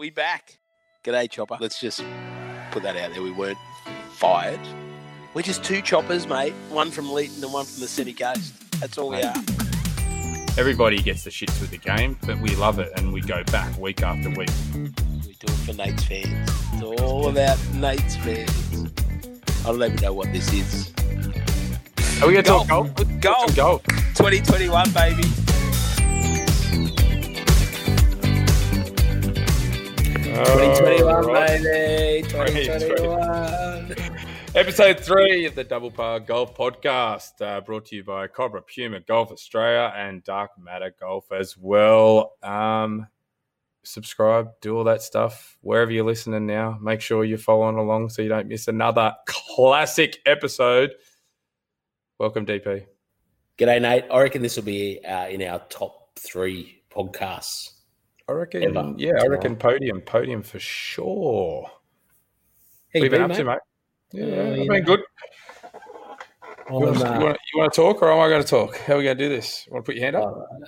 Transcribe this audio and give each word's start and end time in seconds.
We 0.00 0.08
back. 0.08 0.58
G'day, 1.04 1.30
Chopper. 1.30 1.58
Let's 1.60 1.78
just 1.78 2.02
put 2.70 2.82
that 2.84 2.96
out 2.96 3.12
there. 3.12 3.22
We 3.22 3.32
weren't 3.32 3.58
fired. 4.12 4.58
We're 5.34 5.42
just 5.42 5.62
two 5.62 5.82
choppers, 5.82 6.26
mate. 6.26 6.54
One 6.70 6.90
from 6.90 7.04
Leeton 7.04 7.42
and 7.42 7.52
one 7.52 7.66
from 7.66 7.82
the 7.82 7.86
City 7.86 8.14
Coast. 8.14 8.54
That's 8.80 8.96
all 8.96 9.10
we 9.10 9.20
are. 9.20 9.34
Everybody 10.56 11.02
gets 11.02 11.24
the 11.24 11.28
shits 11.28 11.60
with 11.60 11.70
the 11.70 11.76
game, 11.76 12.16
but 12.26 12.40
we 12.40 12.56
love 12.56 12.78
it 12.78 12.90
and 12.96 13.12
we 13.12 13.20
go 13.20 13.44
back 13.52 13.76
week 13.76 14.02
after 14.02 14.30
week. 14.30 14.48
We 14.72 15.34
do 15.34 15.48
it 15.48 15.50
for 15.66 15.74
Nate's 15.74 16.04
fans. 16.04 16.50
It's 16.72 17.02
all 17.02 17.28
about 17.28 17.58
Nate's 17.74 18.16
fans. 18.16 18.90
I 19.66 19.66
don't 19.66 19.82
even 19.82 19.96
know 19.96 20.14
what 20.14 20.32
this 20.32 20.50
is. 20.50 20.94
Are 22.22 22.26
we 22.26 22.32
going 22.32 22.36
to 22.36 22.50
talk 22.50 22.68
Golf. 22.68 23.20
golf? 23.20 23.54
Golf. 23.54 23.82
2021, 24.14 24.92
baby. 24.92 25.24
2021, 30.30 31.12
Alright. 31.12 31.62
baby. 31.62 32.28
2021. 32.28 33.96
Episode 34.54 35.00
three 35.00 35.44
of 35.44 35.56
the 35.56 35.64
Double 35.64 35.90
Par 35.90 36.20
Golf 36.20 36.56
Podcast, 36.56 37.42
uh, 37.42 37.60
brought 37.60 37.86
to 37.86 37.96
you 37.96 38.04
by 38.04 38.28
Cobra 38.28 38.62
Puma 38.62 39.00
Golf 39.00 39.32
Australia 39.32 39.92
and 39.96 40.22
Dark 40.22 40.52
Matter 40.56 40.94
Golf 41.00 41.32
as 41.32 41.56
well. 41.58 42.34
Um, 42.44 43.08
subscribe, 43.82 44.50
do 44.60 44.76
all 44.76 44.84
that 44.84 45.02
stuff 45.02 45.58
wherever 45.62 45.90
you're 45.90 46.04
listening 46.04 46.46
now. 46.46 46.78
Make 46.80 47.00
sure 47.00 47.24
you're 47.24 47.36
following 47.36 47.76
along 47.76 48.10
so 48.10 48.22
you 48.22 48.28
don't 48.28 48.46
miss 48.46 48.68
another 48.68 49.12
classic 49.26 50.20
episode. 50.26 50.92
Welcome, 52.20 52.46
DP. 52.46 52.86
G'day, 53.58 53.82
Nate. 53.82 54.04
I 54.08 54.20
reckon 54.20 54.42
this 54.42 54.54
will 54.54 54.62
be 54.62 55.04
uh, 55.04 55.26
in 55.26 55.42
our 55.42 55.58
top 55.70 56.16
three 56.16 56.84
podcasts. 56.88 57.79
I 58.30 58.32
reckon, 58.32 58.62
Ever. 58.62 58.94
yeah, 58.96 59.12
I 59.20 59.26
reckon 59.26 59.56
podium, 59.56 60.00
podium 60.02 60.42
for 60.42 60.60
sure. 60.60 61.64
How 61.66 61.72
What 61.72 62.94
you 62.94 63.02
you 63.04 63.10
been 63.10 63.22
been, 63.22 63.30
up 63.32 63.36
to, 63.36 63.44
mate? 63.44 63.58
mate? 64.12 64.28
Yeah, 64.28 64.42
I've 64.52 64.56
you 64.58 64.68
been 64.68 64.84
good. 64.84 65.00
You 66.68 66.76
want, 66.76 66.96
uh, 67.02 67.14
you, 67.18 67.24
want, 67.24 67.38
you 67.52 67.58
want 67.60 67.72
to 67.72 67.76
talk 67.76 68.02
or 68.02 68.12
am 68.12 68.20
I 68.20 68.28
going 68.28 68.42
to 68.42 68.48
talk? 68.48 68.76
How 68.78 68.94
are 68.94 68.98
we 68.98 69.04
going 69.04 69.18
to 69.18 69.24
do 69.24 69.28
this? 69.28 69.66
Want 69.68 69.84
to 69.84 69.88
put 69.88 69.96
your 69.96 70.04
hand 70.04 70.14
up? 70.16 70.28
uh, 70.36 70.66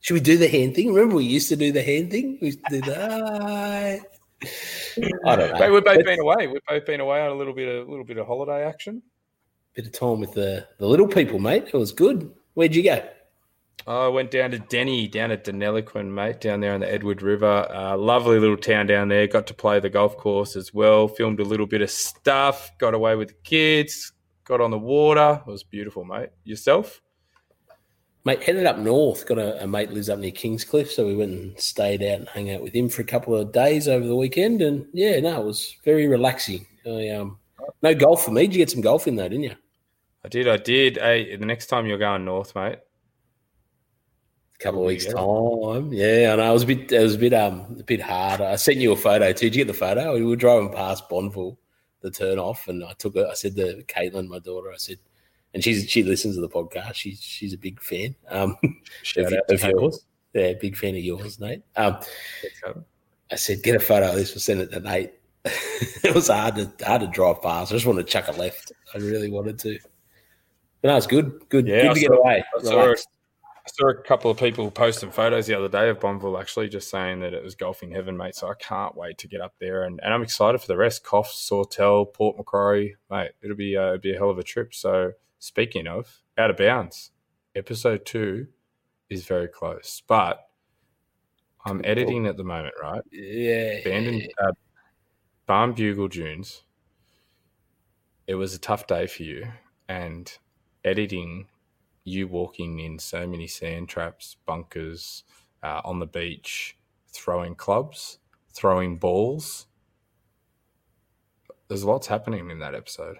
should 0.00 0.14
we 0.14 0.20
do 0.20 0.38
the 0.38 0.46
hand 0.46 0.76
thing? 0.76 0.92
Remember, 0.94 1.16
we 1.16 1.24
used 1.24 1.48
to 1.48 1.56
do 1.56 1.72
the 1.72 1.82
hand 1.82 2.12
thing. 2.12 2.38
We 2.40 2.46
used 2.48 2.60
to 2.68 2.80
do 2.80 2.90
that. 2.92 4.00
I 5.26 5.36
don't 5.36 5.52
know. 5.52 5.58
Mate, 5.58 5.70
we've 5.70 5.84
both 5.84 5.96
But- 5.96 6.04
been 6.04 6.20
away. 6.20 6.46
We've 6.46 6.60
both 6.68 6.86
been 6.86 7.00
away 7.00 7.20
on 7.22 7.30
a 7.32 7.34
little 7.34 7.52
bit 7.52 7.68
of 7.68 7.88
a 7.88 7.90
little 7.90 8.04
bit 8.04 8.18
of 8.18 8.26
holiday 8.28 8.64
action. 8.64 9.02
bit 9.74 9.86
of 9.86 9.92
time 9.92 10.20
with 10.20 10.32
the, 10.34 10.64
the 10.78 10.86
little 10.86 11.08
people, 11.08 11.40
mate. 11.40 11.64
It 11.66 11.76
was 11.76 11.90
good. 11.92 12.32
Where'd 12.54 12.74
you 12.76 12.84
go? 12.84 13.02
I 13.86 14.08
went 14.08 14.30
down 14.30 14.50
to 14.50 14.58
Denny, 14.58 15.08
down 15.08 15.30
at 15.30 15.44
Deniliquin, 15.44 16.06
mate, 16.06 16.40
down 16.40 16.60
there 16.60 16.74
on 16.74 16.80
the 16.80 16.92
Edward 16.92 17.22
River. 17.22 17.66
Uh, 17.70 17.96
lovely 17.96 18.38
little 18.38 18.56
town 18.56 18.86
down 18.86 19.08
there. 19.08 19.26
Got 19.26 19.46
to 19.48 19.54
play 19.54 19.80
the 19.80 19.90
golf 19.90 20.16
course 20.16 20.54
as 20.54 20.72
well. 20.74 21.08
Filmed 21.08 21.40
a 21.40 21.44
little 21.44 21.66
bit 21.66 21.82
of 21.82 21.90
stuff. 21.90 22.70
Got 22.78 22.94
away 22.94 23.16
with 23.16 23.28
the 23.28 23.34
kids. 23.42 24.12
Got 24.44 24.60
on 24.60 24.70
the 24.70 24.78
water. 24.78 25.42
It 25.46 25.50
was 25.50 25.62
beautiful, 25.62 26.04
mate. 26.04 26.30
Yourself? 26.44 27.00
Mate, 28.24 28.42
headed 28.42 28.66
up 28.66 28.78
north. 28.78 29.26
Got 29.26 29.38
a, 29.38 29.64
a 29.64 29.66
mate 29.66 29.90
lives 29.90 30.10
up 30.10 30.18
near 30.18 30.30
Kingscliff, 30.30 30.90
so 30.90 31.06
we 31.06 31.16
went 31.16 31.32
and 31.32 31.58
stayed 31.58 32.02
out 32.02 32.18
and 32.18 32.28
hung 32.28 32.50
out 32.50 32.62
with 32.62 32.74
him 32.74 32.90
for 32.90 33.00
a 33.00 33.06
couple 33.06 33.34
of 33.34 33.50
days 33.50 33.88
over 33.88 34.06
the 34.06 34.16
weekend. 34.16 34.60
And 34.60 34.86
yeah, 34.92 35.18
no, 35.20 35.40
it 35.40 35.46
was 35.46 35.76
very 35.84 36.06
relaxing. 36.06 36.66
I, 36.86 37.08
um, 37.08 37.38
no 37.82 37.94
golf 37.94 38.24
for 38.24 38.30
me. 38.30 38.42
Did 38.42 38.54
you 38.54 38.58
get 38.58 38.70
some 38.70 38.82
golf 38.82 39.08
in 39.08 39.16
though, 39.16 39.28
didn't 39.28 39.44
you? 39.44 39.56
I 40.22 40.28
did. 40.28 40.48
I 40.48 40.58
did. 40.58 40.98
Hey, 40.98 41.34
the 41.34 41.46
next 41.46 41.68
time 41.68 41.86
you're 41.86 41.96
going 41.96 42.26
north, 42.26 42.54
mate. 42.54 42.80
Couple 44.60 44.80
of 44.80 44.86
weeks 44.86 45.06
it? 45.06 45.14
time. 45.14 45.90
Yeah, 45.90 46.34
and 46.34 46.42
I. 46.42 46.50
It 46.50 46.52
was 46.52 46.64
a 46.64 46.66
bit. 46.66 46.92
It 46.92 47.02
was 47.02 47.14
a 47.14 47.18
bit. 47.18 47.32
Um, 47.32 47.76
a 47.78 47.82
bit 47.82 48.02
hard. 48.02 48.42
I 48.42 48.56
sent 48.56 48.76
you 48.76 48.92
a 48.92 48.96
photo 48.96 49.32
too. 49.32 49.46
Did 49.46 49.56
you 49.56 49.64
get 49.64 49.72
the 49.72 49.78
photo? 49.78 50.12
We 50.12 50.24
were 50.24 50.36
driving 50.36 50.70
past 50.70 51.08
Bonville, 51.08 51.56
the 52.02 52.10
turn 52.10 52.38
off, 52.38 52.68
and 52.68 52.84
I 52.84 52.92
took 52.92 53.16
it. 53.16 53.26
I 53.26 53.32
said 53.32 53.56
to 53.56 53.82
Caitlin, 53.84 54.28
my 54.28 54.38
daughter, 54.38 54.70
I 54.70 54.76
said, 54.76 54.98
and 55.54 55.64
she's 55.64 55.88
she 55.88 56.02
listens 56.02 56.34
to 56.34 56.42
the 56.42 56.48
podcast. 56.48 56.94
She's 56.94 57.22
she's 57.22 57.54
a 57.54 57.58
big 57.58 57.80
fan. 57.80 58.14
Um, 58.28 58.56
Shout 59.02 59.32
of, 59.32 59.40
of 59.48 59.62
yours. 59.62 60.04
Yeah, 60.34 60.52
big 60.60 60.76
fan 60.76 60.94
of 60.94 61.02
yours, 61.02 61.40
Nate. 61.40 61.62
Um, 61.76 61.96
I 63.32 63.36
said, 63.36 63.62
get 63.62 63.76
a 63.76 63.80
photo 63.80 64.10
of 64.10 64.16
this. 64.16 64.32
We'll 64.32 64.40
send 64.40 64.60
it 64.60 64.70
to 64.72 64.80
Nate. 64.80 65.14
it 65.44 66.14
was 66.14 66.28
hard 66.28 66.56
to 66.56 66.70
hard 66.84 67.00
to 67.00 67.06
drive 67.06 67.40
past. 67.40 67.72
I 67.72 67.76
just 67.76 67.86
wanted 67.86 68.06
to 68.06 68.12
chuck 68.12 68.28
a 68.28 68.32
left. 68.32 68.72
I 68.94 68.98
really 68.98 69.30
wanted 69.30 69.58
to. 69.60 69.78
But 70.82 70.88
no, 70.88 70.96
it's 70.98 71.06
good. 71.06 71.48
Good. 71.48 71.66
Yeah, 71.66 71.84
good 71.84 71.94
to 71.94 72.00
get 72.00 72.12
away. 72.12 72.44
I 73.70 73.76
saw, 73.76 73.86
Relax. 73.86 73.98
I 73.98 74.00
saw 74.00 74.00
a 74.00 74.08
couple 74.08 74.30
of 74.30 74.38
people 74.38 74.70
posting 74.70 75.10
photos 75.10 75.46
the 75.46 75.54
other 75.54 75.68
day 75.68 75.88
of 75.88 76.00
Bonville 76.00 76.40
actually 76.40 76.68
just 76.68 76.90
saying 76.90 77.20
that 77.20 77.34
it 77.34 77.42
was 77.42 77.54
golfing 77.54 77.92
heaven, 77.92 78.16
mate. 78.16 78.34
So 78.34 78.48
I 78.48 78.54
can't 78.58 78.96
wait 78.96 79.18
to 79.18 79.28
get 79.28 79.40
up 79.40 79.54
there 79.60 79.84
and, 79.84 80.00
and 80.02 80.12
I'm 80.12 80.22
excited 80.22 80.60
for 80.60 80.66
the 80.66 80.76
rest. 80.76 81.04
Coffs, 81.04 81.34
Sawtell, 81.34 82.06
Port 82.06 82.36
Macquarie, 82.36 82.96
mate. 83.10 83.32
It'll 83.42 83.56
be 83.56 83.76
uh, 83.76 83.88
it'll 83.88 83.98
be 83.98 84.14
a 84.14 84.18
hell 84.18 84.30
of 84.30 84.38
a 84.38 84.42
trip. 84.42 84.74
So 84.74 85.12
speaking 85.38 85.86
of 85.86 86.22
out 86.38 86.50
of 86.50 86.56
bounds, 86.56 87.12
episode 87.54 88.06
two 88.06 88.48
is 89.08 89.26
very 89.26 89.48
close, 89.48 90.02
but 90.06 90.46
I'm 91.64 91.80
editing 91.84 92.26
at 92.26 92.36
the 92.36 92.44
moment, 92.44 92.74
right? 92.80 93.02
Yeah. 93.10 93.80
Bandon, 93.84 94.28
uh, 94.42 94.52
Barnbougle 95.48 96.10
Dunes. 96.10 96.62
It 98.26 98.36
was 98.36 98.54
a 98.54 98.58
tough 98.58 98.86
day 98.86 99.06
for 99.06 99.24
you, 99.24 99.48
and 99.88 100.32
editing 100.84 101.48
you 102.04 102.26
walking 102.28 102.80
in 102.80 102.98
so 102.98 103.26
many 103.26 103.46
sand 103.46 103.88
traps, 103.88 104.36
bunkers, 104.46 105.24
uh, 105.62 105.80
on 105.84 105.98
the 105.98 106.06
beach, 106.06 106.76
throwing 107.12 107.54
clubs, 107.54 108.18
throwing 108.52 108.96
balls. 108.96 109.66
There's 111.68 111.84
lots 111.84 112.06
happening 112.06 112.50
in 112.50 112.58
that 112.60 112.74
episode. 112.74 113.16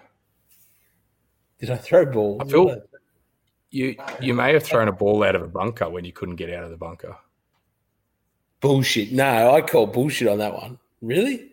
Did 1.59 1.69
I 1.69 1.77
throw 1.77 2.05
balls? 2.05 2.41
I 2.41 2.45
feel- 2.45 2.81
You 3.69 3.95
you 4.19 4.33
may 4.33 4.51
have 4.53 4.63
thrown 4.63 4.89
a 4.89 4.91
ball 4.91 5.23
out 5.23 5.35
of 5.35 5.41
a 5.41 5.47
bunker 5.47 5.89
when 5.89 6.03
you 6.03 6.11
couldn't 6.11 6.35
get 6.35 6.49
out 6.51 6.63
of 6.65 6.71
the 6.71 6.77
bunker. 6.77 7.15
bullshit. 8.59 9.11
No, 9.11 9.51
I 9.55 9.61
call 9.61 9.87
bullshit 9.87 10.27
on 10.27 10.37
that 10.39 10.53
one. 10.53 10.77
Really? 11.01 11.50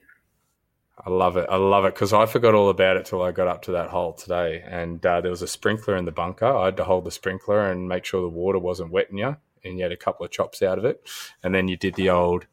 I 1.04 1.10
love 1.10 1.36
it. 1.36 1.46
I 1.48 1.56
love 1.56 1.84
it 1.84 1.94
because 1.94 2.12
I 2.12 2.26
forgot 2.26 2.54
all 2.54 2.70
about 2.70 2.96
it 2.96 3.06
till 3.06 3.22
I 3.22 3.30
got 3.30 3.46
up 3.46 3.62
to 3.62 3.72
that 3.72 3.90
hole 3.90 4.14
today, 4.14 4.62
and 4.66 5.04
uh, 5.04 5.20
there 5.20 5.30
was 5.30 5.42
a 5.42 5.46
sprinkler 5.46 5.96
in 5.96 6.04
the 6.04 6.12
bunker. 6.12 6.46
I 6.46 6.66
had 6.66 6.76
to 6.78 6.84
hold 6.84 7.04
the 7.04 7.10
sprinkler 7.10 7.70
and 7.70 7.88
make 7.88 8.04
sure 8.04 8.20
the 8.20 8.28
water 8.28 8.58
wasn't 8.58 8.90
wetting 8.90 9.18
you, 9.18 9.36
and 9.64 9.78
you 9.78 9.82
had 9.84 9.92
a 9.92 9.96
couple 9.96 10.26
of 10.26 10.32
chops 10.32 10.60
out 10.60 10.78
of 10.78 10.84
it, 10.84 11.08
and 11.42 11.54
then 11.54 11.68
you 11.68 11.76
did 11.76 11.94
the 11.94 12.10
old, 12.10 12.46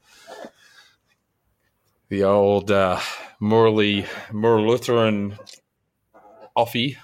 the 2.09 2.23
old 2.23 2.69
uh, 2.69 2.99
Morley 3.39 4.05
Lutheran 4.31 5.37
offie 6.55 6.97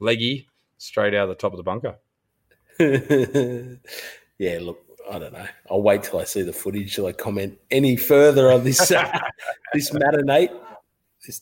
leggy 0.00 0.48
straight 0.78 1.14
out 1.14 1.24
of 1.24 1.28
the 1.28 1.34
top 1.36 1.52
of 1.52 1.58
the 1.58 1.62
bunker. 1.62 1.96
yeah, 4.38 4.58
look, 4.60 4.84
I 5.10 5.18
don't 5.18 5.32
know. 5.32 5.46
I'll 5.70 5.82
wait 5.82 6.02
till 6.02 6.18
I 6.20 6.24
see 6.24 6.42
the 6.42 6.52
footage 6.52 6.94
till 6.94 7.06
I 7.06 7.12
comment 7.12 7.58
any 7.70 7.96
further 7.96 8.50
on 8.50 8.64
this 8.64 8.90
uh, 8.90 9.18
this 9.72 9.92
matter, 9.92 10.22
Nate. 10.22 10.50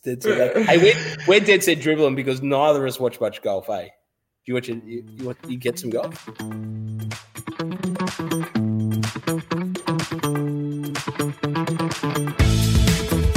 Dead 0.05 0.23
set. 0.23 0.57
Hey, 0.67 0.79
we're, 0.79 1.17
we're 1.29 1.41
dead 1.41 1.63
set 1.63 1.81
dribbling 1.81 2.15
because 2.17 2.43
neither 2.43 2.85
of 2.85 2.89
us 2.89 2.99
watch 2.99 3.21
much 3.21 3.41
golf, 3.43 3.69
eh? 3.71 3.85
Do 3.85 3.91
you 4.47 4.55
watch? 4.55 4.69
You, 4.69 4.83
you, 4.85 5.27
want- 5.27 5.39
you 5.49 5.59
get 5.59 5.79
some 5.79 5.91
golf? 5.91 6.27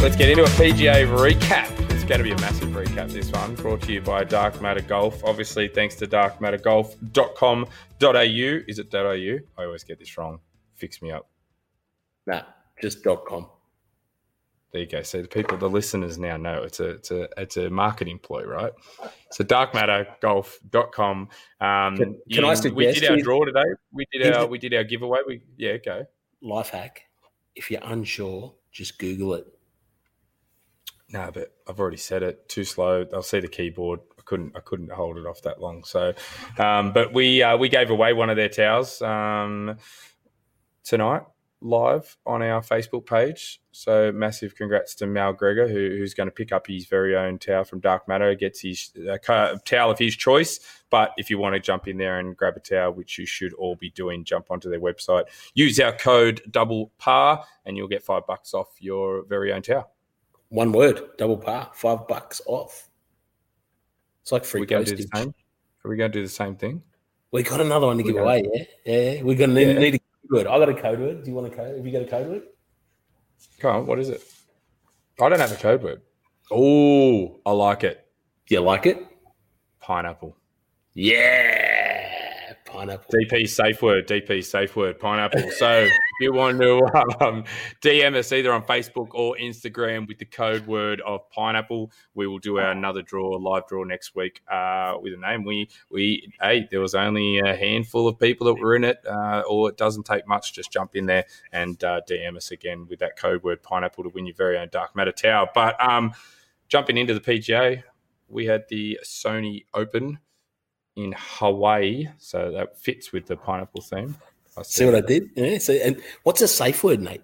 Let's 0.02 0.16
get 0.16 0.30
into 0.30 0.44
a 0.44 0.48
PGA 0.48 1.06
recap. 1.18 1.70
It's 1.92 2.04
going 2.06 2.20
to 2.20 2.24
be 2.24 2.32
a 2.32 2.38
massive 2.38 2.70
recap, 2.70 3.12
this 3.12 3.30
one, 3.32 3.56
brought 3.56 3.82
to 3.82 3.92
you 3.92 4.00
by 4.02 4.24
Dark 4.24 4.62
Matter 4.62 4.80
Golf. 4.82 5.22
Obviously, 5.26 5.68
thanks 5.68 5.96
to 5.96 6.08
darkmattergolf.com.au. 6.08 8.64
Is 8.68 8.80
it 8.80 8.96
.au? 8.96 9.40
I 9.58 9.64
always 9.66 9.84
get 9.84 10.00
this 10.00 10.18
wrong. 10.18 10.40
Fix 10.76 11.02
me 11.02 11.12
up. 11.12 11.28
Nah, 12.26 12.44
just 12.82 13.04
dot 13.04 13.26
com. 13.26 13.48
There 14.72 14.82
you 14.82 14.88
go. 14.88 15.02
So 15.02 15.22
the 15.22 15.28
people, 15.28 15.58
the 15.58 15.70
listeners 15.70 16.20
now 16.20 16.38
know 16.38 16.62
it's 16.62 16.80
a 16.80 16.90
it's 16.90 17.10
a 17.10 17.28
it's 17.38 17.58
a 17.58 17.70
marketing 17.72 18.20
ploy, 18.20 18.44
right? 18.44 18.72
So 19.32 19.44
darkmattergolf.com. 19.44 21.30
Um, 21.60 21.98
Can- 21.98 22.22
can 22.32 22.46
I 22.46 22.56
we 22.70 22.92
did 22.92 23.10
our 23.10 23.18
draw 23.18 23.46
today. 23.46 23.64
We 23.92 24.06
did 24.12 24.32
our 24.32 24.46
we 24.46 24.60
did 24.60 24.74
our 24.76 24.84
giveaway. 24.84 25.20
We 25.26 25.42
yeah, 25.58 25.78
go. 25.78 26.06
Life 26.42 26.70
hack. 26.70 27.02
If 27.56 27.72
you're 27.72 27.82
unsure, 27.84 28.56
just 28.72 29.00
Google 29.00 29.34
it. 29.34 29.48
No, 31.12 31.32
but 31.34 31.56
I've 31.68 31.80
already 31.80 31.98
said 31.98 32.22
it. 32.22 32.48
Too 32.48 32.64
slow. 32.64 33.04
They'll 33.04 33.24
see 33.24 33.40
the 33.40 33.48
keyboard. 33.48 34.02
I 34.20 34.22
couldn't. 34.24 34.56
I 34.56 34.60
couldn't 34.60 34.92
hold 34.92 35.18
it 35.18 35.26
off 35.26 35.42
that 35.42 35.60
long. 35.60 35.84
So, 35.84 36.14
um, 36.60 36.94
but 36.94 37.12
we 37.12 37.42
uh, 37.42 37.58
we 37.58 37.70
gave 37.70 37.90
away 37.90 38.14
one 38.14 38.30
of 38.30 38.36
their 38.36 38.50
towels 38.50 39.02
um, 39.02 39.78
tonight. 40.84 41.24
Live 41.62 42.18
on 42.26 42.42
our 42.42 42.62
Facebook 42.62 43.06
page. 43.06 43.62
So 43.72 44.12
massive 44.12 44.56
congrats 44.56 44.96
to 44.96 45.08
Mal 45.08 45.34
Gregor, 45.34 45.68
who, 45.68 45.98
who's 45.98 46.14
going 46.14 46.28
to 46.28 46.32
pick 46.32 46.52
up 46.52 46.68
his 46.68 46.86
very 46.86 47.16
own 47.16 47.38
towel 47.38 47.64
from 47.64 47.80
Dark 47.80 48.08
Matter. 48.08 48.34
Gets 48.36 48.62
his 48.62 48.92
uh, 49.10 49.18
towel 49.66 49.92
of 49.92 50.00
his 50.00 50.16
choice. 50.16 50.60
But 50.90 51.14
if 51.18 51.30
you 51.30 51.38
want 51.38 51.56
to 51.56 51.60
jump 51.60 51.88
in 51.88 51.98
there 51.98 52.20
and 52.20 52.36
grab 52.36 52.56
a 52.56 52.60
towel, 52.60 52.94
which 52.94 53.18
you 53.18 53.26
should 53.26 53.54
all 53.54 53.76
be 53.76 53.90
doing, 53.92 54.24
jump 54.24 54.48
onto 54.50 54.70
their 54.70 54.80
website. 54.80 55.26
Use 55.54 55.80
our 55.80 55.92
code 55.92 56.42
double 56.50 56.92
par, 56.98 57.44
and 57.66 57.76
you'll 57.78 57.88
get 57.88 58.04
five 58.04 58.26
bucks 58.26 58.54
off 58.54 58.70
your 58.80 59.24
very 59.24 59.52
own 59.54 59.62
towel. 59.62 59.92
One 60.50 60.72
word, 60.72 61.02
double 61.18 61.38
par, 61.38 61.72
five 61.74 62.08
bucks 62.08 62.42
off. 62.48 62.90
It's 64.22 64.32
like 64.32 64.46
free. 64.46 64.60
Are 64.60 64.62
we 64.62 64.68
going 64.68 64.86
to 64.86 64.96
do 64.96 65.04
the 65.04 65.10
same? 65.16 65.34
Are 65.84 65.90
we 65.90 65.98
going 65.98 66.12
to 66.12 66.18
do 66.18 66.24
the 66.24 66.30
same 66.30 66.56
thing? 66.56 66.82
We 67.32 67.44
got 67.44 67.62
another 67.62 67.86
one 67.86 67.98
to 67.98 68.04
give 68.04 68.18
away. 68.18 68.44
Yeah, 68.52 68.64
yeah. 68.86 69.22
We're 69.22 69.38
going 69.38 69.52
to 69.52 69.56
need, 69.56 69.74
yeah. 69.74 69.80
need 69.80 69.96
a 69.96 70.00
word. 70.30 70.48
I 70.48 70.60
got 70.60 70.70
a 70.70 70.74
code 70.74 71.00
word. 71.00 71.24
Do 71.24 71.30
you 71.30 71.36
want 71.36 71.54
a 71.54 71.56
code? 71.56 71.78
Have 71.78 71.86
you 71.86 71.92
got 71.92 72.02
a 72.02 72.06
code 72.06 72.28
word? 72.28 72.44
Come 73.60 73.76
on. 73.76 73.86
What 73.86 74.00
is 74.00 74.10
it? 74.10 74.24
I 75.22 75.30
don't 75.30 75.40
have 75.40 75.52
a 75.52 75.56
code 75.56 75.84
word. 75.84 76.02
Oh, 76.52 77.40
I 77.46 77.52
like 77.52 77.84
it. 77.84 78.06
You 78.48 78.62
like 78.62 78.86
it? 78.86 79.06
Pineapple. 79.80 80.36
Yeah, 80.94 81.59
pineapple. 82.70 83.14
DP 83.14 83.48
safe 83.48 83.82
word. 83.82 84.08
DP 84.08 84.44
safe 84.44 84.76
word. 84.76 85.00
Pineapple. 85.00 85.52
So 85.52 85.70
if 85.82 85.92
you 86.22 86.34
want 86.34 86.60
to 86.60 86.78
um, 87.22 87.44
DM 87.82 88.16
us 88.16 88.32
either 88.32 88.54
on 88.54 88.64
Facebook 88.64 89.10
or 89.14 89.36
Instagram 89.38 90.08
with 90.08 90.20
the 90.20 90.26
code 90.26 90.68
word 90.68 91.02
of 91.02 91.30
pineapple, 91.30 91.92
we 92.14 92.28
will 92.28 92.40
do 92.40 92.58
our 92.60 92.72
another 92.72 93.02
draw, 93.02 93.38
live 93.38 93.68
draw 93.68 93.84
next 93.84 94.16
week 94.16 94.42
uh, 94.52 94.96
with 95.02 95.14
a 95.14 95.18
name. 95.18 95.44
We 95.44 95.70
we 95.90 96.32
hey, 96.42 96.68
there 96.70 96.82
was 96.82 96.96
only 96.96 97.40
a 97.40 97.56
handful 97.56 98.08
of 98.08 98.20
people 98.20 98.48
that 98.48 98.62
were 98.62 98.76
in 98.76 98.84
it, 98.84 99.00
uh, 99.06 99.42
or 99.50 99.70
it 99.70 99.78
doesn't 99.78 100.06
take 100.06 100.28
much. 100.28 100.54
Just 100.54 100.72
jump 100.72 100.96
in 100.96 101.06
there 101.06 101.26
and 101.52 101.84
uh, 101.84 102.02
DM 102.10 102.38
us 102.38 102.52
again 102.52 102.88
with 102.90 103.00
that 103.00 103.18
code 103.18 103.44
word 103.44 103.64
pineapple 103.64 104.04
to 104.04 104.10
win 104.10 104.26
your 104.26 104.36
very 104.36 104.58
own 104.58 104.70
dark 104.72 104.96
matter 104.96 105.12
tower. 105.12 105.48
But 105.54 105.76
um, 105.84 106.14
jumping 106.68 106.98
into 106.98 107.14
the 107.14 107.22
PGA, 107.22 107.84
we 108.28 108.46
had 108.46 108.66
the 108.70 109.00
Sony 109.04 109.66
Open 109.74 110.20
in 111.00 111.14
Hawaii, 111.18 112.08
so 112.18 112.52
that 112.52 112.78
fits 112.78 113.12
with 113.14 113.26
the 113.28 113.38
pineapple 113.38 113.82
theme. 113.82 114.16
I 114.58 114.64
See 114.64 114.86
what 114.86 114.96
I 114.96 115.02
did? 115.02 115.30
Yeah. 115.36 115.58
So, 115.60 115.74
and 115.74 116.02
what's 116.24 116.42
a 116.42 116.48
safe 116.48 116.84
word, 116.84 117.00
Nate? 117.00 117.22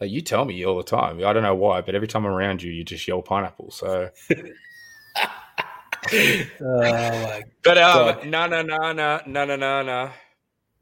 you 0.00 0.20
tell 0.20 0.44
me 0.44 0.64
all 0.64 0.76
the 0.76 0.82
time. 0.82 1.24
I 1.24 1.32
don't 1.32 1.42
know 1.42 1.54
why, 1.54 1.80
but 1.80 1.94
every 1.94 2.06
time 2.06 2.26
I'm 2.26 2.32
around 2.32 2.62
you, 2.62 2.70
you 2.70 2.84
just 2.84 3.08
yell 3.08 3.22
pineapple. 3.22 3.70
So. 3.70 4.10
oh 6.60 7.40
but 7.64 7.78
um, 7.78 8.30
no, 8.30 8.46
no, 8.46 8.60
no, 8.60 8.92
no, 8.92 9.20
no, 9.26 9.44
no, 9.44 9.56
no, 9.56 9.82
no. 9.82 10.10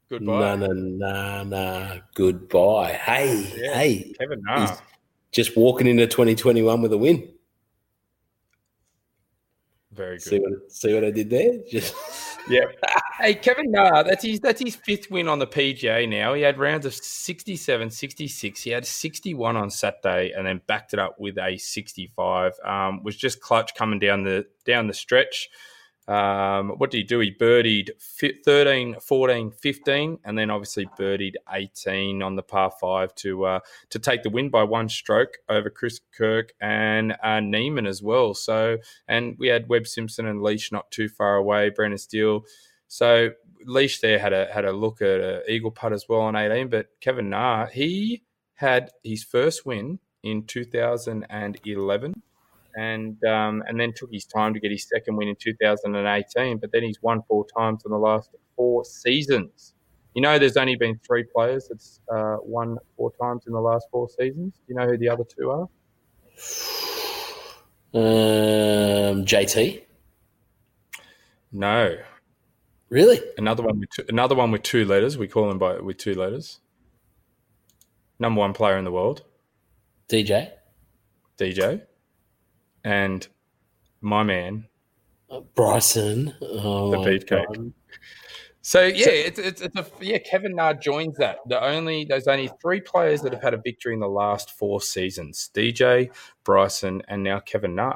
Goodbye. 0.09 0.55
No, 0.55 0.55
no, 0.57 0.73
no, 0.73 1.43
no. 1.43 2.01
Goodbye. 2.13 2.91
Hey, 2.91 3.53
yeah. 3.55 3.73
hey, 3.73 4.13
Kevin. 4.19 4.41
Nah. 4.43 4.75
Just 5.31 5.55
walking 5.55 5.87
into 5.87 6.05
2021 6.07 6.81
with 6.81 6.91
a 6.91 6.97
win. 6.97 7.34
Very 9.95 10.17
good. 10.17 10.23
See 10.23 10.39
what, 10.39 10.71
see 10.71 10.93
what 10.93 11.03
I 11.05 11.11
did 11.11 11.29
there? 11.29 11.53
Just 11.71 11.95
yeah. 12.49 12.65
hey, 13.19 13.35
Kevin 13.35 13.71
Nah, 13.71 14.03
that's 14.03 14.23
his 14.23 14.39
that's 14.39 14.61
his 14.61 14.75
fifth 14.75 15.09
win 15.09 15.27
on 15.27 15.39
the 15.39 15.47
PGA 15.47 16.07
now. 16.07 16.33
He 16.33 16.41
had 16.41 16.59
rounds 16.59 16.85
of 16.85 16.93
67, 16.93 17.89
66. 17.89 18.61
He 18.61 18.69
had 18.71 18.85
61 18.85 19.55
on 19.55 19.69
Saturday 19.69 20.33
and 20.35 20.45
then 20.45 20.61
backed 20.67 20.93
it 20.93 20.99
up 20.99 21.15
with 21.19 21.37
a 21.37 21.57
65. 21.57 22.53
Um, 22.63 23.03
was 23.03 23.15
just 23.15 23.39
clutch 23.39 23.73
coming 23.75 23.99
down 23.99 24.23
the 24.23 24.45
down 24.65 24.87
the 24.87 24.93
stretch. 24.93 25.49
Um, 26.07 26.69
what 26.77 26.91
did 26.91 26.97
he 26.97 27.03
do? 27.03 27.19
He 27.19 27.31
birdied 27.31 27.89
13, 28.45 28.97
14, 28.99 29.51
15, 29.51 30.19
and 30.23 30.37
then 30.37 30.51
obviously 30.51 30.85
birdied 30.99 31.33
18 31.51 32.21
on 32.21 32.35
the 32.35 32.43
par 32.43 32.71
five 32.79 33.15
to 33.15 33.45
uh, 33.45 33.59
to 33.89 33.99
take 33.99 34.21
the 34.21 34.29
win 34.29 34.49
by 34.49 34.63
one 34.63 34.87
stroke 34.87 35.37
over 35.49 35.69
Chris 35.69 35.99
Kirk 36.15 36.53
and 36.61 37.15
uh, 37.23 37.39
Niemann 37.39 37.87
as 37.87 38.03
well. 38.03 38.33
So, 38.33 38.77
and 39.07 39.35
we 39.39 39.47
had 39.47 39.67
Webb 39.67 39.87
Simpson 39.87 40.27
and 40.27 40.41
Leish 40.41 40.71
not 40.71 40.91
too 40.91 41.09
far 41.09 41.37
away, 41.37 41.69
Brendan 41.69 41.97
Steele. 41.97 42.43
So 42.87 43.31
Leish 43.65 43.99
there 43.99 44.19
had 44.19 44.33
a 44.33 44.45
had 44.53 44.65
a 44.65 44.71
look 44.71 45.01
at 45.01 45.19
an 45.19 45.41
eagle 45.47 45.71
putt 45.71 45.91
as 45.91 46.05
well 46.07 46.21
on 46.21 46.35
18, 46.35 46.69
but 46.69 46.87
Kevin 47.01 47.31
Na 47.31 47.65
he 47.65 48.21
had 48.53 48.91
his 49.03 49.23
first 49.23 49.65
win 49.65 49.99
in 50.23 50.43
2011 50.43 52.21
and 52.75 53.23
um, 53.23 53.63
and 53.67 53.79
then 53.79 53.93
took 53.93 54.11
his 54.11 54.25
time 54.25 54.53
to 54.53 54.59
get 54.59 54.71
his 54.71 54.87
second 54.87 55.15
win 55.15 55.29
in 55.29 55.35
2018. 55.39 56.57
But 56.57 56.71
then 56.71 56.83
he's 56.83 57.01
won 57.01 57.21
four 57.27 57.45
times 57.57 57.83
in 57.85 57.91
the 57.91 57.97
last 57.97 58.29
four 58.55 58.83
seasons. 58.83 59.73
You 60.13 60.21
know, 60.21 60.37
there's 60.39 60.57
only 60.57 60.75
been 60.75 60.99
three 61.05 61.23
players 61.23 61.67
that's 61.69 61.99
uh, 62.13 62.37
won 62.41 62.77
four 62.95 63.11
times 63.19 63.43
in 63.47 63.53
the 63.53 63.59
last 63.59 63.87
four 63.91 64.07
seasons. 64.09 64.55
Do 64.55 64.63
you 64.67 64.75
know 64.75 64.87
who 64.87 64.97
the 64.97 65.09
other 65.09 65.23
two 65.23 65.51
are? 65.51 65.67
Um, 67.93 69.25
JT. 69.25 69.83
No. 71.51 71.97
Really? 72.89 73.19
Another 73.37 73.63
one 73.63 73.79
with 73.79 73.89
two, 73.89 74.05
another 74.09 74.35
one 74.35 74.51
with 74.51 74.63
two 74.63 74.85
letters. 74.85 75.17
We 75.17 75.27
call 75.27 75.49
him 75.49 75.57
by 75.57 75.79
with 75.79 75.97
two 75.97 76.13
letters. 76.13 76.59
Number 78.19 78.39
one 78.39 78.53
player 78.53 78.77
in 78.77 78.85
the 78.85 78.91
world. 78.91 79.23
DJ. 80.07 80.51
DJ 81.37 81.81
and 82.85 83.27
my 83.99 84.23
man 84.23 84.67
Bryson, 85.55 86.33
oh 86.41 86.91
the 86.91 86.97
beefcake. 86.97 87.73
So 88.61 88.81
yeah, 88.83 89.09
it's, 89.09 89.37
it's, 89.37 89.61
it's 89.61 89.75
a 89.75 89.85
yeah. 89.99 90.17
Kevin 90.19 90.55
Na 90.55 90.73
joins 90.73 91.17
that. 91.17 91.39
The 91.47 91.63
only 91.63 92.05
there's 92.05 92.27
only 92.27 92.49
three 92.61 92.81
players 92.81 93.21
that 93.21 93.33
have 93.33 93.41
had 93.41 93.53
a 93.53 93.57
victory 93.57 93.93
in 93.93 93.99
the 93.99 94.07
last 94.07 94.51
four 94.51 94.81
seasons: 94.81 95.49
DJ, 95.53 96.09
Bryson, 96.43 97.01
and 97.07 97.23
now 97.23 97.39
Kevin 97.39 97.75
Na. 97.75 97.93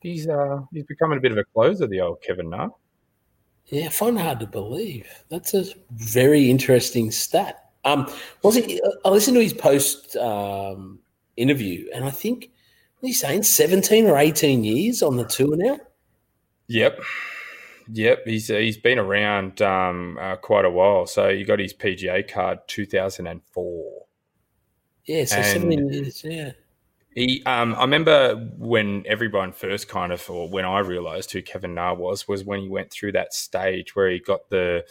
He's 0.00 0.28
uh 0.28 0.60
he's 0.72 0.84
becoming 0.84 1.18
a 1.18 1.20
bit 1.20 1.32
of 1.32 1.38
a 1.38 1.44
closer, 1.44 1.86
the 1.86 2.00
old 2.00 2.22
Kevin 2.22 2.50
Na. 2.50 2.70
Yeah, 3.66 3.86
I 3.86 3.88
find 3.90 4.18
it 4.18 4.22
hard 4.22 4.40
to 4.40 4.46
believe. 4.46 5.06
That's 5.28 5.54
a 5.54 5.64
very 5.90 6.50
interesting 6.50 7.10
stat. 7.10 7.70
Um, 7.84 8.10
was 8.42 8.56
it? 8.56 8.80
I 9.04 9.08
listened 9.10 9.36
to 9.36 9.42
his 9.42 9.52
post 9.52 10.16
um, 10.16 10.98
interview, 11.36 11.88
and 11.94 12.04
I 12.04 12.10
think 12.10 12.50
he's 13.00 13.20
saying 13.20 13.44
17 13.44 14.06
or 14.06 14.18
18 14.18 14.64
years 14.64 15.02
on 15.02 15.16
the 15.16 15.24
tour 15.24 15.56
now? 15.56 15.78
Yep. 16.68 17.00
Yep, 17.90 18.26
he's 18.26 18.50
uh, 18.50 18.56
he's 18.56 18.76
been 18.76 18.98
around 18.98 19.62
um, 19.62 20.18
uh, 20.20 20.36
quite 20.36 20.66
a 20.66 20.70
while. 20.70 21.06
So 21.06 21.34
he 21.34 21.44
got 21.44 21.58
his 21.58 21.72
PGA 21.72 22.30
card 22.30 22.58
2004. 22.66 24.06
Yeah, 25.06 25.24
so 25.24 25.36
and 25.36 25.46
17 25.46 25.92
years, 25.92 26.22
yeah. 26.22 26.52
He, 27.14 27.42
um, 27.46 27.74
I 27.74 27.80
remember 27.80 28.36
when 28.58 29.04
everyone 29.06 29.52
first 29.52 29.88
kind 29.88 30.12
of, 30.12 30.28
or 30.28 30.48
when 30.48 30.66
I 30.66 30.80
realised 30.80 31.32
who 31.32 31.40
Kevin 31.40 31.74
Na 31.74 31.94
was, 31.94 32.28
was 32.28 32.44
when 32.44 32.60
he 32.60 32.68
went 32.68 32.90
through 32.90 33.12
that 33.12 33.32
stage 33.32 33.96
where 33.96 34.10
he 34.10 34.20
got 34.20 34.50
the, 34.50 34.84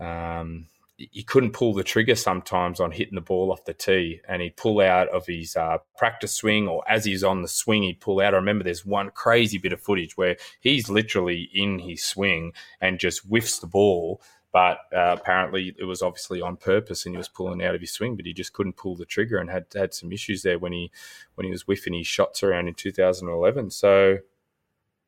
um, 0.00 0.68
he 1.10 1.22
couldn't 1.22 1.52
pull 1.52 1.74
the 1.74 1.82
trigger 1.82 2.14
sometimes 2.14 2.80
on 2.80 2.92
hitting 2.92 3.14
the 3.14 3.20
ball 3.20 3.50
off 3.50 3.64
the 3.64 3.74
tee, 3.74 4.20
and 4.28 4.42
he'd 4.42 4.56
pull 4.56 4.80
out 4.80 5.08
of 5.08 5.26
his 5.26 5.56
uh, 5.56 5.78
practice 5.96 6.34
swing, 6.34 6.68
or 6.68 6.82
as 6.88 7.04
he's 7.04 7.24
on 7.24 7.42
the 7.42 7.48
swing, 7.48 7.82
he'd 7.82 8.00
pull 8.00 8.20
out. 8.20 8.34
I 8.34 8.36
remember 8.36 8.64
there's 8.64 8.86
one 8.86 9.10
crazy 9.10 9.58
bit 9.58 9.72
of 9.72 9.80
footage 9.80 10.16
where 10.16 10.36
he's 10.60 10.88
literally 10.88 11.50
in 11.52 11.78
his 11.78 12.04
swing 12.04 12.52
and 12.80 12.98
just 12.98 13.26
whiffs 13.26 13.58
the 13.58 13.66
ball, 13.66 14.20
but 14.52 14.78
uh, 14.94 15.16
apparently 15.18 15.74
it 15.78 15.84
was 15.84 16.02
obviously 16.02 16.40
on 16.40 16.56
purpose, 16.56 17.06
and 17.06 17.14
he 17.14 17.18
was 17.18 17.28
pulling 17.28 17.62
out 17.62 17.74
of 17.74 17.80
his 17.80 17.92
swing, 17.92 18.16
but 18.16 18.26
he 18.26 18.32
just 18.32 18.52
couldn't 18.52 18.76
pull 18.76 18.96
the 18.96 19.06
trigger 19.06 19.38
and 19.38 19.50
had 19.50 19.66
had 19.74 19.94
some 19.94 20.12
issues 20.12 20.42
there 20.42 20.58
when 20.58 20.72
he 20.72 20.90
when 21.34 21.46
he 21.46 21.50
was 21.50 21.62
whiffing 21.62 21.94
his 21.94 22.06
shots 22.06 22.42
around 22.42 22.68
in 22.68 22.74
2011. 22.74 23.70
So 23.70 24.18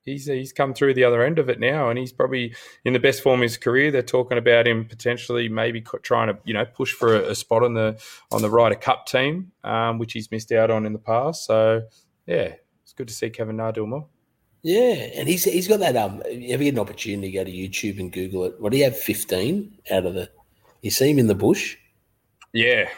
he's 0.04 0.26
he's 0.26 0.52
come 0.52 0.74
through 0.74 0.94
the 0.94 1.04
other 1.04 1.22
end 1.22 1.38
of 1.38 1.48
it 1.48 1.60
now, 1.60 1.88
and 1.90 1.98
he's 1.98 2.12
probably 2.12 2.54
in 2.84 2.92
the 2.92 2.98
best 2.98 3.22
form 3.22 3.40
of 3.40 3.42
his 3.42 3.56
career. 3.56 3.90
They're 3.90 4.02
talking 4.02 4.38
about 4.38 4.66
him 4.66 4.84
potentially 4.84 5.48
maybe 5.48 5.80
trying 5.80 6.28
to 6.28 6.38
you 6.44 6.54
know 6.54 6.64
push 6.64 6.92
for 6.92 7.16
a, 7.16 7.30
a 7.30 7.34
spot 7.34 7.62
on 7.62 7.74
the 7.74 8.00
on 8.30 8.42
the 8.42 8.50
Ryder 8.50 8.76
Cup 8.76 9.06
team, 9.06 9.52
um, 9.62 9.98
which 9.98 10.12
he's 10.12 10.30
missed 10.30 10.52
out 10.52 10.70
on 10.70 10.86
in 10.86 10.92
the 10.92 10.98
past. 10.98 11.46
So 11.46 11.82
yeah, 12.26 12.54
it's 12.82 12.92
good 12.94 13.08
to 13.08 13.14
see 13.14 13.30
Kevin 13.30 13.56
Na 13.56 13.70
do 13.70 13.86
more. 13.86 14.06
Yeah, 14.62 14.94
and 15.16 15.28
he's 15.28 15.44
he's 15.44 15.68
got 15.68 15.80
that. 15.80 15.96
Um, 15.96 16.22
if 16.24 16.40
you 16.40 16.54
ever 16.54 16.64
get 16.64 16.74
an 16.74 16.80
opportunity 16.80 17.30
to 17.30 17.38
go 17.38 17.44
to 17.44 17.50
YouTube 17.50 18.00
and 18.00 18.10
Google 18.10 18.44
it? 18.44 18.60
What 18.60 18.72
do 18.72 18.78
you 18.78 18.84
have? 18.84 18.98
Fifteen 18.98 19.78
out 19.90 20.06
of 20.06 20.14
the. 20.14 20.30
You 20.80 20.90
see 20.90 21.10
him 21.10 21.18
in 21.18 21.26
the 21.26 21.34
bush. 21.34 21.76
Yeah. 22.52 22.88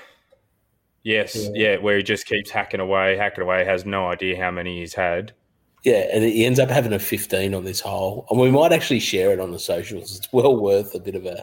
Yes. 1.02 1.36
Yeah. 1.36 1.50
yeah. 1.54 1.76
Where 1.78 1.96
he 1.96 2.02
just 2.02 2.26
keeps 2.26 2.50
hacking 2.50 2.80
away, 2.80 3.16
hacking 3.16 3.42
away. 3.42 3.64
Has 3.64 3.84
no 3.84 4.08
idea 4.08 4.40
how 4.40 4.50
many 4.50 4.80
he's 4.80 4.94
had. 4.94 5.32
Yeah, 5.82 6.06
and 6.12 6.24
he 6.24 6.44
ends 6.44 6.58
up 6.58 6.68
having 6.68 6.92
a 6.92 6.98
15 6.98 7.54
on 7.54 7.64
this 7.64 7.80
hole. 7.80 8.26
And 8.30 8.40
we 8.40 8.50
might 8.50 8.72
actually 8.72 9.00
share 9.00 9.30
it 9.32 9.40
on 9.40 9.52
the 9.52 9.58
socials. 9.58 10.16
It's 10.16 10.32
well 10.32 10.56
worth 10.56 10.94
a 10.94 11.00
bit 11.00 11.14
of 11.14 11.26
a, 11.26 11.40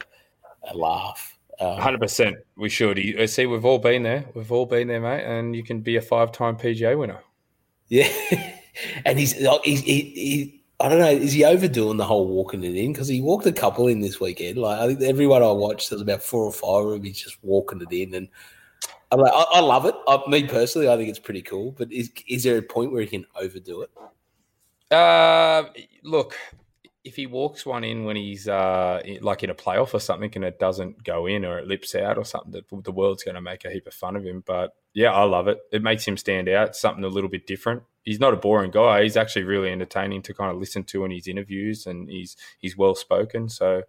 a 0.70 0.76
laugh. 0.76 1.38
Um, 1.60 1.78
Hundred 1.78 1.96
um, 1.96 2.00
percent, 2.00 2.36
we 2.56 2.68
should. 2.68 2.98
You, 2.98 3.26
see, 3.26 3.46
we've 3.46 3.64
all 3.64 3.78
been 3.78 4.02
there. 4.02 4.24
We've 4.34 4.50
all 4.50 4.66
been 4.66 4.88
there, 4.88 5.00
mate. 5.00 5.24
And 5.24 5.54
you 5.54 5.62
can 5.62 5.80
be 5.80 5.96
a 5.96 6.02
five-time 6.02 6.56
PGA 6.56 6.98
winner. 6.98 7.20
Yeah, 7.88 8.08
and 9.04 9.18
he's, 9.18 9.32
he's 9.32 9.80
he, 9.80 10.00
he 10.00 10.64
I 10.80 10.88
don't 10.88 10.98
know. 10.98 11.10
Is 11.10 11.32
he 11.32 11.44
overdoing 11.44 11.96
the 11.96 12.04
whole 12.04 12.26
walking 12.26 12.64
it 12.64 12.74
in? 12.74 12.92
Because 12.92 13.08
he 13.08 13.20
walked 13.20 13.46
a 13.46 13.52
couple 13.52 13.86
in 13.86 14.00
this 14.00 14.20
weekend. 14.20 14.58
Like 14.58 14.80
I 14.80 14.86
think 14.88 15.02
everyone 15.02 15.42
I 15.42 15.52
watched, 15.52 15.90
there 15.90 15.96
was 15.96 16.02
about 16.02 16.22
four 16.22 16.44
or 16.44 16.52
five 16.52 16.86
of 16.86 16.94
him. 16.94 17.04
He's 17.04 17.22
just 17.22 17.38
walking 17.42 17.80
it 17.80 17.92
in, 17.92 18.14
and 18.14 18.28
I'm 19.12 19.20
like, 19.20 19.32
I, 19.32 19.44
I 19.52 19.60
love 19.60 19.86
it. 19.86 19.94
I, 20.08 20.20
me 20.28 20.46
personally, 20.46 20.88
I 20.88 20.96
think 20.96 21.08
it's 21.08 21.18
pretty 21.20 21.42
cool. 21.42 21.72
But 21.72 21.92
is 21.92 22.10
is 22.26 22.42
there 22.42 22.58
a 22.58 22.62
point 22.62 22.92
where 22.92 23.02
he 23.02 23.06
can 23.06 23.24
overdo 23.40 23.82
it? 23.82 23.90
Uh, 24.90 25.64
look, 26.02 26.36
if 27.04 27.16
he 27.16 27.26
walks 27.26 27.66
one 27.66 27.84
in 27.84 28.04
when 28.04 28.16
he's 28.16 28.48
uh, 28.48 29.02
like 29.20 29.42
in 29.42 29.50
a 29.50 29.54
playoff 29.54 29.92
or 29.92 30.00
something 30.00 30.30
and 30.34 30.44
it 30.44 30.58
doesn't 30.58 31.04
go 31.04 31.26
in 31.26 31.44
or 31.44 31.58
it 31.58 31.66
lips 31.66 31.94
out 31.94 32.16
or 32.16 32.24
something, 32.24 32.62
the, 32.70 32.92
world's 32.92 33.22
going 33.22 33.34
to 33.34 33.42
make 33.42 33.64
a 33.64 33.70
heap 33.70 33.86
of 33.86 33.92
fun 33.92 34.16
of 34.16 34.24
him. 34.24 34.42
But 34.46 34.74
yeah, 34.94 35.12
I 35.12 35.24
love 35.24 35.46
it. 35.46 35.58
It 35.70 35.82
makes 35.82 36.06
him 36.06 36.16
stand 36.16 36.48
out. 36.48 36.74
something 36.74 37.04
a 37.04 37.08
little 37.08 37.28
bit 37.28 37.46
different. 37.46 37.82
He's 38.02 38.20
not 38.20 38.32
a 38.32 38.38
boring 38.38 38.70
guy. 38.70 39.02
He's 39.02 39.18
actually 39.18 39.44
really 39.44 39.70
entertaining 39.70 40.22
to 40.22 40.34
kind 40.34 40.50
of 40.50 40.56
listen 40.56 40.84
to 40.84 41.04
in 41.04 41.10
his 41.10 41.26
interviews, 41.26 41.86
and 41.86 42.08
he's 42.08 42.36
he's 42.58 42.76
well 42.76 42.94
spoken. 42.94 43.48
So 43.48 43.82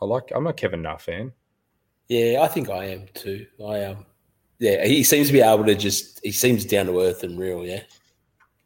I 0.00 0.04
like. 0.06 0.32
I'm 0.34 0.46
a 0.46 0.54
Kevin 0.54 0.80
Na 0.80 0.96
fan. 0.96 1.32
Yeah, 2.08 2.40
I 2.40 2.48
think 2.48 2.70
I 2.70 2.86
am 2.86 3.06
too. 3.12 3.46
I 3.62 3.78
am. 3.78 3.96
Um, 3.98 4.06
yeah, 4.58 4.86
he 4.86 5.04
seems 5.04 5.26
to 5.26 5.32
be 5.34 5.42
able 5.42 5.64
to 5.66 5.74
just. 5.74 6.20
He 6.22 6.32
seems 6.32 6.64
down 6.64 6.86
to 6.86 7.00
earth 7.00 7.22
and 7.22 7.38
real. 7.38 7.64
Yeah. 7.64 7.82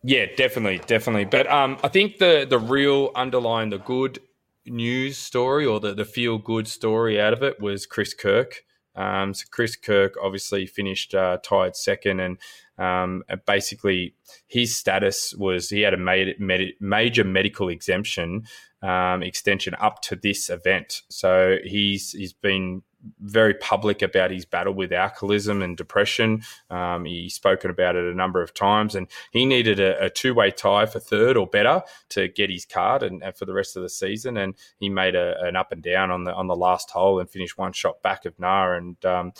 Yeah, 0.06 0.26
definitely, 0.36 0.82
definitely. 0.86 1.24
But 1.24 1.50
um, 1.50 1.78
I 1.82 1.88
think 1.88 2.18
the 2.18 2.46
the 2.48 2.58
real 2.58 3.10
underlying 3.14 3.70
the 3.70 3.78
good 3.78 4.18
news 4.66 5.16
story 5.16 5.64
or 5.64 5.80
the 5.80 5.94
the 5.94 6.04
feel 6.04 6.36
good 6.36 6.68
story 6.68 7.18
out 7.18 7.32
of 7.32 7.42
it 7.42 7.58
was 7.58 7.86
Chris 7.86 8.12
Kirk. 8.12 8.64
Um, 8.94 9.32
so 9.32 9.46
Chris 9.50 9.76
Kirk 9.76 10.14
obviously 10.22 10.66
finished 10.66 11.14
uh, 11.14 11.38
tied 11.42 11.74
second, 11.74 12.20
and 12.20 12.38
um, 12.76 13.24
basically 13.46 14.14
his 14.46 14.76
status 14.76 15.34
was 15.34 15.70
he 15.70 15.80
had 15.80 15.94
a 15.94 16.74
major 16.80 17.24
medical 17.24 17.70
exemption 17.70 18.44
um, 18.84 19.22
extension 19.22 19.74
up 19.80 20.02
to 20.02 20.14
this 20.14 20.50
event. 20.50 21.02
So 21.08 21.56
he's 21.64 22.12
he's 22.12 22.34
been 22.34 22.82
very 23.20 23.54
public 23.54 24.02
about 24.02 24.30
his 24.30 24.44
battle 24.44 24.72
with 24.72 24.92
alcoholism 24.92 25.62
and 25.62 25.76
depression. 25.76 26.42
Um, 26.70 27.04
he's 27.04 27.34
spoken 27.34 27.70
about 27.70 27.96
it 27.96 28.04
a 28.04 28.14
number 28.14 28.42
of 28.42 28.52
times, 28.52 28.94
and 28.94 29.08
he 29.30 29.46
needed 29.46 29.80
a, 29.80 30.04
a 30.04 30.10
two 30.10 30.34
way 30.34 30.50
tie 30.50 30.84
for 30.84 31.00
third 31.00 31.36
or 31.38 31.46
better 31.46 31.82
to 32.10 32.28
get 32.28 32.50
his 32.50 32.66
card 32.66 33.02
and, 33.02 33.22
and 33.22 33.34
for 33.34 33.46
the 33.46 33.54
rest 33.54 33.74
of 33.76 33.82
the 33.82 33.88
season. 33.88 34.36
And 34.36 34.54
he 34.78 34.90
made 34.90 35.14
a, 35.14 35.42
an 35.42 35.56
up 35.56 35.72
and 35.72 35.82
down 35.82 36.10
on 36.10 36.24
the 36.24 36.34
on 36.34 36.46
the 36.46 36.56
last 36.56 36.90
hole 36.90 37.18
and 37.20 37.30
finished 37.30 37.56
one 37.56 37.72
shot 37.72 38.02
back 38.02 38.24
of 38.26 38.38
Na 38.38 38.74
and. 38.74 39.02
Um, 39.04 39.32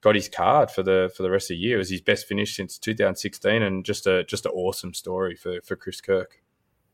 got 0.00 0.14
his 0.14 0.28
card 0.28 0.70
for 0.70 0.84
the 0.84 1.10
for 1.16 1.24
the 1.24 1.30
rest 1.30 1.50
of 1.50 1.56
the 1.56 1.60
year. 1.60 1.74
It 1.74 1.78
was 1.78 1.90
his 1.90 2.00
best 2.00 2.28
finish 2.28 2.54
since 2.54 2.78
2016, 2.78 3.62
and 3.62 3.84
just 3.84 4.06
a 4.06 4.22
just 4.22 4.46
an 4.46 4.52
awesome 4.52 4.94
story 4.94 5.34
for 5.34 5.60
for 5.62 5.74
Chris 5.74 6.00
Kirk. 6.00 6.40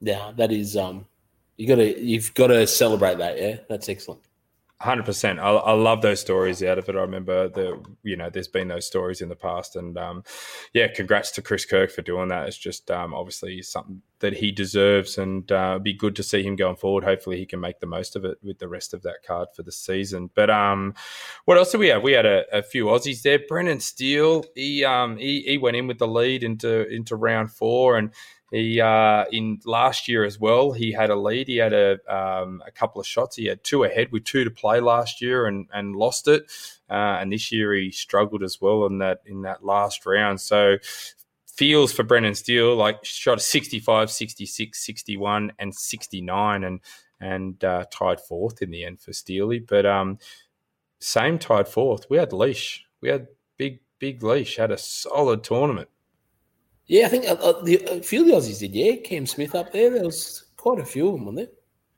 Yeah, 0.01 0.33
that 0.37 0.51
is 0.51 0.75
um, 0.75 1.05
you 1.57 1.67
got 1.67 1.77
to 1.77 2.01
you've 2.01 2.35
got 2.35 2.49
to 2.49 2.67
celebrate 2.67 3.19
that. 3.19 3.41
Yeah, 3.41 3.59
that's 3.69 3.89
excellent. 3.89 4.23
Hundred 4.81 5.07
percent. 5.07 5.39
I, 5.39 5.51
I 5.51 5.73
love 5.73 6.03
those 6.03 6.21
stories 6.21 6.63
out 6.63 6.79
of 6.79 6.89
it. 6.89 6.97
I 6.97 7.01
remember 7.01 7.49
the 7.49 7.81
you 8.03 8.17
know 8.17 8.29
there's 8.29 8.49
been 8.49 8.69
those 8.69 8.87
stories 8.87 9.23
in 9.23 9.29
the 9.29 9.37
past, 9.37 9.77
and 9.77 9.97
um, 9.97 10.25
yeah, 10.75 10.89
congrats 10.89 11.31
to 11.33 11.43
Chris 11.43 11.65
Kirk 11.65 11.91
for 11.91 12.03
doing 12.03 12.29
that. 12.29 12.49
It's 12.49 12.59
just 12.59 12.91
um, 12.91 13.15
obviously 13.15 13.63
something 13.63 14.03
that 14.19 14.35
he 14.35 14.51
deserves, 14.51 15.17
and 15.17 15.51
uh, 15.51 15.79
be 15.79 15.95
good 15.95 16.17
to 16.17 16.23
see 16.23 16.43
him 16.43 16.57
going 16.57 16.77
forward. 16.77 17.05
Hopefully, 17.05 17.39
he 17.39 17.47
can 17.47 17.61
make 17.61 17.79
the 17.79 17.87
most 17.87 18.15
of 18.15 18.25
it 18.25 18.37
with 18.43 18.59
the 18.59 18.69
rest 18.69 18.93
of 18.93 19.03
that 19.03 19.23
card 19.27 19.49
for 19.55 19.63
the 19.63 19.73
season. 19.73 20.29
But 20.35 20.51
um, 20.51 20.93
what 21.45 21.57
else 21.57 21.71
did 21.71 21.79
we 21.79 21.89
have? 21.89 22.03
We 22.03 22.13
had 22.13 22.27
a, 22.27 22.45
a 22.53 22.63
few 22.63 22.87
Aussies 22.87 23.23
there. 23.23 23.39
Brendan 23.49 23.81
Steele, 23.81 24.45
he 24.55 24.85
um 24.85 25.17
he, 25.17 25.43
he 25.47 25.57
went 25.57 25.77
in 25.77 25.87
with 25.87 25.99
the 25.99 26.09
lead 26.09 26.43
into 26.43 26.87
into 26.89 27.17
round 27.17 27.53
four, 27.53 27.97
and 27.97 28.13
he 28.51 28.81
uh, 28.81 29.25
in 29.33 29.61
last 29.65 30.09
year 30.09 30.25
as 30.25 30.39
well, 30.39 30.73
he 30.73 30.93
had 30.93 31.11
a 31.11 31.17
lead. 31.17 31.49
He 31.49 31.57
had 31.57 31.73
a 31.73 31.99
um, 32.13 32.63
a 32.67 32.71
couple 32.71 33.01
of 33.01 33.07
shots. 33.07 33.37
He 33.37 33.47
had 33.47 33.65
two 33.65 33.85
ahead 33.85 34.13
with 34.13 34.25
two 34.25 34.45
to 34.45 34.51
play 34.51 34.81
last 34.81 35.21
year 35.21 35.47
and 35.47 35.67
and 35.73 35.97
lost 35.97 36.29
it. 36.29 36.45
Uh, 36.89 37.19
and 37.21 37.33
this 37.33 37.51
year 37.51 37.75
he 37.75 37.91
struggled 37.91 38.43
as 38.43 38.61
well 38.61 38.87
in 38.87 38.99
that 38.99 39.23
in 39.27 39.43
that 39.43 39.65
last 39.65 40.05
round. 40.07 40.41
So 40.41 40.77
feels 41.47 41.93
for 41.93 42.03
Brendan 42.03 42.35
Steele 42.35 42.75
like 42.77 43.05
shot 43.05 43.39
a 43.39 43.41
65, 43.41 44.11
66, 44.11 44.85
61, 44.85 45.53
and 45.59 45.75
69, 45.75 46.65
and 46.65 46.81
and 47.21 47.65
uh, 47.65 47.85
tied 47.91 48.21
fourth 48.21 48.61
in 48.61 48.71
the 48.71 48.85
end 48.85 49.01
for 49.01 49.13
Steely. 49.13 49.59
But 49.59 49.87
um, 49.87 50.19
same 51.01 51.39
tied 51.39 51.69
fourth. 51.69 52.07
We 52.11 52.19
had 52.19 52.33
Leish. 52.33 52.85
We 53.01 53.09
had 53.09 53.29
big 53.57 53.81
big 53.99 54.23
Leish 54.23 54.57
had 54.57 54.71
a 54.71 54.79
solid 54.79 55.43
tournament. 55.43 55.89
Yeah, 56.87 57.07
I 57.07 57.09
think 57.09 57.27
uh, 57.27 57.35
uh, 57.35 57.63
the, 57.63 57.77
a 57.91 58.03
few 58.03 58.21
of 58.21 58.27
the 58.27 58.33
Aussies 58.35 58.61
did. 58.61 58.75
Yeah, 58.75 58.97
Cam 58.97 59.27
Smith 59.27 59.55
up 59.55 59.73
there. 59.73 59.91
There 59.91 60.05
was 60.05 60.45
quite 60.57 60.79
a 60.79 60.85
few 60.85 61.09
of 61.09 61.15
them, 61.15 61.27
wasn't 61.27 61.37
there? 61.37 61.57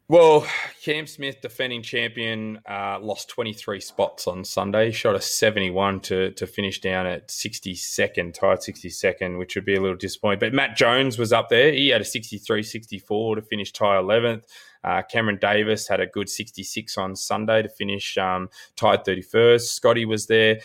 Well, 0.08 0.46
Cam 0.84 1.08
Smith, 1.08 1.40
defending 1.40 1.82
champion, 1.82 2.60
uh, 2.70 3.00
lost 3.00 3.28
23 3.28 3.80
spots 3.80 4.28
on 4.28 4.44
Sunday. 4.44 4.92
Shot 4.92 5.16
a 5.16 5.20
71 5.20 5.98
to 6.02 6.30
to 6.30 6.46
finish 6.46 6.80
down 6.80 7.06
at 7.06 7.26
62nd, 7.28 8.32
tied 8.32 8.58
62nd, 8.58 9.36
which 9.36 9.56
would 9.56 9.64
be 9.64 9.74
a 9.74 9.80
little 9.80 9.96
disappointing. 9.96 10.38
But 10.38 10.54
Matt 10.54 10.76
Jones 10.76 11.18
was 11.18 11.32
up 11.32 11.48
there. 11.48 11.72
He 11.72 11.88
had 11.88 12.00
a 12.00 12.04
63 12.04 12.62
64 12.62 13.34
to 13.34 13.42
finish 13.42 13.72
tie 13.72 13.96
11th. 13.96 14.44
Uh, 14.84 15.02
Cameron 15.02 15.38
Davis 15.40 15.88
had 15.88 15.98
a 15.98 16.06
good 16.06 16.28
66 16.28 16.96
on 16.96 17.16
Sunday 17.16 17.62
to 17.62 17.68
finish 17.68 18.16
um, 18.16 18.48
tied 18.76 19.04
31st. 19.04 19.62
Scotty 19.62 20.04
was 20.04 20.28
there. 20.28 20.60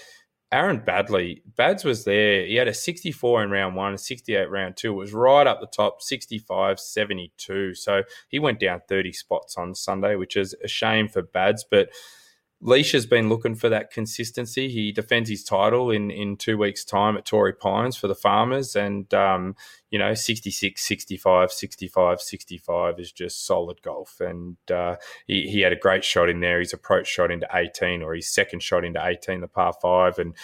Aaron 0.51 0.81
Baddeley, 0.81 1.41
Bads 1.55 1.85
was 1.85 2.03
there. 2.03 2.45
He 2.45 2.55
had 2.55 2.67
a 2.67 2.73
64 2.73 3.43
in 3.43 3.51
round 3.51 3.75
one, 3.75 3.93
a 3.93 3.97
68 3.97 4.49
round 4.49 4.75
two. 4.75 4.91
It 4.91 4.95
was 4.95 5.13
right 5.13 5.47
up 5.47 5.61
the 5.61 5.67
top, 5.67 6.01
65, 6.01 6.79
72. 6.79 7.73
So 7.75 8.03
he 8.27 8.37
went 8.37 8.59
down 8.59 8.81
30 8.89 9.13
spots 9.13 9.57
on 9.57 9.73
Sunday, 9.73 10.15
which 10.15 10.35
is 10.35 10.53
a 10.61 10.67
shame 10.67 11.07
for 11.07 11.21
Bads. 11.21 11.65
But 11.69 11.89
Leish 12.63 12.91
has 12.91 13.07
been 13.07 13.27
looking 13.27 13.55
for 13.55 13.69
that 13.69 13.91
consistency. 13.91 14.69
He 14.69 14.91
defends 14.91 15.29
his 15.29 15.43
title 15.43 15.89
in, 15.89 16.11
in 16.11 16.37
two 16.37 16.57
weeks' 16.57 16.85
time 16.85 17.17
at 17.17 17.25
Torrey 17.25 17.53
Pines 17.53 17.97
for 17.97 18.07
the 18.07 18.15
Farmers. 18.15 18.75
And, 18.75 19.11
um, 19.15 19.55
you 19.89 19.97
know, 19.97 20.13
66, 20.13 20.79
65, 20.79 21.51
65, 21.51 22.21
65 22.21 22.99
is 22.99 23.11
just 23.11 23.47
solid 23.47 23.81
golf. 23.81 24.21
And 24.21 24.57
uh, 24.71 24.97
he, 25.25 25.49
he 25.49 25.61
had 25.61 25.73
a 25.73 25.75
great 25.77 26.03
shot 26.03 26.29
in 26.29 26.39
there. 26.39 26.59
His 26.59 26.73
approach 26.73 27.07
shot 27.07 27.31
into 27.31 27.47
18 27.51 28.03
or 28.03 28.13
his 28.13 28.31
second 28.31 28.61
shot 28.61 28.85
into 28.85 29.03
18, 29.03 29.41
the 29.41 29.47
par 29.47 29.73
five. 29.81 30.19
And 30.19 30.35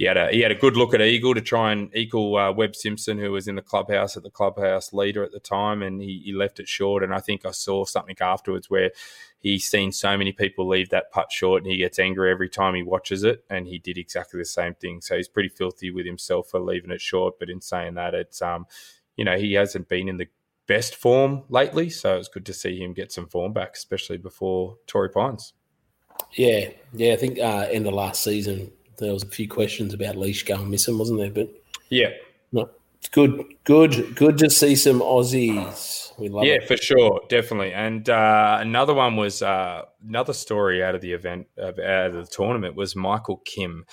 he 0.00 0.06
had 0.06 0.16
a 0.16 0.30
he 0.30 0.40
had 0.40 0.50
a 0.50 0.54
good 0.54 0.78
look 0.78 0.94
at 0.94 1.02
Eagle 1.02 1.34
to 1.34 1.42
try 1.42 1.72
and 1.72 1.94
equal 1.94 2.34
uh, 2.34 2.50
Webb 2.50 2.74
Simpson, 2.74 3.18
who 3.18 3.32
was 3.32 3.46
in 3.46 3.56
the 3.56 3.60
clubhouse 3.60 4.16
at 4.16 4.22
the 4.22 4.30
clubhouse 4.30 4.94
leader 4.94 5.22
at 5.22 5.30
the 5.30 5.40
time, 5.40 5.82
and 5.82 6.00
he, 6.00 6.22
he 6.24 6.32
left 6.32 6.58
it 6.58 6.66
short. 6.66 7.02
And 7.04 7.12
I 7.12 7.20
think 7.20 7.44
I 7.44 7.50
saw 7.50 7.84
something 7.84 8.16
afterwards 8.18 8.70
where 8.70 8.92
he's 9.40 9.64
seen 9.64 9.90
so 9.90 10.16
many 10.16 10.32
people 10.32 10.68
leave 10.68 10.90
that 10.90 11.10
putt 11.10 11.32
short, 11.32 11.62
and 11.62 11.70
he 11.70 11.78
gets 11.78 11.98
angry 11.98 12.30
every 12.30 12.48
time 12.48 12.74
he 12.74 12.82
watches 12.82 13.24
it, 13.24 13.44
and 13.50 13.66
he 13.66 13.78
did 13.78 13.98
exactly 13.98 14.38
the 14.38 14.44
same 14.44 14.74
thing. 14.74 15.00
So 15.00 15.16
he's 15.16 15.28
pretty 15.28 15.48
filthy 15.48 15.90
with 15.90 16.06
himself 16.06 16.48
for 16.50 16.60
leaving 16.60 16.90
it 16.90 17.00
short. 17.00 17.38
But 17.38 17.50
in 17.50 17.60
saying 17.60 17.94
that, 17.94 18.14
it's 18.14 18.40
um, 18.40 18.66
you 19.16 19.24
know, 19.24 19.36
he 19.36 19.54
hasn't 19.54 19.88
been 19.88 20.08
in 20.08 20.18
the 20.18 20.28
best 20.66 20.94
form 20.94 21.42
lately, 21.48 21.90
so 21.90 22.16
it's 22.16 22.28
good 22.28 22.46
to 22.46 22.52
see 22.52 22.78
him 22.78 22.92
get 22.92 23.10
some 23.10 23.26
form 23.26 23.52
back, 23.52 23.74
especially 23.74 24.18
before 24.18 24.78
Torrey 24.86 25.10
Pines. 25.10 25.54
Yeah, 26.32 26.70
yeah, 26.92 27.14
I 27.14 27.16
think 27.16 27.38
uh, 27.38 27.66
end 27.70 27.86
of 27.86 27.94
last 27.94 28.22
season 28.22 28.70
there 28.98 29.12
was 29.12 29.22
a 29.22 29.28
few 29.28 29.48
questions 29.48 29.94
about 29.94 30.16
Leish 30.16 30.44
going 30.44 30.70
missing, 30.70 30.98
wasn't 30.98 31.18
there? 31.18 31.30
But 31.30 31.50
yeah, 31.88 32.10
no, 32.52 32.70
it's 33.00 33.08
good, 33.08 33.44
good, 33.64 34.14
good 34.14 34.36
to 34.38 34.50
see 34.50 34.76
some 34.76 35.00
Aussies. 35.00 36.12
We 36.18 36.28
love 36.28 36.44
yeah, 36.44 36.54
it. 36.54 36.68
for 36.68 36.76
sure, 36.76 37.22
definitely. 37.30 37.72
And 37.72 38.08
uh, 38.10 38.58
another 38.60 38.92
one 38.92 39.16
was 39.16 39.40
uh, 39.40 39.86
another 40.06 40.34
story 40.34 40.84
out 40.84 40.94
of 40.94 41.00
the 41.00 41.14
event, 41.14 41.46
out 41.58 41.78
of 41.78 42.14
the 42.14 42.28
tournament, 42.30 42.76
was 42.76 42.94
Michael 42.94 43.38
Kim. 43.46 43.86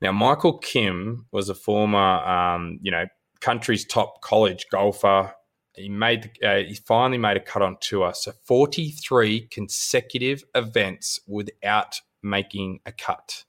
Now, 0.00 0.12
Michael 0.12 0.56
Kim 0.56 1.26
was 1.32 1.50
a 1.50 1.54
former, 1.54 1.98
um, 1.98 2.78
you 2.80 2.90
know, 2.90 3.04
country's 3.40 3.84
top 3.84 4.22
college 4.22 4.64
golfer. 4.72 5.34
He 5.74 5.90
made, 5.90 6.30
uh, 6.42 6.56
he 6.56 6.74
finally 6.74 7.18
made 7.18 7.36
a 7.36 7.40
cut 7.40 7.60
on 7.60 7.76
tour. 7.80 8.14
So, 8.14 8.32
forty-three 8.46 9.48
consecutive 9.48 10.44
events 10.54 11.20
without 11.26 12.00
making 12.22 12.80
a 12.86 12.92
cut. 12.92 13.44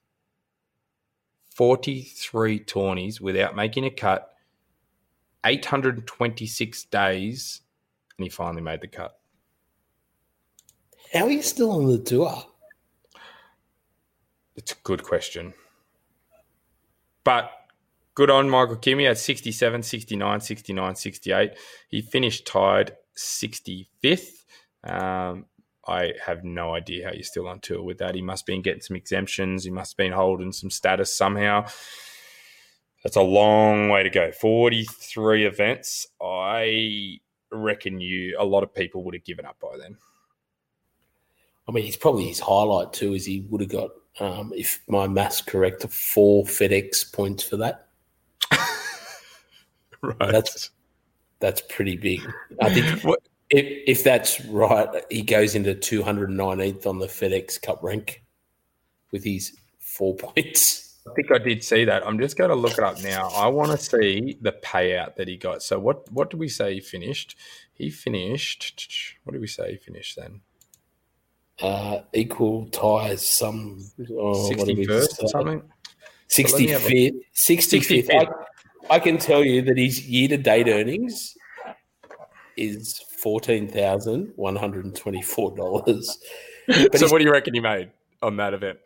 43 1.55 2.59
tourneys 2.59 3.19
without 3.19 3.55
making 3.55 3.83
a 3.85 3.89
cut, 3.89 4.30
826 5.45 6.83
days, 6.85 7.61
and 8.17 8.23
he 8.23 8.29
finally 8.29 8.61
made 8.61 8.81
the 8.81 8.87
cut. 8.87 9.17
How 11.13 11.25
are 11.25 11.31
you 11.31 11.41
still 11.41 11.71
on 11.71 11.87
the 11.87 11.97
tour? 11.97 12.45
It's 14.55 14.71
a 14.71 14.75
good 14.83 15.03
question. 15.03 15.53
But 17.23 17.51
good 18.13 18.29
on 18.29 18.49
Michael 18.49 18.77
Kimmy 18.77 19.07
had 19.07 19.17
67, 19.17 19.83
69, 19.83 20.41
69, 20.41 20.95
68. 20.95 21.51
He 21.89 22.01
finished 22.01 22.47
tied 22.47 22.95
65th. 23.15 24.45
Um, 24.83 25.45
I 25.87 26.13
have 26.25 26.43
no 26.43 26.75
idea 26.75 27.07
how 27.07 27.13
you're 27.13 27.23
still 27.23 27.47
on 27.47 27.59
tour 27.59 27.81
with 27.81 27.97
that. 27.99 28.15
He 28.15 28.21
must 28.21 28.43
have 28.43 28.47
been 28.47 28.61
getting 28.61 28.81
some 28.81 28.95
exemptions. 28.95 29.63
He 29.63 29.71
must 29.71 29.93
have 29.93 29.97
been 29.97 30.11
holding 30.11 30.51
some 30.51 30.69
status 30.69 31.15
somehow. 31.15 31.65
That's 33.03 33.15
a 33.15 33.21
long 33.21 33.89
way 33.89 34.03
to 34.03 34.09
go. 34.09 34.31
43 34.31 35.45
events. 35.45 36.07
I 36.21 37.19
reckon 37.51 37.99
you 37.99 38.37
a 38.39 38.45
lot 38.45 38.63
of 38.63 38.73
people 38.73 39.03
would 39.03 39.13
have 39.13 39.23
given 39.23 39.45
up 39.45 39.59
by 39.59 39.77
then. 39.77 39.97
I 41.67 41.71
mean, 41.71 41.83
he's 41.83 41.97
probably 41.97 42.27
his 42.27 42.39
highlight 42.39 42.93
too. 42.93 43.13
Is 43.13 43.25
he 43.25 43.45
would 43.49 43.61
have 43.61 43.69
got, 43.69 43.89
um, 44.19 44.51
if 44.55 44.81
my 44.87 45.07
maths 45.07 45.41
correct, 45.41 45.83
four 45.89 46.43
FedEx 46.43 47.11
points 47.13 47.43
for 47.43 47.57
that. 47.57 47.87
right. 50.01 50.17
That's 50.19 50.69
that's 51.39 51.61
pretty 51.69 51.97
big. 51.97 52.21
I 52.61 52.73
think 52.73 53.03
what, 53.03 53.19
if 53.49 53.83
if 53.87 54.03
that's 54.03 54.43
right, 54.45 54.87
he 55.09 55.21
goes 55.21 55.55
into 55.55 55.73
219th 55.73 56.85
on 56.85 56.99
the 56.99 57.07
FedEx 57.07 57.61
Cup 57.61 57.81
rank 57.83 58.23
with 59.11 59.23
his 59.23 59.57
four 59.79 60.15
points. 60.15 60.90
I 61.09 61.13
think 61.15 61.31
I 61.31 61.39
did 61.39 61.63
see 61.63 61.85
that. 61.85 62.05
I'm 62.05 62.19
just 62.19 62.37
going 62.37 62.51
to 62.51 62.55
look 62.55 62.73
it 62.73 62.83
up 62.83 63.01
now. 63.01 63.29
I 63.29 63.47
want 63.47 63.71
to 63.71 63.77
see 63.77 64.37
the 64.39 64.51
payout 64.51 65.15
that 65.15 65.27
he 65.27 65.35
got. 65.35 65.63
So 65.63 65.79
what 65.79 66.11
what 66.11 66.29
did 66.29 66.39
we 66.39 66.47
say 66.47 66.75
he 66.75 66.79
finished? 66.79 67.35
He 67.73 67.89
finished. 67.89 69.17
What 69.23 69.33
did 69.33 69.41
we 69.41 69.47
say 69.47 69.71
he 69.71 69.77
finished 69.77 70.15
then? 70.15 70.41
Uh, 71.59 72.01
equal 72.13 72.67
ties. 72.67 73.25
Some 73.25 73.79
sixty 73.79 74.83
oh, 74.83 74.87
first 74.87 75.23
or 75.23 75.27
something. 75.29 75.63
Sixty 76.27 76.67
fifth. 76.67 77.15
Sixty 77.33 77.79
fifth. 77.79 78.09
I, 78.11 78.27
I 78.89 78.99
can 78.99 79.17
tell 79.17 79.43
you 79.43 79.63
that 79.63 79.77
his 79.77 80.07
year 80.07 80.27
to 80.29 80.37
date 80.37 80.67
earnings 80.67 81.35
is 82.55 83.03
fourteen 83.21 83.67
thousand 83.67 84.33
one 84.35 84.55
hundred 84.55 84.85
and 84.85 84.95
twenty 84.95 85.21
four 85.21 85.55
dollars. 85.55 86.19
So 86.95 87.09
what 87.09 87.17
do 87.17 87.25
you 87.25 87.31
reckon 87.31 87.53
he 87.55 87.59
made 87.59 87.91
on 88.21 88.37
that 88.37 88.53
event? 88.53 88.77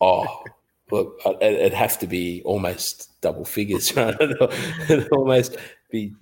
Oh, 0.00 0.44
look, 0.90 1.20
it'd 1.40 1.72
have 1.72 1.98
to 2.00 2.06
be 2.06 2.42
almost 2.44 3.20
double 3.20 3.44
figures, 3.44 3.94
right? 3.96 4.14
it'd 4.20 5.08
almost 5.12 5.56
be. 5.90 6.14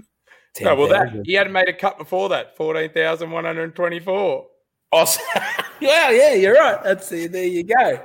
10, 0.55 0.69
oh, 0.69 0.75
well, 0.75 0.89
that 0.89 1.23
he 1.27 1.35
hadn't 1.35 1.53
made 1.53 1.69
a 1.69 1.73
cut 1.75 1.99
before 1.99 2.31
that. 2.31 2.57
Fourteen 2.57 2.89
thousand 2.91 3.31
one 3.31 3.45
hundred 3.45 3.77
twenty-four. 3.77 4.47
Awesome. 4.91 5.23
well, 5.83 6.15
yeah, 6.15 6.33
you're 6.33 6.55
right. 6.55 6.83
That's 6.83 7.11
there. 7.11 7.45
You 7.45 7.63
go. 7.63 8.01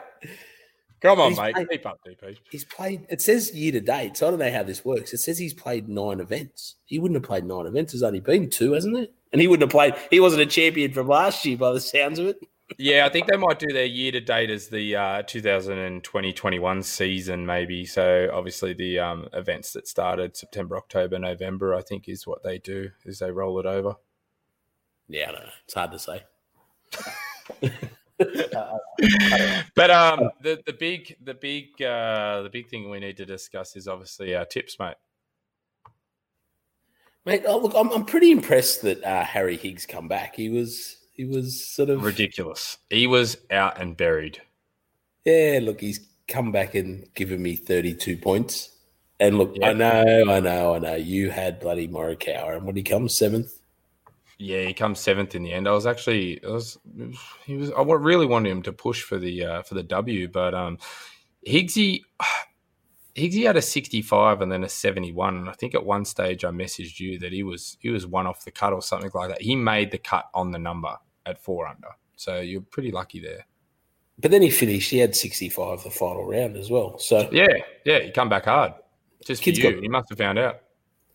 Come 1.01 1.19
on, 1.19 1.31
he's 1.31 1.39
mate. 1.39 1.55
Played, 1.55 1.69
Keep 1.69 1.85
up, 1.87 1.99
DP. 2.05 2.37
He's 2.51 2.63
played. 2.63 3.05
It 3.09 3.21
says 3.21 3.55
year 3.55 3.71
to 3.71 3.81
date, 3.81 4.17
so 4.17 4.27
I 4.27 4.29
don't 4.29 4.39
know 4.39 4.51
how 4.51 4.63
this 4.63 4.85
works. 4.85 5.13
It 5.13 5.17
says 5.17 5.37
he's 5.37 5.53
played 5.53 5.89
nine 5.89 6.19
events. 6.19 6.75
He 6.85 6.99
wouldn't 6.99 7.15
have 7.15 7.27
played 7.27 7.45
nine 7.45 7.65
events. 7.65 7.93
There's 7.93 8.03
only 8.03 8.19
been 8.19 8.49
two, 8.49 8.73
hasn't 8.73 8.97
it? 8.97 9.13
And 9.31 9.41
he 9.41 9.47
wouldn't 9.47 9.63
have 9.63 9.71
played. 9.71 9.95
He 10.11 10.19
wasn't 10.19 10.43
a 10.43 10.45
champion 10.45 10.93
from 10.93 11.07
last 11.07 11.43
year, 11.45 11.57
by 11.57 11.71
the 11.71 11.79
sounds 11.79 12.19
of 12.19 12.27
it. 12.27 12.37
Yeah, 12.77 13.05
I 13.05 13.09
think 13.09 13.27
they 13.27 13.37
might 13.37 13.59
do 13.59 13.67
their 13.67 13.85
year 13.85 14.11
to 14.11 14.21
date 14.21 14.49
as 14.49 14.67
the 14.67 14.95
uh, 14.95 15.21
2020 15.23 16.33
21 16.33 16.83
season, 16.83 17.45
maybe. 17.45 17.85
So 17.85 18.29
obviously 18.33 18.73
the 18.73 18.99
um, 18.99 19.27
events 19.33 19.73
that 19.73 19.87
started 19.87 20.35
September, 20.37 20.77
October, 20.77 21.19
November, 21.19 21.75
I 21.75 21.81
think 21.81 22.07
is 22.07 22.25
what 22.25 22.43
they 22.43 22.57
do 22.57 22.89
is 23.05 23.19
they 23.19 23.31
roll 23.31 23.59
it 23.59 23.65
over. 23.65 23.95
Yeah, 25.07 25.29
I 25.29 25.31
don't 25.33 25.43
know. 25.43 25.51
It's 25.65 25.73
hard 25.73 25.91
to 25.91 25.99
say. 25.99 26.23
but 29.75 29.91
um, 29.91 30.29
the 30.41 30.61
the 30.65 30.73
big 30.73 31.17
the 31.23 31.33
big 31.33 31.81
uh, 31.81 32.41
the 32.43 32.49
big 32.51 32.69
thing 32.69 32.89
we 32.89 32.99
need 32.99 33.17
to 33.17 33.25
discuss 33.25 33.75
is 33.75 33.87
obviously 33.87 34.35
our 34.35 34.45
tips, 34.45 34.77
mate. 34.79 34.95
Mate, 37.25 37.43
oh, 37.47 37.59
look, 37.59 37.73
I'm 37.75 37.91
I'm 37.91 38.05
pretty 38.05 38.31
impressed 38.31 38.81
that 38.83 39.03
uh, 39.03 39.23
Harry 39.23 39.57
Higgs 39.57 39.85
come 39.85 40.07
back. 40.07 40.35
He 40.35 40.49
was 40.49 40.97
he 41.21 41.25
was 41.25 41.63
sort 41.63 41.91
of 41.91 42.03
ridiculous. 42.03 42.79
He 42.89 43.05
was 43.05 43.37
out 43.51 43.79
and 43.79 43.95
buried. 43.95 44.41
Yeah, 45.23 45.59
look, 45.61 45.79
he's 45.79 45.99
come 46.27 46.51
back 46.51 46.73
and 46.73 47.13
given 47.13 47.43
me 47.43 47.55
32 47.55 48.17
points. 48.17 48.75
And 49.19 49.37
look. 49.37 49.55
I 49.63 49.73
know, 49.73 50.25
I 50.27 50.39
know, 50.39 50.73
I 50.73 50.79
know. 50.79 50.95
You 50.95 51.29
had 51.29 51.59
bloody 51.59 51.87
Morikawa, 51.87 52.57
and 52.57 52.65
when 52.65 52.75
he 52.75 52.81
comes 52.81 53.15
seventh. 53.15 53.53
Yeah, 54.39 54.63
he 54.63 54.73
comes 54.73 54.99
seventh 54.99 55.35
in 55.35 55.43
the 55.43 55.53
end. 55.53 55.67
I 55.67 55.73
was 55.73 55.85
actually, 55.85 56.43
I 56.43 56.47
was, 56.47 56.79
he 57.45 57.55
was. 57.55 57.69
I 57.69 57.83
really 57.83 58.25
wanted 58.25 58.49
him 58.49 58.63
to 58.63 58.73
push 58.73 59.03
for 59.03 59.19
the 59.19 59.45
uh, 59.45 59.61
for 59.61 59.75
the 59.75 59.83
W, 59.83 60.27
but 60.27 60.55
um, 60.55 60.79
Higgsy, 61.47 62.01
Higgsy 63.15 63.45
had 63.45 63.57
a 63.57 63.61
65 63.61 64.41
and 64.41 64.51
then 64.51 64.63
a 64.63 64.69
71. 64.69 65.37
And 65.37 65.49
I 65.49 65.53
think 65.53 65.75
at 65.75 65.85
one 65.85 66.03
stage 66.03 66.43
I 66.43 66.49
messaged 66.49 66.99
you 66.99 67.19
that 67.19 67.31
he 67.31 67.43
was 67.43 67.77
he 67.79 67.91
was 67.91 68.07
one 68.07 68.25
off 68.25 68.43
the 68.43 68.49
cut 68.49 68.73
or 68.73 68.81
something 68.81 69.11
like 69.13 69.29
that. 69.29 69.43
He 69.43 69.55
made 69.55 69.91
the 69.91 69.99
cut 69.99 70.25
on 70.33 70.49
the 70.49 70.57
number 70.57 70.97
at 71.25 71.41
four 71.41 71.67
under. 71.67 71.89
So 72.15 72.39
you're 72.39 72.61
pretty 72.61 72.91
lucky 72.91 73.19
there. 73.19 73.45
But 74.19 74.31
then 74.31 74.41
he 74.41 74.49
finished. 74.49 74.91
He 74.91 74.99
had 74.99 75.15
65 75.15 75.83
the 75.83 75.89
final 75.89 76.25
round 76.25 76.55
as 76.55 76.69
well. 76.69 76.99
So 76.99 77.27
yeah, 77.31 77.47
yeah, 77.85 77.99
he 77.99 78.11
come 78.11 78.29
back 78.29 78.45
hard. 78.45 78.73
Just 79.25 79.41
kids 79.41 79.59
for 79.59 79.67
you. 79.67 79.73
Got, 79.73 79.81
he 79.81 79.87
must 79.87 80.09
have 80.09 80.17
found 80.17 80.37
out. 80.37 80.61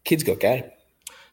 Kids 0.04 0.22
got 0.22 0.40
game. 0.40 0.64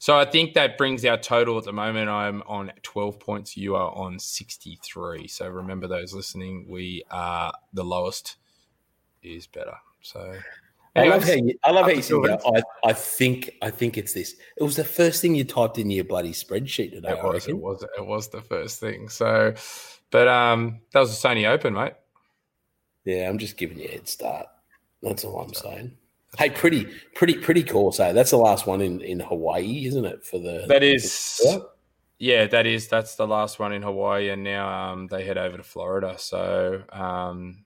So 0.04 0.20
I 0.20 0.26
think 0.26 0.54
that 0.56 0.78
brings 0.78 1.06
our 1.06 1.18
total 1.18 1.58
at 1.58 1.64
the 1.64 1.72
moment. 1.72 2.10
I'm 2.10 2.44
on 2.46 2.74
12 2.82 3.20
points. 3.20 3.56
You 3.56 3.76
are 3.76 3.90
on 3.96 4.20
63. 4.20 5.28
So 5.30 5.48
remember 5.48 5.88
those 5.88 6.14
listening, 6.14 6.66
we 6.68 7.04
are 7.10 7.54
the 7.72 7.86
lowest 7.86 8.36
is 9.22 9.48
better. 9.48 9.76
So 10.02 10.36
I 10.96 11.06
love 11.06 11.24
how 11.24 11.34
you, 11.34 11.56
I 11.64 11.72
love 11.72 11.86
how 11.86 11.92
you 11.92 12.02
said 12.02 12.22
that. 12.24 12.42
I, 12.84 12.90
I 12.90 12.94
think 12.94 13.52
I 13.62 13.72
think 13.72 13.98
it's 13.98 14.14
this. 14.14 14.36
It 14.58 14.64
was 14.64 14.76
the 14.76 14.84
first 14.84 15.22
thing 15.22 15.34
you 15.34 15.44
typed 15.44 15.80
in 15.80 15.90
your 15.90 16.04
bloody 16.04 16.32
spreadsheet 16.32 16.92
today. 16.92 17.12
It 17.12 17.24
was. 17.24 17.48
It 17.48 17.58
was. 17.58 17.84
It 17.98 18.06
was 18.06 18.30
the 18.30 18.42
first 18.42 18.80
thing. 18.80 19.10
So, 19.10 19.54
but 20.12 20.28
um, 20.28 20.82
that 20.92 21.00
was 21.00 21.20
the 21.20 21.28
Sony 21.28 21.50
Open, 21.50 21.74
mate. 21.74 21.94
Yeah, 23.06 23.28
I'm 23.28 23.40
just 23.40 23.58
giving 23.58 23.80
you 23.80 23.86
a 23.86 23.92
head 23.92 24.08
start. 24.08 24.46
That's 25.02 25.26
all 25.26 25.42
I'm 25.42 25.54
saying. 25.54 25.98
Hey, 26.38 26.50
pretty, 26.50 26.88
pretty, 27.16 27.36
pretty 27.36 27.64
cool. 27.64 27.92
So 27.92 28.14
that's 28.14 28.32
the 28.32 28.38
last 28.38 28.66
one 28.68 28.82
in 28.82 29.02
in 29.02 29.20
Hawaii, 29.20 29.86
isn't 29.86 30.06
it? 30.06 30.24
For 30.24 30.40
the 30.40 30.66
that 30.68 30.84
is. 30.84 31.42
Yeah, 32.20 32.46
that 32.48 32.66
is. 32.66 32.88
That's 32.88 33.16
the 33.16 33.28
last 33.28 33.60
one 33.60 33.74
in 33.74 33.82
Hawaii, 33.82 34.30
and 34.30 34.44
now 34.44 34.70
um, 34.70 35.08
they 35.08 35.26
head 35.26 35.38
over 35.38 35.58
to 35.58 35.64
Florida. 35.64 36.16
So 36.18 36.84
um, 36.90 37.66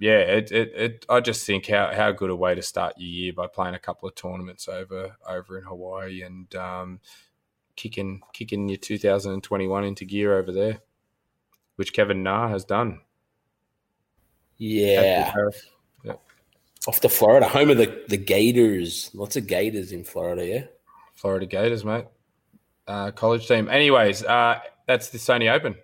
yeah, 0.00 0.20
it, 0.20 0.50
it, 0.50 0.72
it, 0.74 1.06
I 1.10 1.20
just 1.20 1.46
think 1.46 1.66
how, 1.66 1.92
how 1.94 2.10
good 2.10 2.30
a 2.30 2.34
way 2.36 2.54
to 2.54 2.62
start 2.62 2.94
your 2.96 3.10
year 3.10 3.32
by 3.34 3.46
playing 3.46 3.74
a 3.74 3.78
couple 3.78 4.08
of 4.08 4.14
tournaments 4.14 4.66
over 4.66 5.14
over 5.28 5.58
in 5.58 5.64
Hawaii 5.64 6.22
and 6.22 6.52
um, 6.54 7.00
kicking 7.76 8.22
kicking 8.32 8.66
your 8.66 8.78
2021 8.78 9.84
into 9.84 10.06
gear 10.06 10.38
over 10.38 10.52
there, 10.52 10.78
which 11.76 11.92
Kevin 11.92 12.22
Na 12.22 12.48
has 12.48 12.64
done. 12.64 13.02
Yeah. 14.56 15.32
yeah. 16.02 16.14
Off 16.88 17.00
to 17.00 17.10
Florida, 17.10 17.46
home 17.46 17.68
of 17.68 17.76
the, 17.76 18.04
the 18.08 18.16
Gators. 18.16 19.10
Lots 19.12 19.36
of 19.36 19.46
Gators 19.46 19.92
in 19.92 20.04
Florida, 20.04 20.46
yeah. 20.46 20.64
Florida 21.14 21.44
Gators, 21.44 21.84
mate. 21.84 22.06
Uh, 22.86 23.10
college 23.10 23.46
team. 23.46 23.68
Anyways, 23.68 24.24
uh, 24.24 24.60
that's 24.86 25.10
the 25.10 25.18
Sony 25.18 25.52
Open. 25.52 25.74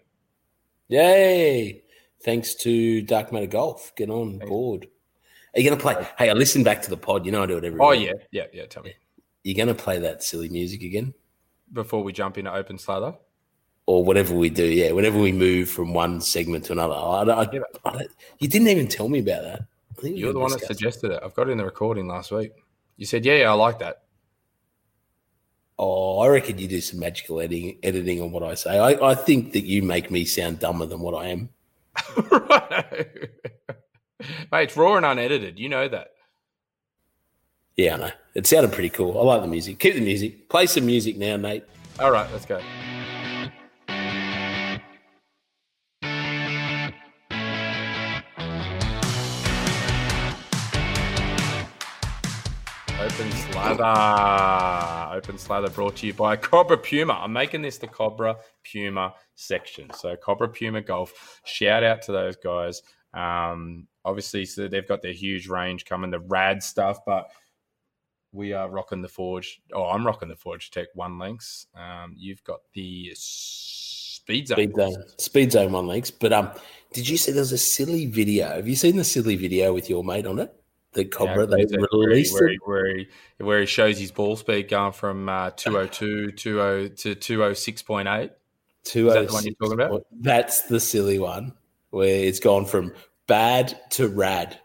Yay 0.88 1.82
thanks 2.26 2.54
to 2.56 3.00
Dark 3.02 3.32
Matter 3.32 3.46
Golf. 3.46 3.94
Get 3.96 4.10
on 4.10 4.38
board. 4.38 4.88
Are 5.54 5.60
you 5.60 5.64
going 5.64 5.78
to 5.78 5.82
play? 5.82 6.06
Hey, 6.18 6.28
I 6.28 6.34
listen 6.34 6.62
back 6.62 6.82
to 6.82 6.90
the 6.90 6.96
pod. 6.98 7.24
You 7.24 7.32
know 7.32 7.42
I 7.42 7.46
do 7.46 7.56
it 7.56 7.64
every. 7.64 7.80
Oh 7.80 7.90
week. 7.90 8.08
yeah, 8.08 8.12
yeah, 8.30 8.46
yeah. 8.52 8.66
Tell 8.66 8.82
me. 8.82 8.92
You're 9.42 9.56
going 9.56 9.74
to 9.74 9.82
play 9.82 9.98
that 10.00 10.22
silly 10.22 10.50
music 10.50 10.82
again 10.82 11.14
before 11.72 12.02
we 12.02 12.12
jump 12.12 12.36
into 12.36 12.52
open 12.52 12.76
slather, 12.76 13.14
or 13.86 14.04
whatever 14.04 14.34
we 14.34 14.50
do. 14.50 14.66
Yeah, 14.66 14.90
whenever 14.90 15.18
we 15.18 15.32
move 15.32 15.70
from 15.70 15.94
one 15.94 16.20
segment 16.20 16.64
to 16.66 16.72
another. 16.72 16.94
I, 16.94 17.44
I, 17.44 17.60
I, 17.86 18.06
you 18.40 18.48
didn't 18.48 18.68
even 18.68 18.88
tell 18.88 19.08
me 19.08 19.20
about 19.20 19.42
that. 19.44 19.62
You're 20.02 20.34
the 20.34 20.40
one 20.40 20.50
that 20.50 20.60
suggested 20.60 21.12
it. 21.12 21.20
I've 21.24 21.34
got 21.34 21.48
it 21.48 21.52
in 21.52 21.58
the 21.58 21.64
recording 21.64 22.06
last 22.06 22.32
week. 22.32 22.52
You 22.98 23.06
said, 23.06 23.24
"Yeah, 23.24 23.36
yeah, 23.36 23.50
I 23.50 23.54
like 23.54 23.78
that." 23.78 24.02
Oh, 25.78 26.18
I 26.20 26.28
reckon 26.28 26.58
you 26.58 26.68
do 26.68 26.80
some 26.80 27.00
magical 27.00 27.40
editing, 27.40 27.78
editing 27.82 28.20
on 28.20 28.32
what 28.32 28.42
I 28.42 28.54
say. 28.54 28.78
I, 28.78 29.10
I 29.10 29.14
think 29.14 29.52
that 29.52 29.64
you 29.64 29.82
make 29.82 30.10
me 30.10 30.24
sound 30.24 30.58
dumber 30.58 30.86
than 30.86 31.00
what 31.00 31.14
I 31.14 31.28
am. 31.28 31.50
right. 32.30 33.30
Mate, 34.50 34.62
it's 34.62 34.76
raw 34.76 34.96
and 34.96 35.06
unedited. 35.06 35.58
You 35.58 35.68
know 35.68 35.88
that. 35.88 36.08
Yeah, 37.76 37.94
I 37.94 37.96
know. 37.98 38.10
It 38.34 38.46
sounded 38.46 38.72
pretty 38.72 38.90
cool. 38.90 39.18
I 39.18 39.22
like 39.22 39.42
the 39.42 39.48
music. 39.48 39.78
Keep 39.78 39.94
the 39.94 40.00
music. 40.00 40.48
Play 40.48 40.66
some 40.66 40.86
music 40.86 41.18
now, 41.18 41.36
Nate. 41.36 41.64
All 42.00 42.10
right, 42.10 42.30
let's 42.32 42.46
go. 42.46 42.60
Open 52.98 53.30
Slather. 53.32 55.16
Open 55.16 55.38
Slather 55.38 55.70
brought 55.70 55.96
to 55.96 56.06
you 56.06 56.14
by 56.14 56.36
Cobra 56.36 56.76
Puma. 56.76 57.14
I'm 57.14 57.32
making 57.32 57.62
this 57.62 57.78
the 57.78 57.86
Cobra 57.86 58.36
Puma 58.64 59.14
section. 59.36 59.90
So 59.94 60.16
Cobra 60.16 60.48
Puma 60.48 60.82
Golf. 60.82 61.40
Shout 61.44 61.84
out 61.84 62.02
to 62.02 62.12
those 62.12 62.36
guys. 62.36 62.82
Um, 63.14 63.86
obviously, 64.04 64.44
so 64.44 64.68
they've 64.68 64.86
got 64.86 65.02
their 65.02 65.12
huge 65.12 65.48
range 65.48 65.84
coming, 65.84 66.10
the 66.10 66.20
rad 66.20 66.62
stuff, 66.62 66.98
but 67.06 67.28
we 68.32 68.52
are 68.52 68.68
rocking 68.68 69.00
the 69.00 69.08
Forge. 69.08 69.62
Oh, 69.72 69.84
I'm 69.84 70.06
rocking 70.06 70.28
the 70.28 70.36
Forge 70.36 70.70
Tech 70.70 70.88
one 70.94 71.18
Links. 71.18 71.66
Um, 71.74 72.14
you've 72.16 72.44
got 72.44 72.60
the 72.74 73.12
Speed 73.14 74.48
Zone. 74.48 74.56
Speed 74.56 74.74
Zone, 74.76 75.04
Speed 75.18 75.52
Zone 75.52 75.72
one 75.72 75.86
Links. 75.86 76.10
But 76.10 76.32
um, 76.32 76.50
did 76.92 77.08
you 77.08 77.16
see 77.16 77.32
there's 77.32 77.52
a 77.52 77.58
silly 77.58 78.06
video? 78.06 78.56
Have 78.56 78.68
you 78.68 78.76
seen 78.76 78.96
the 78.96 79.04
silly 79.04 79.36
video 79.36 79.72
with 79.72 79.88
your 79.88 80.04
mate 80.04 80.26
on 80.26 80.40
it? 80.40 80.52
the 80.96 81.04
Cobra 81.04 81.46
Yeah, 81.48 81.64
they 81.68 81.76
released 81.92 82.34
where, 82.34 82.48
he, 82.48 82.58
where, 82.64 82.96
he, 82.96 83.06
where 83.38 83.60
he 83.60 83.66
shows 83.66 83.98
his 83.98 84.10
ball 84.10 84.34
speed 84.34 84.68
going 84.68 84.92
from 84.92 85.28
uh, 85.28 85.50
202 85.50 86.32
20 86.32 86.88
to 86.96 87.14
206.8. 87.14 88.30
Two 88.86 89.10
oh 89.10 89.24
the 89.26 89.32
one 89.32 89.44
you're 89.44 89.54
talking 89.54 89.72
about? 89.74 90.06
That's 90.12 90.62
the 90.62 90.78
silly 90.78 91.18
one 91.18 91.52
where 91.90 92.24
it's 92.24 92.38
gone 92.38 92.64
from 92.66 92.92
bad 93.26 93.78
to 93.90 94.08
rad. 94.08 94.58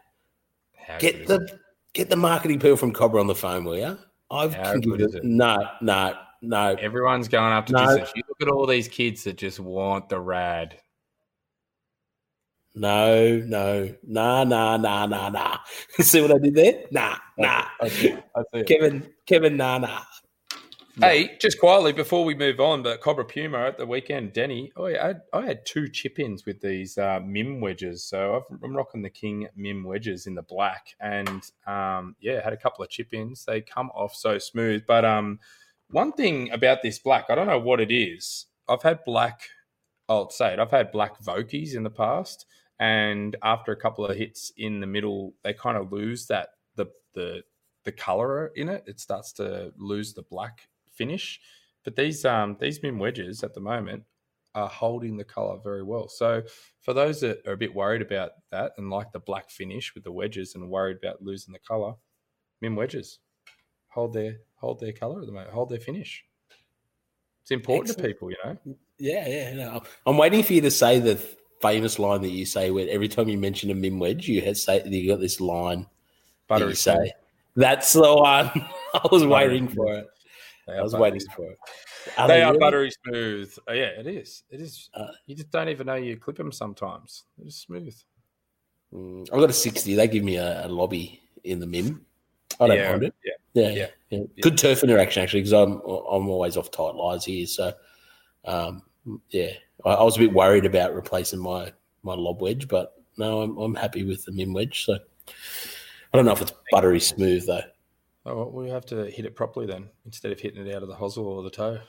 How 0.86 0.98
Get 0.98 1.26
the 1.26 1.40
it? 1.42 1.58
get 1.92 2.08
the 2.08 2.16
marketing 2.16 2.60
people 2.60 2.76
from 2.76 2.92
Cobra 2.92 3.20
on 3.20 3.26
the 3.26 3.34
phone, 3.34 3.64
will 3.64 3.76
you? 3.76 3.98
I've 4.30 4.54
How 4.54 4.72
can 4.72 4.80
give 4.80 4.90
good 4.92 5.00
it- 5.02 5.08
is 5.08 5.14
it? 5.16 5.24
no, 5.24 5.58
no, 5.80 6.16
no. 6.40 6.76
Everyone's 6.80 7.26
going 7.26 7.52
up 7.52 7.66
to 7.66 7.72
No. 7.72 7.84
distance. 7.84 8.12
You 8.14 8.22
look 8.28 8.40
at 8.40 8.48
all 8.48 8.66
these 8.66 8.86
kids 8.88 9.24
that 9.24 9.36
just 9.36 9.58
want 9.58 10.08
the 10.08 10.20
rad. 10.20 10.78
No, 12.74 13.36
no, 13.36 13.94
nah, 14.06 14.44
nah, 14.44 14.78
nah, 14.78 15.04
nah, 15.06 15.28
nah. 15.28 15.58
See 16.00 16.22
what 16.22 16.30
I 16.32 16.38
did 16.38 16.54
there? 16.54 16.84
Nah, 16.90 17.16
nah. 17.36 17.64
Kevin, 18.66 19.06
Kevin, 19.26 19.56
nah, 19.58 19.76
nah. 19.78 20.00
Hey, 21.00 21.38
just 21.40 21.58
quietly 21.58 21.92
before 21.92 22.22
we 22.22 22.34
move 22.34 22.60
on, 22.60 22.82
but 22.82 23.00
Cobra 23.00 23.24
Puma 23.24 23.60
at 23.60 23.78
the 23.78 23.86
weekend, 23.86 24.34
Denny, 24.34 24.72
oh, 24.76 24.86
I 24.86 24.92
had, 24.92 25.22
I 25.32 25.46
had 25.46 25.64
two 25.64 25.88
chip 25.88 26.18
ins 26.18 26.44
with 26.44 26.60
these 26.60 26.98
uh, 26.98 27.18
MIM 27.24 27.62
wedges. 27.62 28.04
So 28.04 28.36
I've, 28.36 28.58
I'm 28.62 28.76
rocking 28.76 29.00
the 29.00 29.08
King 29.08 29.48
MIM 29.56 29.84
wedges 29.84 30.26
in 30.26 30.34
the 30.34 30.42
black. 30.42 30.88
And 31.00 31.42
um, 31.66 32.14
yeah, 32.20 32.44
had 32.44 32.52
a 32.52 32.58
couple 32.58 32.84
of 32.84 32.90
chip 32.90 33.14
ins. 33.14 33.46
They 33.46 33.62
come 33.62 33.88
off 33.94 34.14
so 34.14 34.38
smooth. 34.38 34.82
But 34.86 35.06
um, 35.06 35.40
one 35.90 36.12
thing 36.12 36.50
about 36.50 36.82
this 36.82 36.98
black, 36.98 37.26
I 37.30 37.36
don't 37.36 37.46
know 37.46 37.58
what 37.58 37.80
it 37.80 37.90
is. 37.90 38.46
I've 38.68 38.82
had 38.82 39.02
black, 39.06 39.48
I'll 40.10 40.28
say 40.28 40.52
it, 40.52 40.58
I've 40.58 40.70
had 40.70 40.92
black 40.92 41.22
Vokeys 41.22 41.74
in 41.74 41.84
the 41.84 41.90
past. 41.90 42.44
And 42.78 43.34
after 43.42 43.72
a 43.72 43.80
couple 43.80 44.04
of 44.04 44.16
hits 44.16 44.52
in 44.58 44.80
the 44.80 44.86
middle, 44.86 45.32
they 45.42 45.54
kind 45.54 45.78
of 45.78 45.90
lose 45.90 46.26
that, 46.26 46.50
the, 46.76 46.86
the, 47.14 47.44
the 47.84 47.92
color 47.92 48.52
in 48.54 48.68
it. 48.68 48.84
It 48.86 49.00
starts 49.00 49.32
to 49.34 49.72
lose 49.78 50.12
the 50.12 50.22
black 50.22 50.68
finish. 51.02 51.40
But 51.84 51.96
these 51.96 52.24
um 52.24 52.56
these 52.60 52.82
MIM 52.82 52.98
wedges 52.98 53.42
at 53.42 53.54
the 53.54 53.60
moment 53.60 54.04
are 54.54 54.68
holding 54.68 55.16
the 55.16 55.24
color 55.24 55.58
very 55.62 55.82
well. 55.82 56.08
So 56.08 56.42
for 56.80 56.92
those 56.94 57.20
that 57.22 57.46
are 57.46 57.54
a 57.54 57.56
bit 57.56 57.74
worried 57.74 58.02
about 58.02 58.32
that 58.50 58.72
and 58.76 58.90
like 58.90 59.10
the 59.12 59.20
black 59.20 59.50
finish 59.50 59.94
with 59.94 60.04
the 60.04 60.12
wedges 60.12 60.54
and 60.54 60.68
worried 60.68 60.98
about 61.02 61.22
losing 61.22 61.52
the 61.52 61.58
color, 61.58 61.94
MIM 62.60 62.76
wedges 62.76 63.18
hold 63.88 64.12
their 64.12 64.36
hold 64.56 64.80
their 64.80 64.92
color 64.92 65.20
at 65.20 65.26
the 65.26 65.32
moment, 65.32 65.50
hold 65.50 65.70
their 65.70 65.80
finish. 65.80 66.24
It's 67.42 67.50
important 67.50 67.90
Excellent. 67.90 68.08
to 68.08 68.14
people, 68.14 68.30
you 68.30 68.36
know. 68.44 68.76
Yeah, 68.98 69.28
yeah. 69.28 69.54
No. 69.54 69.82
I'm 70.06 70.16
waiting 70.16 70.44
for 70.44 70.52
you 70.52 70.60
to 70.60 70.70
say 70.70 71.00
the 71.00 71.16
famous 71.60 71.98
line 71.98 72.22
that 72.22 72.28
you 72.30 72.44
say 72.44 72.70
where 72.70 72.88
every 72.88 73.08
time 73.08 73.28
you 73.28 73.38
mention 73.38 73.70
a 73.70 73.74
MIM 73.74 73.98
wedge, 73.98 74.28
you 74.28 74.40
had 74.42 74.56
say 74.56 74.82
you 74.84 75.10
got 75.10 75.20
this 75.20 75.40
line 75.40 75.80
that 75.80 75.88
Buttery 76.48 76.70
you 76.70 76.74
say. 76.74 77.12
That's 77.56 77.92
the 77.92 78.14
one. 78.14 78.50
I 78.94 79.08
was 79.10 79.26
waiting 79.26 79.68
for 79.68 79.92
it. 79.94 80.06
They 80.72 80.78
I 80.78 80.82
was 80.82 80.94
waiting 80.94 81.20
for 81.36 81.50
it. 81.50 81.58
Are 82.16 82.28
They 82.28 82.42
are 82.42 82.48
really? 82.48 82.58
buttery 82.58 82.90
smooth. 83.04 83.54
Oh, 83.68 83.72
yeah, 83.72 83.90
it 83.98 84.06
is. 84.06 84.42
It 84.50 84.60
is. 84.60 84.88
Uh, 84.94 85.08
you 85.26 85.36
just 85.36 85.50
don't 85.50 85.68
even 85.68 85.86
know 85.86 85.94
you 85.94 86.16
clip 86.16 86.36
them 86.36 86.50
sometimes. 86.50 87.24
They're 87.36 87.46
just 87.46 87.62
smooth. 87.62 87.94
Mm, 88.92 89.28
I 89.32 89.36
got 89.36 89.50
a 89.50 89.52
60. 89.52 89.94
They 89.94 90.08
give 90.08 90.24
me 90.24 90.36
a, 90.36 90.66
a 90.66 90.68
lobby 90.68 91.20
in 91.44 91.60
the 91.60 91.66
MIM. 91.66 92.04
I 92.60 92.66
don't 92.68 92.76
yeah, 92.76 92.90
mind 92.90 93.02
it. 93.04 93.14
Yeah. 93.24 93.32
Yeah, 93.54 93.70
Yeah. 93.70 93.86
yeah. 94.10 94.42
Good 94.42 94.56
turf 94.58 94.82
interaction 94.82 95.22
actually, 95.22 95.40
because 95.40 95.52
I'm 95.52 95.72
I'm 95.82 96.28
always 96.28 96.56
off 96.56 96.70
tight 96.70 96.94
lines 96.94 97.24
here. 97.24 97.46
So, 97.46 97.72
um, 98.46 98.82
yeah, 99.30 99.50
I, 99.84 99.90
I 99.90 100.02
was 100.02 100.16
a 100.16 100.20
bit 100.20 100.32
worried 100.32 100.64
about 100.64 100.94
replacing 100.94 101.40
my 101.40 101.72
my 102.02 102.14
lob 102.14 102.40
wedge, 102.40 102.68
but 102.68 102.94
no, 103.18 103.42
I'm 103.42 103.58
I'm 103.58 103.74
happy 103.74 104.04
with 104.04 104.24
the 104.24 104.32
MIM 104.32 104.52
wedge. 104.54 104.86
So, 104.86 104.94
I 104.94 106.16
don't 106.16 106.24
know 106.24 106.32
if 106.32 106.42
it's 106.42 106.52
buttery 106.70 107.00
smooth 107.00 107.46
though. 107.46 107.62
Oh, 108.24 108.36
well, 108.36 108.50
we 108.52 108.70
have 108.70 108.86
to 108.86 109.06
hit 109.06 109.24
it 109.24 109.34
properly 109.34 109.66
then, 109.66 109.88
instead 110.04 110.30
of 110.30 110.40
hitting 110.40 110.64
it 110.64 110.74
out 110.74 110.82
of 110.82 110.88
the 110.88 110.94
hosel 110.94 111.24
or 111.24 111.42
the 111.42 111.50
toe. 111.50 111.80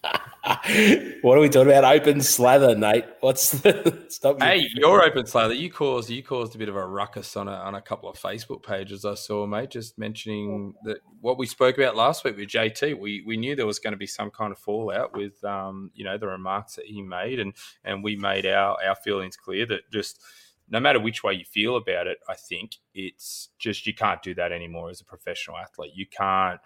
what 1.22 1.36
are 1.36 1.40
we 1.40 1.48
talking 1.48 1.70
about? 1.70 1.84
Open 1.84 2.20
slather, 2.20 2.74
Nate. 2.74 3.04
What's 3.20 3.50
the 3.60 4.06
stop? 4.08 4.40
Hey, 4.40 4.66
your 4.74 5.04
open 5.04 5.26
slather, 5.26 5.54
you 5.54 5.70
caused 5.70 6.08
you 6.08 6.22
caused 6.22 6.54
a 6.54 6.58
bit 6.58 6.68
of 6.68 6.76
a 6.76 6.86
ruckus 6.86 7.36
on 7.36 7.48
a 7.48 7.52
on 7.52 7.74
a 7.74 7.82
couple 7.82 8.08
of 8.08 8.16
Facebook 8.16 8.62
pages 8.62 9.04
I 9.04 9.14
saw, 9.14 9.46
mate. 9.46 9.70
Just 9.70 9.98
mentioning 9.98 10.74
that 10.84 10.98
what 11.20 11.36
we 11.36 11.46
spoke 11.46 11.76
about 11.76 11.96
last 11.96 12.24
week 12.24 12.36
with 12.36 12.48
JT. 12.48 12.98
We 12.98 13.22
we 13.26 13.36
knew 13.36 13.56
there 13.56 13.66
was 13.66 13.78
going 13.78 13.92
to 13.92 13.98
be 13.98 14.06
some 14.06 14.30
kind 14.30 14.52
of 14.52 14.58
fallout 14.58 15.16
with 15.16 15.42
um 15.44 15.90
you 15.94 16.04
know 16.04 16.16
the 16.16 16.28
remarks 16.28 16.76
that 16.76 16.86
he 16.86 17.02
made, 17.02 17.40
and 17.40 17.52
and 17.84 18.02
we 18.02 18.16
made 18.16 18.46
our 18.46 18.76
our 18.86 18.94
feelings 18.94 19.36
clear 19.36 19.66
that 19.66 19.90
just 19.92 20.22
no 20.70 20.80
matter 20.80 21.00
which 21.00 21.22
way 21.22 21.34
you 21.34 21.44
feel 21.44 21.76
about 21.76 22.06
it, 22.06 22.18
I 22.28 22.34
think 22.34 22.76
it's 22.94 23.48
just 23.58 23.86
you 23.86 23.94
can't 23.94 24.22
do 24.22 24.34
that 24.34 24.52
anymore 24.52 24.90
as 24.90 25.00
a 25.00 25.04
professional 25.04 25.56
athlete. 25.56 25.92
You 25.94 26.06
can't 26.06 26.60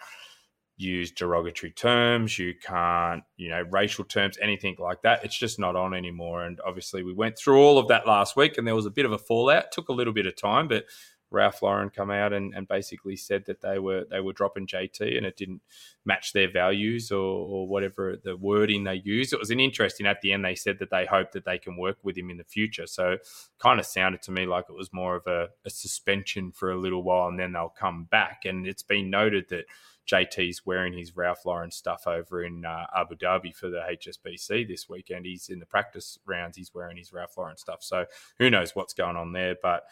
use 0.79 1.13
derogatory 1.13 1.71
terms 1.71 2.39
you 2.39 2.55
can't 2.61 3.23
you 3.37 3.49
know 3.49 3.63
racial 3.71 4.05
terms 4.05 4.39
anything 4.41 4.75
like 4.79 5.03
that. 5.03 5.25
It's 5.25 5.39
just 5.39 5.59
not 5.59 5.77
on 5.77 5.95
anymore. 5.95 6.45
And 6.45 6.59
obviously 6.67 7.03
we 7.03 7.13
went 7.13 7.39
through 7.39 7.61
all 7.61 7.79
of 7.79 7.89
that 7.89 8.07
last 8.07 8.37
week 8.37 8.59
and 8.59 8.67
there 8.67 8.75
was 8.75 8.87
a 8.87 8.91
bit 8.91 9.05
of 9.05 9.13
a 9.13 9.19
fallout. 9.19 9.71
Took 9.71 9.89
a 9.89 9.93
little 9.93 10.13
bit 10.13 10.27
of 10.27 10.35
time 10.35 10.69
but 10.69 10.85
Ralph 11.33 11.63
Lauren 11.63 11.91
come 11.91 12.11
out 12.11 12.33
and, 12.33 12.55
and 12.55 12.69
basically 12.69 13.17
said 13.17 13.47
that 13.47 13.61
they 13.61 13.79
were 13.79 14.05
they 14.11 14.21
were 14.21 14.33
dropping 14.33 14.67
JT 14.67 15.17
and 15.17 15.27
it 15.27 15.37
didn't 15.37 15.63
match 16.05 16.33
their 16.33 16.51
values 16.51 17.11
or, 17.11 17.19
or 17.19 17.67
whatever 17.67 18.17
the 18.23 18.37
wording 18.37 18.85
they 18.85 19.03
used. 19.05 19.33
It 19.33 19.39
was 19.39 19.51
an 19.51 19.61
interesting 19.61 20.07
at 20.07 20.21
the 20.21 20.33
end 20.33 20.45
they 20.45 20.55
said 20.55 20.79
that 20.79 20.91
they 20.91 21.07
hope 21.07 21.33
that 21.33 21.45
they 21.45 21.59
can 21.59 21.77
work 21.77 21.99
with 22.03 22.17
him 22.17 22.31
in 22.31 22.37
the 22.37 22.45
future. 22.45 22.87
So 22.87 23.19
kind 23.59 23.81
of 23.81 23.87
sounded 23.87 24.23
to 24.23 24.33
me 24.33 24.47
like 24.47 24.67
it 24.69 24.77
was 24.77 24.93
more 24.93 25.17
of 25.17 25.27
a, 25.27 25.49
a 25.65 25.71
suspension 25.71 26.53
for 26.53 26.71
a 26.71 26.79
little 26.79 27.03
while 27.03 27.29
and 27.29 27.39
then 27.39 27.53
they'll 27.53 27.69
come 27.69 28.05
back. 28.05 28.45
And 28.45 28.67
it's 28.67 28.83
been 28.83 29.11
noted 29.11 29.49
that 29.51 29.65
JT's 30.07 30.67
wearing 30.67 30.97
his 30.97 31.17
Ralph 31.17 31.47
Lauren 31.47 31.71
stuff 31.71 32.07
over 32.07 32.43
in 32.43 32.65
uh, 32.65 32.87
Abu 32.97 33.17
Dhabi 33.17 33.55
for 33.55 33.69
the 33.71 33.81
HSBC 33.91 34.67
this 34.67 34.89
weekend. 34.89 35.27
He's 35.27 35.49
in 35.49 35.61
the 35.61 35.67
practice 35.67 36.19
rounds. 36.27 36.57
He's 36.57 36.75
wearing 36.75 36.97
his 36.97 37.13
Ralph 37.13 37.37
Lauren 37.37 37.57
stuff. 37.57 37.83
So 37.83 38.07
who 38.39 38.51
knows 38.51 38.75
what's 38.75 38.95
going 38.95 39.17
on 39.17 39.33
there? 39.33 39.57
But 39.63 39.85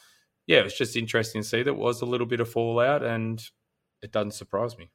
yeah, 0.51 0.59
it 0.59 0.65
was 0.65 0.75
just 0.75 0.97
interesting 0.97 1.43
to 1.43 1.49
see 1.49 1.63
that 1.63 1.75
was 1.75 2.03
a 2.03 2.07
little 2.07 2.27
bit 2.27 2.41
of 2.41 2.51
fallout, 2.51 3.05
and 3.05 3.41
it 4.03 4.11
doesn't 4.11 4.33
surprise 4.33 4.77
me. 4.77 4.91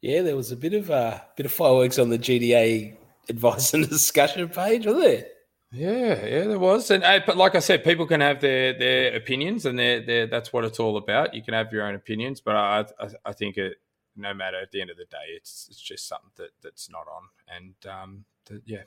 Yeah, 0.00 0.22
there 0.22 0.34
was 0.34 0.50
a 0.50 0.56
bit 0.56 0.74
of 0.74 0.90
uh, 0.90 1.20
bit 1.36 1.46
of 1.46 1.52
fireworks 1.52 2.00
on 2.00 2.08
the 2.08 2.18
GDA 2.18 2.96
advice 3.28 3.72
and 3.72 3.88
discussion 3.88 4.48
page, 4.48 4.84
wasn't 4.84 5.04
there? 5.04 5.26
Yeah, 5.70 6.26
yeah, 6.26 6.44
there 6.44 6.58
was, 6.58 6.90
and 6.90 7.04
uh, 7.04 7.20
but 7.24 7.36
like 7.36 7.54
I 7.54 7.60
said, 7.60 7.84
people 7.84 8.04
can 8.04 8.20
have 8.20 8.40
their 8.40 8.76
their 8.76 9.14
opinions, 9.14 9.64
and 9.64 9.78
their 9.78 10.04
their 10.04 10.26
that's 10.26 10.52
what 10.52 10.64
it's 10.64 10.80
all 10.80 10.96
about. 10.96 11.32
You 11.32 11.44
can 11.44 11.54
have 11.54 11.72
your 11.72 11.86
own 11.86 11.94
opinions, 11.94 12.40
but 12.40 12.56
I 12.56 12.84
I, 12.98 13.08
I 13.26 13.32
think 13.32 13.58
it 13.58 13.74
no 14.16 14.34
matter 14.34 14.60
at 14.60 14.72
the 14.72 14.80
end 14.80 14.90
of 14.90 14.96
the 14.96 15.04
day, 15.04 15.36
it's 15.36 15.68
it's 15.70 15.80
just 15.80 16.08
something 16.08 16.32
that 16.34 16.50
that's 16.64 16.90
not 16.90 17.06
on, 17.06 17.28
and 17.56 17.74
um, 17.88 18.24
the, 18.46 18.60
yeah, 18.66 18.82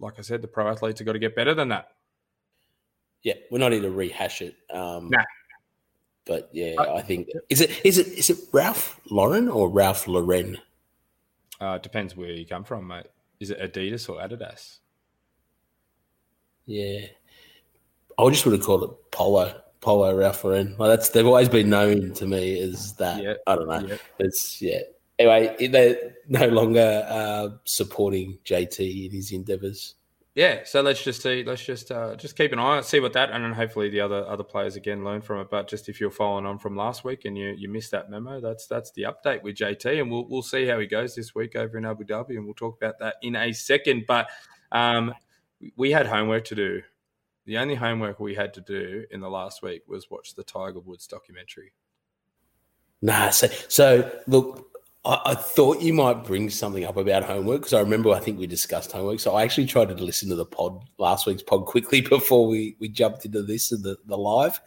like 0.00 0.18
I 0.18 0.22
said, 0.22 0.40
the 0.40 0.48
pro 0.48 0.70
athletes 0.70 1.00
have 1.00 1.06
got 1.06 1.12
to 1.12 1.18
get 1.18 1.36
better 1.36 1.52
than 1.52 1.68
that. 1.68 1.88
Yeah, 3.22 3.34
we're 3.50 3.58
not 3.58 3.72
here 3.72 3.82
to 3.82 3.90
rehash 3.90 4.42
it. 4.42 4.54
Um, 4.70 5.08
Nah. 5.10 5.24
But 6.24 6.50
yeah, 6.52 6.74
I- 6.78 6.96
I 6.96 7.02
think 7.02 7.28
is 7.48 7.60
it 7.62 7.70
is 7.84 7.96
it 7.98 8.06
is 8.08 8.28
it 8.30 8.38
Ralph 8.52 9.00
Lauren 9.10 9.48
or 9.48 9.68
Ralph 9.70 10.06
Lauren? 10.06 10.58
Uh, 11.60 11.74
it 11.76 11.82
depends 11.82 12.14
where 12.16 12.30
you 12.30 12.44
come 12.46 12.64
from, 12.64 12.86
mate. 12.86 13.06
Is 13.40 13.50
it 13.50 13.58
Adidas 13.60 14.08
or 14.10 14.20
Adidas? 14.20 14.78
Yeah, 16.66 17.06
I 18.18 18.28
just 18.30 18.44
would 18.44 18.52
have 18.52 18.62
called 18.64 18.84
it 18.84 19.10
Polo 19.10 19.58
Polo 19.80 20.14
Ralph 20.14 20.44
Lauren. 20.44 20.76
Like 20.78 20.90
that's 20.90 21.08
they've 21.08 21.26
always 21.26 21.48
been 21.48 21.70
known 21.70 22.12
to 22.14 22.26
me 22.26 22.60
as 22.60 22.92
that. 22.94 23.22
Yeah. 23.22 23.34
I 23.46 23.54
don't 23.56 23.68
know. 23.68 23.86
Yeah. 23.86 23.96
It's 24.18 24.60
yeah. 24.60 24.80
Anyway, 25.18 25.68
they're 25.68 26.14
no 26.28 26.46
longer 26.48 27.04
uh, 27.08 27.48
supporting 27.64 28.38
JT 28.44 29.06
in 29.06 29.10
his 29.12 29.32
endeavours. 29.32 29.94
Yeah, 30.38 30.60
so 30.64 30.82
let's 30.82 31.02
just 31.02 31.20
see. 31.20 31.42
Let's 31.42 31.64
just 31.64 31.90
uh, 31.90 32.14
just 32.14 32.36
keep 32.36 32.52
an 32.52 32.60
eye 32.60 32.76
on 32.76 32.84
see 32.84 33.00
what 33.00 33.12
that, 33.14 33.32
and 33.32 33.42
then 33.42 33.52
hopefully 33.52 33.90
the 33.90 34.00
other 34.00 34.24
other 34.24 34.44
players 34.44 34.76
again 34.76 35.02
learn 35.02 35.20
from 35.20 35.40
it. 35.40 35.50
But 35.50 35.66
just 35.66 35.88
if 35.88 36.00
you're 36.00 36.12
following 36.12 36.46
on 36.46 36.60
from 36.60 36.76
last 36.76 37.02
week 37.02 37.24
and 37.24 37.36
you 37.36 37.56
you 37.58 37.68
missed 37.68 37.90
that 37.90 38.08
memo, 38.08 38.40
that's 38.40 38.68
that's 38.68 38.92
the 38.92 39.02
update 39.02 39.42
with 39.42 39.56
JT, 39.56 40.00
and 40.00 40.08
we'll 40.08 40.28
we'll 40.28 40.42
see 40.42 40.64
how 40.64 40.78
he 40.78 40.86
goes 40.86 41.16
this 41.16 41.34
week 41.34 41.56
over 41.56 41.76
in 41.76 41.84
Abu 41.84 42.04
Dhabi, 42.04 42.36
and 42.36 42.44
we'll 42.44 42.54
talk 42.54 42.76
about 42.80 43.00
that 43.00 43.16
in 43.20 43.34
a 43.34 43.50
second. 43.50 44.04
But 44.06 44.28
um, 44.70 45.12
we 45.74 45.90
had 45.90 46.06
homework 46.06 46.44
to 46.44 46.54
do. 46.54 46.82
The 47.46 47.58
only 47.58 47.74
homework 47.74 48.20
we 48.20 48.36
had 48.36 48.54
to 48.54 48.60
do 48.60 49.06
in 49.10 49.18
the 49.18 49.28
last 49.28 49.60
week 49.60 49.82
was 49.88 50.08
watch 50.08 50.36
the 50.36 50.44
Tiger 50.44 50.78
Woods 50.78 51.08
documentary. 51.08 51.72
Nah, 53.02 53.30
so 53.30 53.48
so 53.66 54.20
look, 54.28 54.67
I, 55.04 55.20
I 55.26 55.34
thought 55.34 55.80
you 55.80 55.92
might 55.92 56.24
bring 56.24 56.50
something 56.50 56.84
up 56.84 56.96
about 56.96 57.24
homework 57.24 57.60
because 57.60 57.74
I 57.74 57.80
remember 57.80 58.10
I 58.10 58.20
think 58.20 58.38
we 58.38 58.46
discussed 58.46 58.92
homework. 58.92 59.20
So 59.20 59.34
I 59.34 59.42
actually 59.42 59.66
tried 59.66 59.88
to 59.88 59.94
listen 59.94 60.28
to 60.30 60.34
the 60.34 60.46
pod 60.46 60.82
last 60.98 61.26
week's 61.26 61.42
pod 61.42 61.66
quickly 61.66 62.00
before 62.08 62.46
we 62.46 62.76
we 62.78 62.88
jumped 62.88 63.24
into 63.24 63.42
this 63.42 63.72
and 63.72 63.82
the, 63.82 63.96
the 64.06 64.16
live, 64.16 64.60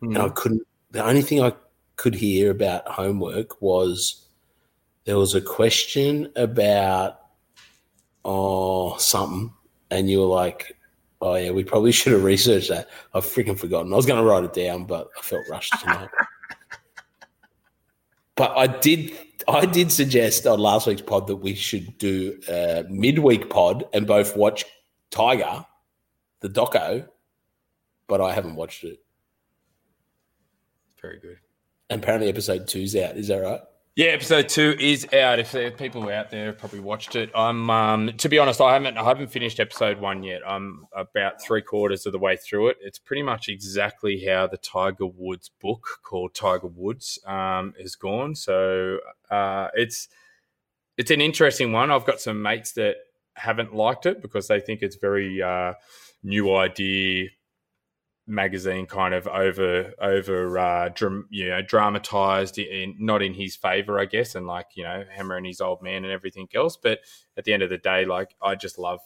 and 0.00 0.18
I 0.18 0.28
hmm. 0.28 0.34
couldn't. 0.34 0.62
The 0.90 1.04
only 1.04 1.22
thing 1.22 1.42
I 1.42 1.52
could 1.96 2.14
hear 2.14 2.50
about 2.50 2.88
homework 2.88 3.60
was 3.60 4.24
there 5.04 5.18
was 5.18 5.34
a 5.34 5.40
question 5.40 6.32
about 6.36 7.20
oh 8.24 8.96
something, 8.98 9.52
and 9.90 10.08
you 10.10 10.20
were 10.20 10.26
like, 10.26 10.76
Oh 11.20 11.34
yeah, 11.34 11.50
we 11.50 11.64
probably 11.64 11.92
should 11.92 12.12
have 12.12 12.22
researched 12.22 12.68
that. 12.68 12.88
I've 13.12 13.24
freaking 13.24 13.58
forgotten. 13.58 13.92
I 13.92 13.96
was 13.96 14.06
going 14.06 14.22
to 14.22 14.28
write 14.28 14.44
it 14.44 14.52
down, 14.52 14.84
but 14.84 15.08
I 15.18 15.22
felt 15.22 15.48
rushed 15.48 15.78
tonight. 15.80 16.08
but 18.36 18.56
I 18.56 18.68
did, 18.68 19.18
I 19.48 19.64
did 19.64 19.90
suggest 19.90 20.46
on 20.46 20.60
last 20.60 20.86
week's 20.86 21.02
pod 21.02 21.26
that 21.28 21.36
we 21.36 21.54
should 21.54 21.96
do 21.96 22.38
a 22.48 22.84
midweek 22.88 23.48
pod 23.48 23.86
and 23.94 24.06
both 24.06 24.36
watch 24.36 24.64
Tiger, 25.10 25.64
the 26.40 26.48
doco. 26.48 27.08
But 28.06 28.20
I 28.20 28.32
haven't 28.32 28.56
watched 28.56 28.84
it. 28.84 29.02
Very 31.00 31.18
good. 31.18 31.38
And 31.90 32.02
apparently, 32.02 32.28
episode 32.28 32.66
two's 32.66 32.94
out. 32.96 33.16
Is 33.16 33.28
that 33.28 33.38
right? 33.38 33.60
Yeah, 33.98 34.10
episode 34.10 34.48
two 34.48 34.76
is 34.78 35.12
out. 35.12 35.40
If 35.40 35.50
there 35.50 35.66
are 35.66 35.70
people 35.72 36.08
out 36.08 36.30
there 36.30 36.46
have 36.46 36.58
probably 36.58 36.78
watched 36.78 37.16
it, 37.16 37.32
I'm 37.34 37.68
um, 37.68 38.12
to 38.18 38.28
be 38.28 38.38
honest, 38.38 38.60
I 38.60 38.72
haven't 38.72 38.96
I 38.96 39.02
haven't 39.02 39.26
finished 39.26 39.58
episode 39.58 39.98
one 39.98 40.22
yet. 40.22 40.40
I'm 40.46 40.86
about 40.94 41.42
three 41.42 41.62
quarters 41.62 42.06
of 42.06 42.12
the 42.12 42.18
way 42.20 42.36
through 42.36 42.68
it. 42.68 42.76
It's 42.80 43.00
pretty 43.00 43.24
much 43.24 43.48
exactly 43.48 44.24
how 44.24 44.46
the 44.46 44.56
Tiger 44.56 45.08
Woods 45.08 45.50
book 45.60 45.98
called 46.04 46.32
Tiger 46.32 46.68
Woods 46.68 47.18
um, 47.26 47.74
has 47.82 47.96
gone. 47.96 48.36
So 48.36 48.98
uh, 49.32 49.66
it's 49.74 50.06
it's 50.96 51.10
an 51.10 51.20
interesting 51.20 51.72
one. 51.72 51.90
I've 51.90 52.06
got 52.06 52.20
some 52.20 52.40
mates 52.40 52.74
that 52.74 52.98
haven't 53.34 53.74
liked 53.74 54.06
it 54.06 54.22
because 54.22 54.46
they 54.46 54.60
think 54.60 54.80
it's 54.80 54.94
very 54.94 55.42
uh, 55.42 55.72
new 56.22 56.54
idea 56.54 57.30
magazine 58.28 58.84
kind 58.84 59.14
of 59.14 59.26
over 59.26 59.92
over 60.00 60.58
uh 60.58 60.90
you 61.30 61.48
know 61.48 61.62
dramatized 61.62 62.58
in 62.58 62.94
not 62.98 63.22
in 63.22 63.32
his 63.32 63.56
favor 63.56 63.98
i 63.98 64.04
guess 64.04 64.34
and 64.34 64.46
like 64.46 64.66
you 64.74 64.84
know 64.84 65.02
hammering 65.10 65.46
his 65.46 65.62
old 65.62 65.82
man 65.82 66.04
and 66.04 66.12
everything 66.12 66.46
else 66.54 66.76
but 66.76 66.98
at 67.38 67.44
the 67.44 67.52
end 67.54 67.62
of 67.62 67.70
the 67.70 67.78
day 67.78 68.04
like 68.04 68.34
i 68.42 68.54
just 68.54 68.78
love 68.78 69.00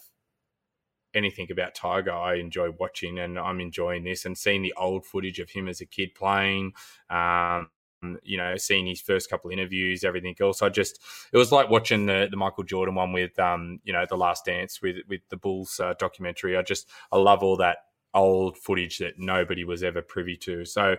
anything 1.13 1.47
about 1.49 1.73
tiger 1.73 2.11
i 2.11 2.35
enjoy 2.35 2.69
watching 2.79 3.17
and 3.17 3.39
i'm 3.39 3.61
enjoying 3.61 4.03
this 4.03 4.25
and 4.25 4.37
seeing 4.37 4.61
the 4.61 4.73
old 4.75 5.05
footage 5.05 5.39
of 5.39 5.49
him 5.49 5.69
as 5.69 5.79
a 5.79 5.85
kid 5.85 6.13
playing 6.13 6.73
um 7.09 7.69
you 8.21 8.37
know, 8.37 8.57
seeing 8.57 8.85
his 8.85 8.99
first 8.99 9.29
couple 9.29 9.49
interviews, 9.49 10.03
everything 10.03 10.35
else. 10.41 10.61
I 10.61 10.67
just, 10.67 10.99
it 11.31 11.37
was 11.37 11.53
like 11.53 11.69
watching 11.69 12.05
the, 12.05 12.27
the 12.29 12.35
Michael 12.35 12.65
Jordan 12.65 12.95
one 12.95 13.13
with, 13.13 13.39
um, 13.39 13.79
you 13.85 13.93
know, 13.93 14.05
the 14.05 14.17
Last 14.17 14.43
Dance 14.43 14.81
with 14.81 14.97
with 15.07 15.21
the 15.29 15.37
Bulls 15.37 15.79
uh, 15.79 15.93
documentary. 15.97 16.57
I 16.57 16.63
just, 16.63 16.89
I 17.13 17.17
love 17.17 17.43
all 17.43 17.55
that 17.55 17.77
old 18.13 18.57
footage 18.57 18.99
that 18.99 19.17
nobody 19.17 19.63
was 19.63 19.83
ever 19.83 20.01
privy 20.01 20.37
to. 20.37 20.65
So 20.65 20.97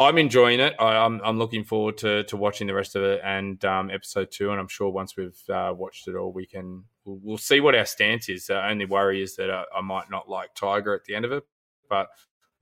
I'm 0.00 0.18
enjoying 0.18 0.60
it. 0.60 0.74
I, 0.78 0.94
am 1.04 1.14
I'm, 1.14 1.20
I'm 1.24 1.38
looking 1.38 1.64
forward 1.64 1.98
to 1.98 2.22
to 2.24 2.36
watching 2.36 2.66
the 2.68 2.74
rest 2.74 2.94
of 2.94 3.02
it 3.02 3.20
and 3.24 3.62
um, 3.64 3.90
episode 3.90 4.30
two. 4.30 4.50
And 4.50 4.60
I'm 4.60 4.68
sure 4.68 4.90
once 4.90 5.16
we've 5.16 5.42
uh, 5.48 5.74
watched 5.76 6.06
it 6.06 6.14
all, 6.14 6.32
we 6.32 6.46
can 6.46 6.84
we'll, 7.04 7.18
we'll, 7.22 7.38
see 7.38 7.60
what 7.60 7.74
our 7.74 7.84
stance 7.84 8.28
is. 8.28 8.46
The 8.46 8.64
only 8.64 8.84
worry 8.84 9.22
is 9.22 9.34
that 9.36 9.50
I, 9.50 9.64
I, 9.76 9.80
might 9.80 10.08
not 10.08 10.28
like 10.28 10.54
Tiger 10.54 10.94
at 10.94 11.04
the 11.04 11.16
end 11.16 11.24
of 11.24 11.32
it, 11.32 11.44
but 11.88 12.08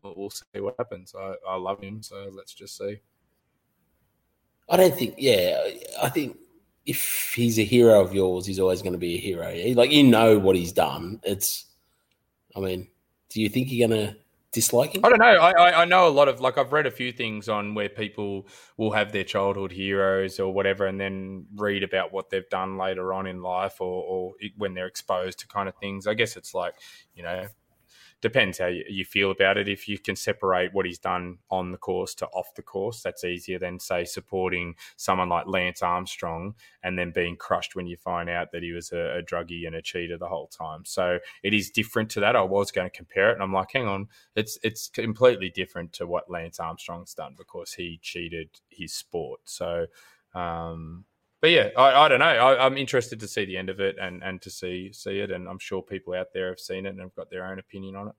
we'll, 0.02 0.30
see 0.30 0.60
what 0.60 0.76
happens. 0.78 1.14
I, 1.18 1.34
I 1.46 1.56
love 1.56 1.82
him, 1.82 2.02
so 2.02 2.30
let's 2.32 2.54
just 2.54 2.78
see. 2.78 3.00
I 4.68 4.78
don't 4.78 4.94
think. 4.94 5.16
Yeah, 5.18 5.60
I 6.02 6.08
think 6.08 6.38
if 6.86 7.34
he's 7.36 7.58
a 7.58 7.64
hero 7.64 8.00
of 8.00 8.14
yours, 8.14 8.46
he's 8.46 8.60
always 8.60 8.80
going 8.80 8.94
to 8.94 8.98
be 8.98 9.16
a 9.16 9.20
hero. 9.20 9.52
Like 9.74 9.90
you 9.90 10.04
know 10.04 10.38
what 10.38 10.56
he's 10.56 10.72
done. 10.72 11.20
It's, 11.22 11.66
I 12.56 12.60
mean, 12.60 12.88
do 13.28 13.40
you 13.40 13.48
think 13.48 13.70
you're 13.70 13.88
going 13.88 14.08
to 14.08 14.16
dislike 14.52 14.94
him? 14.94 15.04
I 15.04 15.10
don't 15.10 15.18
know. 15.18 15.26
I, 15.26 15.82
I 15.82 15.84
know 15.84 16.08
a 16.08 16.10
lot 16.10 16.28
of 16.28 16.40
like 16.40 16.58
I've 16.58 16.72
read 16.72 16.86
a 16.86 16.90
few 16.90 17.12
things 17.12 17.48
on 17.48 17.74
where 17.74 17.88
people 17.88 18.46
will 18.76 18.92
have 18.92 19.12
their 19.12 19.24
childhood 19.24 19.72
heroes 19.72 20.40
or 20.40 20.52
whatever, 20.52 20.86
and 20.86 20.98
then 20.98 21.46
read 21.54 21.82
about 21.82 22.12
what 22.12 22.30
they've 22.30 22.48
done 22.48 22.78
later 22.78 23.12
on 23.12 23.26
in 23.26 23.42
life 23.42 23.80
or, 23.80 24.02
or 24.02 24.34
when 24.56 24.74
they're 24.74 24.86
exposed 24.86 25.38
to 25.40 25.48
kind 25.48 25.68
of 25.68 25.74
things. 25.76 26.06
I 26.06 26.14
guess 26.14 26.36
it's 26.36 26.54
like 26.54 26.74
you 27.14 27.22
know 27.22 27.46
depends 28.22 28.58
how 28.58 28.66
you, 28.66 29.04
feel 29.04 29.30
about 29.30 29.56
it. 29.56 29.68
If 29.68 29.88
you 29.88 29.98
can 29.98 30.16
separate 30.16 30.72
what 30.72 30.86
he's 30.86 30.98
done 30.98 31.38
on 31.50 31.70
the 31.70 31.78
course 31.78 32.14
to 32.16 32.26
off 32.28 32.54
the 32.54 32.62
course, 32.62 33.02
that's 33.02 33.24
easier 33.24 33.58
than 33.58 33.78
say 33.78 34.04
supporting 34.04 34.74
someone 34.96 35.28
like 35.28 35.46
Lance 35.46 35.82
Armstrong 35.82 36.54
and 36.82 36.98
then 36.98 37.12
being 37.12 37.36
crushed 37.36 37.76
when 37.76 37.86
you 37.86 37.96
find 37.96 38.28
out 38.30 38.52
that 38.52 38.62
he 38.62 38.72
was 38.72 38.90
a, 38.92 39.18
a 39.18 39.22
druggie 39.22 39.66
and 39.66 39.76
a 39.76 39.82
cheater 39.82 40.16
the 40.16 40.28
whole 40.28 40.48
time. 40.48 40.84
So 40.84 41.18
it 41.42 41.52
is 41.52 41.70
different 41.70 42.10
to 42.10 42.20
that. 42.20 42.36
I 42.36 42.42
was 42.42 42.70
going 42.70 42.88
to 42.88 42.96
compare 42.96 43.30
it, 43.30 43.34
and 43.34 43.42
I'm 43.42 43.52
like, 43.52 43.72
hang 43.72 43.86
on, 43.86 44.08
it's 44.34 44.58
it's 44.62 44.88
completely 44.88 45.50
different 45.50 45.92
to 45.94 46.06
what 46.06 46.30
Lance 46.30 46.58
Armstrong's 46.58 47.14
done 47.14 47.34
because 47.36 47.74
he 47.74 47.98
cheated 48.02 48.50
his 48.68 48.92
sport. 48.92 49.40
So. 49.44 49.86
Um, 50.34 51.06
but 51.40 51.50
yeah, 51.50 51.68
I, 51.76 52.04
I 52.04 52.08
don't 52.08 52.20
know. 52.20 52.26
I, 52.26 52.66
am 52.66 52.76
interested 52.76 53.20
to 53.20 53.28
see 53.28 53.44
the 53.44 53.56
end 53.56 53.68
of 53.68 53.80
it 53.80 53.96
and, 54.00 54.22
and 54.22 54.40
to 54.42 54.50
see 54.50 54.92
see 54.92 55.18
it, 55.18 55.30
and 55.30 55.48
I'm 55.48 55.58
sure 55.58 55.82
people 55.82 56.14
out 56.14 56.28
there 56.32 56.48
have 56.48 56.60
seen 56.60 56.86
it 56.86 56.90
and 56.90 57.00
have 57.00 57.14
got 57.14 57.30
their 57.30 57.46
own 57.46 57.58
opinion 57.58 57.96
on 57.96 58.08
it. 58.08 58.14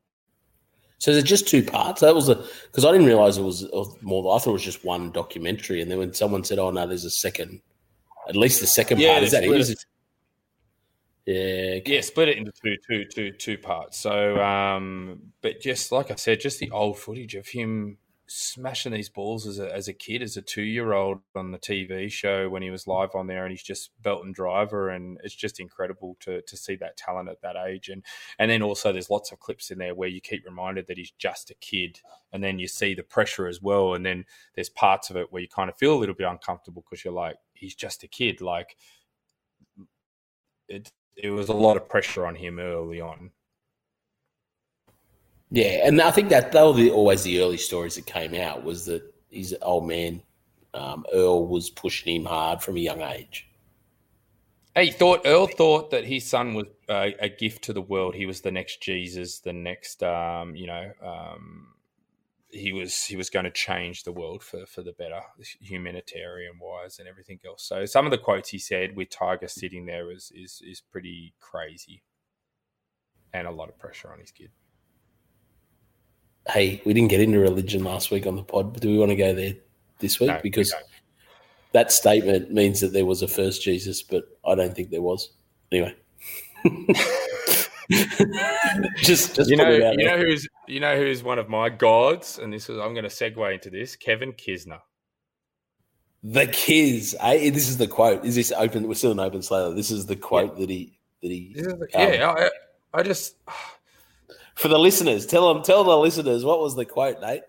So 1.00 1.12
is 1.12 1.18
it 1.18 1.26
just 1.26 1.48
two 1.48 1.64
parts? 1.64 2.02
That 2.02 2.16
was 2.16 2.30
a 2.30 2.36
because 2.36 2.86
I 2.86 2.92
didn't 2.92 3.08
realize 3.08 3.38
it 3.38 3.44
was, 3.44 3.66
more. 4.02 4.36
I 4.36 4.40
thought 4.40 4.52
it 4.52 4.54
was 4.54 4.64
just 4.64 4.84
one 4.84 5.12
documentary, 5.12 5.82
and 5.82 5.92
then 5.92 6.00
when 6.00 6.14
someone 6.14 6.44
said, 6.44 6.60
"Oh 6.60 6.72
no, 6.72 6.88
there's 6.88 7.06
a 7.06 7.12
second, 7.12 7.62
at 8.28 8.36
least 8.36 8.62
the 8.62 8.68
second 8.68 9.00
yeah, 9.00 9.14
part," 9.14 9.24
is 9.24 9.32
that 9.32 9.44
it? 9.44 9.86
Yeah, 11.28 11.34
okay. 11.34 11.84
yeah, 11.86 12.02
split 12.02 12.30
it 12.30 12.38
into 12.38 12.54
two, 12.64 12.78
two, 12.88 13.06
two, 13.14 13.32
two 13.34 13.58
parts. 13.58 14.00
So, 14.00 14.42
um, 14.42 15.20
but 15.42 15.60
just 15.60 15.92
like 15.92 16.10
I 16.10 16.16
said, 16.16 16.40
just 16.40 16.58
the 16.60 16.72
old 16.72 16.98
footage 16.98 17.36
of 17.36 17.46
him 17.46 17.98
smashing 18.28 18.92
these 18.92 19.10
balls 19.10 19.48
as 19.48 19.60
a, 19.60 19.74
as 19.74 19.88
a 19.88 19.94
kid, 19.94 20.22
as 20.22 20.36
a 20.38 20.42
two 20.42 20.62
year 20.62 20.94
old 20.94 21.20
on 21.36 21.52
the 21.52 21.58
TV 21.58 22.12
show 22.12 22.50
when 22.50 22.62
he 22.62 22.70
was 22.70 22.88
live 22.88 23.16
on 23.16 23.28
there, 23.28 23.44
and 23.46 23.52
he's 23.52 23.64
just 23.64 23.92
belt 24.02 24.26
and 24.26 24.36
driver, 24.36 24.90
and 24.90 25.18
it's 25.24 25.36
just 25.36 25.60
incredible 25.60 26.18
to 26.20 26.42
to 26.42 26.58
see 26.58 26.76
that 26.76 26.98
talent 26.98 27.30
at 27.30 27.42
that 27.42 27.56
age. 27.56 27.90
And 27.90 28.04
and 28.40 28.52
then 28.52 28.62
also 28.62 28.92
there's 28.92 29.10
lots 29.10 29.32
of 29.32 29.40
clips 29.40 29.72
in 29.72 29.78
there 29.78 29.96
where 29.96 30.10
you 30.10 30.22
keep 30.22 30.46
reminded 30.46 30.88
that 30.88 30.98
he's 30.98 31.12
just 31.12 31.50
a 31.50 31.56
kid, 31.56 32.02
and 32.34 32.44
then 32.44 32.60
you 32.60 32.68
see 32.68 32.94
the 32.94 33.04
pressure 33.04 33.48
as 33.48 33.62
well. 33.62 33.94
And 33.94 34.06
then 34.06 34.26
there's 34.56 34.70
parts 34.70 35.10
of 35.10 35.18
it 35.18 35.32
where 35.32 35.42
you 35.42 35.48
kind 35.48 35.70
of 35.70 35.78
feel 35.78 35.96
a 35.96 36.00
little 36.00 36.16
bit 36.16 36.28
uncomfortable 36.28 36.84
because 36.88 37.04
you're 37.04 37.14
like, 37.14 37.38
he's 37.54 37.76
just 37.76 38.04
a 38.04 38.08
kid, 38.08 38.42
like. 38.42 38.76
It, 40.70 40.92
it 41.16 41.30
was 41.30 41.48
a 41.48 41.54
lot 41.54 41.78
of 41.78 41.88
pressure 41.88 42.26
on 42.26 42.36
him 42.36 42.60
early 42.60 43.00
on 43.00 43.32
yeah, 45.50 45.88
and 45.88 46.02
I 46.02 46.12
think 46.12 46.30
that 46.30 46.52
they 46.52 46.62
were 46.62 46.74
the, 46.74 46.92
always 46.92 47.24
the 47.24 47.42
early 47.42 47.58
stories 47.58 47.96
that 47.96 48.06
came 48.06 48.36
out 48.36 48.64
was 48.64 48.86
that 48.86 49.14
his 49.30 49.56
old 49.62 49.88
man 49.88 50.22
um, 50.74 51.06
Earl 51.14 51.48
was 51.48 51.70
pushing 51.70 52.16
him 52.16 52.26
hard 52.26 52.62
from 52.62 52.76
a 52.76 52.82
young 52.82 53.02
age. 53.02 53.48
He 54.76 54.92
thought 54.92 55.22
Earl 55.26 55.48
thought 55.48 55.90
that 55.90 56.06
his 56.06 56.30
son 56.30 56.54
was 56.54 56.68
uh, 56.88 57.10
a 57.20 57.30
gift 57.30 57.64
to 57.64 57.74
the 57.74 57.82
world. 57.82 58.14
He 58.14 58.28
was 58.28 58.42
the 58.42 58.52
next 58.52 58.82
Jesus, 58.82 59.40
the 59.40 59.54
next, 59.54 60.04
um, 60.04 60.56
you 60.56 60.68
know, 60.68 60.92
um, 61.04 61.70
he 62.50 62.74
was 62.74 63.04
he 63.06 63.16
was 63.16 63.30
going 63.30 63.46
to 63.46 63.52
change 63.52 64.04
the 64.04 64.12
world 64.12 64.44
for 64.44 64.68
for 64.68 64.84
the 64.84 64.94
better, 64.94 65.22
humanitarian 65.62 66.60
wise 66.62 67.00
and 67.00 67.08
everything 67.08 67.40
else. 67.46 67.64
So 67.64 67.86
some 67.86 68.06
of 68.06 68.12
the 68.12 68.20
quotes 68.20 68.50
he 68.50 68.60
said 68.60 68.96
with 68.96 69.10
Tiger 69.10 69.48
sitting 69.48 69.88
there 69.88 70.12
is 70.12 70.32
is 70.36 70.62
is 70.64 70.80
pretty 70.80 71.34
crazy, 71.40 72.04
and 73.34 73.48
a 73.48 73.52
lot 73.52 73.70
of 73.70 73.80
pressure 73.80 74.12
on 74.12 74.20
his 74.20 74.32
kid 74.32 74.52
hey, 76.50 76.82
we 76.86 76.94
didn't 76.94 77.10
get 77.10 77.22
into 77.22 77.40
religion 77.40 77.84
last 77.84 78.12
week 78.12 78.26
on 78.26 78.36
the 78.36 78.44
pod, 78.44 78.74
but 78.74 78.82
do 78.82 78.90
we 78.90 78.98
want 78.98 79.12
to 79.12 79.16
go 79.16 79.34
there 79.34 79.56
this 80.00 80.20
week? 80.20 80.30
No, 80.30 80.40
because 80.42 80.74
we 80.76 80.88
that 81.74 81.92
statement 81.92 82.52
means 82.52 82.80
that 82.82 82.94
there 82.94 83.06
was 83.06 83.22
a 83.22 83.28
first 83.28 83.62
Jesus, 83.62 84.02
but 84.02 84.24
I 84.46 84.56
don't 84.56 84.76
think 84.76 84.90
there 84.90 85.02
was. 85.02 85.30
Anyway. 85.72 85.96
just, 88.98 89.36
just 89.36 89.50
you 89.50 89.56
know, 89.58 89.70
you 89.70 90.06
know 90.06 90.18
who's 90.18 90.48
you 90.68 90.80
know 90.80 90.98
who's 90.98 91.24
one 91.24 91.40
of 91.40 91.50
my 91.50 91.70
gods, 91.70 92.40
and 92.40 92.52
this 92.52 92.70
is 92.70 92.78
I'm 92.78 92.94
going 92.94 93.04
to 93.04 93.10
segue 93.10 93.54
into 93.54 93.70
this. 93.70 93.96
Kevin 93.96 94.34
Kisner, 94.34 94.82
the 96.24 96.48
Kiz. 96.48 97.16
Eh? 97.20 97.50
This 97.52 97.70
is 97.70 97.78
the 97.78 97.88
quote. 97.88 98.26
Is 98.26 98.36
this 98.36 98.52
open? 98.52 98.88
We're 98.88 98.96
still 98.96 99.12
in 99.12 99.20
open 99.20 99.42
Slather. 99.42 99.74
This 99.74 99.92
is 99.92 100.06
the 100.06 100.16
quote 100.16 100.54
yeah. 100.56 100.60
that 100.62 100.70
he 100.70 101.00
that 101.22 101.32
he. 101.32 101.54
The, 101.56 101.88
yeah, 101.94 102.30
um, 102.30 102.38
I, 102.38 102.50
I 103.00 103.04
just 103.04 103.36
for 104.58 104.68
the 104.68 104.80
listeners, 104.80 105.26
tell 105.26 105.54
them, 105.54 105.64
tell 105.64 105.84
the 105.84 105.98
listeners 105.98 106.44
what 106.44 106.60
was 106.60 106.76
the 106.76 106.86
quote, 106.86 107.22
Nate. 107.22 107.44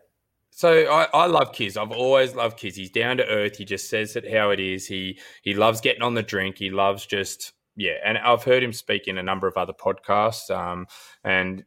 So 0.50 0.90
I, 0.90 1.06
I 1.14 1.26
love 1.26 1.52
Kiz. 1.52 1.76
I've 1.76 1.92
always 1.92 2.34
loved 2.34 2.58
Kiz. 2.58 2.76
He's 2.76 2.90
down 2.90 3.16
to 3.18 3.26
earth. 3.26 3.56
He 3.56 3.64
just 3.64 3.88
says 3.88 4.16
it 4.16 4.30
how 4.30 4.50
it 4.50 4.60
is. 4.60 4.86
He 4.86 5.18
he 5.42 5.54
loves 5.54 5.80
getting 5.80 6.02
on 6.02 6.14
the 6.14 6.22
drink. 6.22 6.58
He 6.58 6.70
loves 6.70 7.06
just 7.06 7.52
yeah. 7.76 7.94
And 8.04 8.18
I've 8.18 8.42
heard 8.42 8.62
him 8.62 8.72
speak 8.72 9.06
in 9.06 9.18
a 9.18 9.22
number 9.22 9.46
of 9.46 9.56
other 9.56 9.72
podcasts. 9.72 10.50
Um, 10.50 10.86
and 11.22 11.64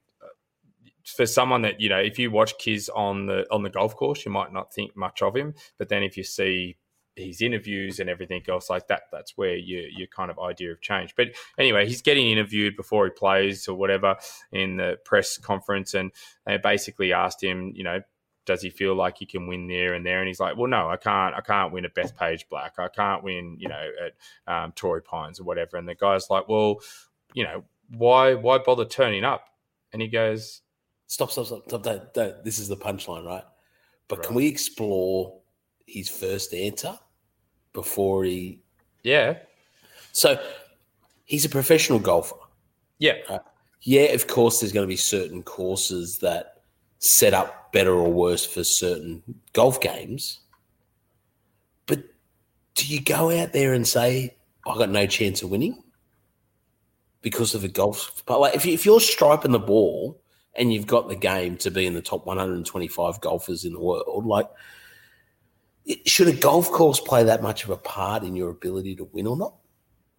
for 1.05 1.25
someone 1.25 1.61
that 1.61 1.79
you 1.79 1.89
know, 1.89 1.99
if 1.99 2.19
you 2.19 2.31
watch 2.31 2.57
Kiz 2.59 2.89
on 2.89 3.25
the 3.27 3.45
on 3.49 3.63
the 3.63 3.69
golf 3.69 3.95
course, 3.95 4.25
you 4.25 4.31
might 4.31 4.51
not 4.51 4.73
think 4.73 4.95
much 4.95 5.21
of 5.21 5.35
him. 5.35 5.53
But 5.77 5.87
then 5.89 6.03
if 6.03 6.17
you 6.17 6.23
see 6.23 6.77
his 7.15 7.41
interviews 7.41 7.99
and 7.99 8.09
everything 8.09 8.41
else 8.47 8.69
like 8.69 8.87
that 8.87 9.03
that's 9.11 9.37
where 9.37 9.55
your 9.55 9.83
your 9.89 10.07
kind 10.07 10.31
of 10.31 10.39
idea 10.39 10.71
of 10.71 10.79
change 10.81 11.13
but 11.15 11.27
anyway 11.57 11.85
he's 11.85 12.01
getting 12.01 12.29
interviewed 12.29 12.75
before 12.75 13.05
he 13.05 13.11
plays 13.11 13.67
or 13.67 13.75
whatever 13.75 14.15
in 14.51 14.77
the 14.77 14.97
press 15.03 15.37
conference 15.37 15.93
and 15.93 16.11
they 16.45 16.57
basically 16.57 17.11
asked 17.13 17.43
him 17.43 17.71
you 17.75 17.83
know 17.83 17.99
does 18.45 18.61
he 18.61 18.69
feel 18.69 18.95
like 18.95 19.17
he 19.17 19.25
can 19.25 19.45
win 19.45 19.67
there 19.67 19.93
and 19.93 20.05
there 20.05 20.19
and 20.19 20.27
he's 20.27 20.39
like 20.39 20.55
well 20.57 20.67
no 20.67 20.89
i 20.89 20.97
can't 20.97 21.35
i 21.35 21.41
can't 21.41 21.73
win 21.73 21.85
at 21.85 21.93
bethpage 21.93 22.47
black 22.49 22.73
i 22.79 22.87
can't 22.87 23.23
win 23.23 23.55
you 23.59 23.67
know 23.67 23.89
at 24.05 24.53
um, 24.53 24.71
torrey 24.71 25.01
pines 25.03 25.39
or 25.39 25.43
whatever 25.43 25.77
and 25.77 25.87
the 25.87 25.95
guy's 25.95 26.29
like 26.29 26.47
well 26.47 26.77
you 27.33 27.43
know 27.43 27.63
why 27.89 28.33
why 28.33 28.57
bother 28.57 28.85
turning 28.85 29.23
up 29.25 29.49
And 29.93 30.01
he 30.01 30.07
goes, 30.07 30.61
Stop, 31.07 31.31
stop, 31.31 31.45
stop, 31.45 31.63
stop. 31.67 31.83
Don't, 31.83 32.13
don't. 32.13 32.45
This 32.45 32.57
is 32.57 32.69
the 32.69 32.77
punchline, 32.77 33.25
right? 33.25 33.43
But 34.07 34.19
Right. 34.19 34.27
can 34.27 34.35
we 34.35 34.47
explore 34.47 35.40
his 35.91 36.09
first 36.09 36.53
answer 36.53 36.97
before 37.73 38.23
he? 38.23 38.59
"Yeah, 39.03 39.39
So 40.11 40.41
he's 41.25 41.45
a 41.45 41.49
professional 41.49 41.99
golfer. 41.99 42.35
yeah, 42.99 43.39
Yeah, 43.81 44.13
of 44.13 44.27
course, 44.27 44.59
there's 44.59 44.71
going 44.73 44.83
to 44.85 44.91
be 44.91 44.95
certain 44.97 45.41
courses 45.43 46.19
that 46.19 46.61
set 46.99 47.33
up 47.33 47.71
better 47.71 47.93
or 47.93 48.11
worse 48.11 48.45
for 48.45 48.63
certain 48.63 49.23
golf 49.53 49.81
games. 49.81 50.39
But 51.87 52.03
do 52.75 52.85
you 52.85 53.01
go 53.01 53.31
out 53.31 53.53
there 53.53 53.73
and 53.73 53.87
say, 53.87 54.35
I 54.67 54.77
got 54.77 54.89
no 54.89 55.07
chance 55.07 55.41
of 55.41 55.49
winning 55.49 55.81
because 57.21 57.55
of 57.55 57.61
the 57.63 57.69
golf? 57.69 58.21
But 58.27 58.39
like, 58.39 58.55
if, 58.55 58.65
you, 58.65 58.73
if 58.73 58.85
you're 58.85 58.99
striping 58.99 59.51
the 59.51 59.59
ball 59.59 60.21
and 60.55 60.71
you've 60.71 60.85
got 60.85 61.07
the 61.09 61.15
game 61.15 61.57
to 61.57 61.71
be 61.71 61.87
in 61.87 61.93
the 61.95 62.01
top 62.01 62.25
125 62.27 63.19
golfers 63.21 63.65
in 63.65 63.73
the 63.73 63.79
world, 63.79 64.25
like, 64.25 64.49
should 66.05 66.27
a 66.27 66.33
golf 66.33 66.71
course 66.71 66.99
play 66.99 67.23
that 67.23 67.41
much 67.41 67.63
of 67.63 67.69
a 67.69 67.77
part 67.77 68.23
in 68.23 68.35
your 68.35 68.49
ability 68.49 68.95
to 68.97 69.05
win 69.05 69.27
or 69.27 69.37
not? 69.37 69.55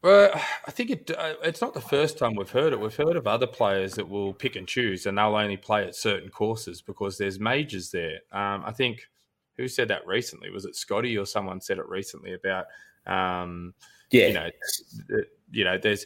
Well, 0.03 0.31
I 0.67 0.71
think 0.73 0.91
it, 0.91 1.11
uh, 1.17 1.35
it's 1.45 1.61
not 1.61 1.75
the 1.75 1.81
first 1.81 2.19
time 2.19 2.35
we've 2.35 2.51
heard 2.51 2.73
it. 2.73 2.81
We've 2.81 2.95
heard 2.95 3.15
of 3.17 3.29
other 3.29 3.47
players 3.47 3.95
that 3.95 4.09
will 4.09 4.33
pick 4.33 4.57
and 4.57 4.67
choose, 4.67 5.07
and 5.07 5.17
they'll 5.17 5.37
only 5.37 5.57
play 5.57 5.85
at 5.87 5.95
certain 5.95 6.29
courses 6.29 6.83
because 6.83 7.17
there's 7.17 7.39
majors 7.39 7.91
there. 7.93 8.19
Um, 8.33 8.65
I 8.67 8.73
think 8.73 9.09
who 9.57 9.69
said 9.69 9.89
that 9.89 10.05
recently? 10.07 10.51
Was 10.51 10.65
it 10.65 10.75
Scotty 10.75 11.17
or 11.17 11.25
someone 11.25 11.61
said 11.61 11.79
it 11.79 11.89
recently 11.89 12.35
about 12.35 12.65
um, 13.07 13.75
Yeah. 14.11 14.27
you 14.27 14.35
know, 14.35 14.51
you 15.53 15.65
know, 15.65 15.79
there's 15.79 16.05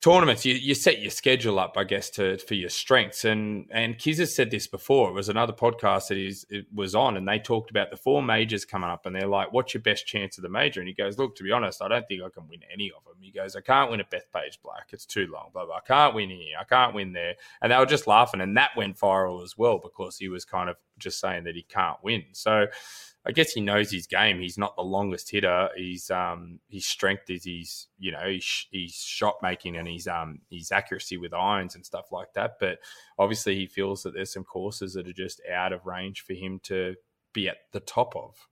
tournaments. 0.00 0.44
You, 0.44 0.54
you 0.54 0.74
set 0.74 1.00
your 1.00 1.10
schedule 1.10 1.58
up, 1.58 1.76
I 1.76 1.84
guess, 1.84 2.10
to 2.10 2.38
for 2.38 2.54
your 2.54 2.68
strengths. 2.68 3.24
And 3.24 3.66
and 3.70 3.98
Kiz 3.98 4.18
has 4.18 4.34
said 4.34 4.50
this 4.50 4.66
before. 4.66 5.10
It 5.10 5.14
was 5.14 5.28
another 5.28 5.52
podcast 5.52 6.08
that 6.08 6.16
he's 6.16 6.44
it 6.50 6.66
was 6.72 6.94
on, 6.94 7.16
and 7.16 7.26
they 7.26 7.38
talked 7.38 7.70
about 7.70 7.90
the 7.90 7.96
four 7.96 8.22
majors 8.22 8.64
coming 8.64 8.90
up, 8.90 9.06
and 9.06 9.14
they're 9.14 9.26
like, 9.26 9.52
"What's 9.52 9.74
your 9.74 9.82
best 9.82 10.06
chance 10.06 10.38
of 10.38 10.42
the 10.42 10.48
major?" 10.48 10.80
And 10.80 10.88
he 10.88 10.94
goes, 10.94 11.18
"Look, 11.18 11.36
to 11.36 11.42
be 11.42 11.52
honest, 11.52 11.82
I 11.82 11.88
don't 11.88 12.06
think 12.06 12.22
I 12.22 12.28
can 12.28 12.48
win 12.48 12.60
any 12.72 12.90
of 12.96 13.04
them." 13.04 13.16
He 13.20 13.30
goes, 13.30 13.56
"I 13.56 13.60
can't 13.60 13.90
win 13.90 14.00
at 14.00 14.10
Bethpage 14.10 14.60
Black. 14.62 14.90
It's 14.92 15.06
too 15.06 15.26
long. 15.32 15.50
Blah 15.52 15.66
blah. 15.66 15.76
I 15.76 15.86
can't 15.86 16.14
win 16.14 16.30
here. 16.30 16.56
I 16.60 16.64
can't 16.64 16.94
win 16.94 17.12
there." 17.12 17.34
And 17.62 17.72
they 17.72 17.78
were 17.78 17.86
just 17.86 18.06
laughing, 18.06 18.40
and 18.40 18.56
that 18.56 18.76
went 18.76 18.98
viral 18.98 19.42
as 19.42 19.58
well 19.58 19.78
because 19.78 20.18
he 20.18 20.28
was 20.28 20.44
kind 20.44 20.70
of 20.70 20.76
just 20.98 21.20
saying 21.20 21.44
that 21.44 21.54
he 21.54 21.62
can't 21.62 21.98
win. 22.02 22.24
So. 22.32 22.66
I 23.26 23.32
guess 23.32 23.52
he 23.52 23.60
knows 23.60 23.90
his 23.90 24.06
game. 24.06 24.40
He's 24.40 24.56
not 24.56 24.76
the 24.76 24.82
longest 24.82 25.30
hitter. 25.30 25.68
He's 25.76 26.10
um 26.10 26.60
his 26.68 26.86
strength 26.86 27.28
is 27.28 27.44
his 27.44 27.86
you 27.98 28.12
know 28.12 28.26
his, 28.26 28.66
his 28.72 28.94
shot 28.94 29.36
making 29.42 29.76
and 29.76 29.86
his 29.88 30.06
um 30.06 30.40
his 30.50 30.72
accuracy 30.72 31.16
with 31.16 31.34
irons 31.34 31.74
and 31.74 31.84
stuff 31.84 32.10
like 32.12 32.32
that. 32.34 32.56
But 32.58 32.78
obviously 33.18 33.56
he 33.56 33.66
feels 33.66 34.02
that 34.02 34.14
there's 34.14 34.32
some 34.32 34.44
courses 34.44 34.94
that 34.94 35.08
are 35.08 35.12
just 35.12 35.40
out 35.52 35.72
of 35.72 35.84
range 35.84 36.22
for 36.22 36.32
him 36.32 36.60
to 36.64 36.94
be 37.32 37.48
at 37.48 37.58
the 37.72 37.80
top 37.80 38.16
of. 38.16 38.48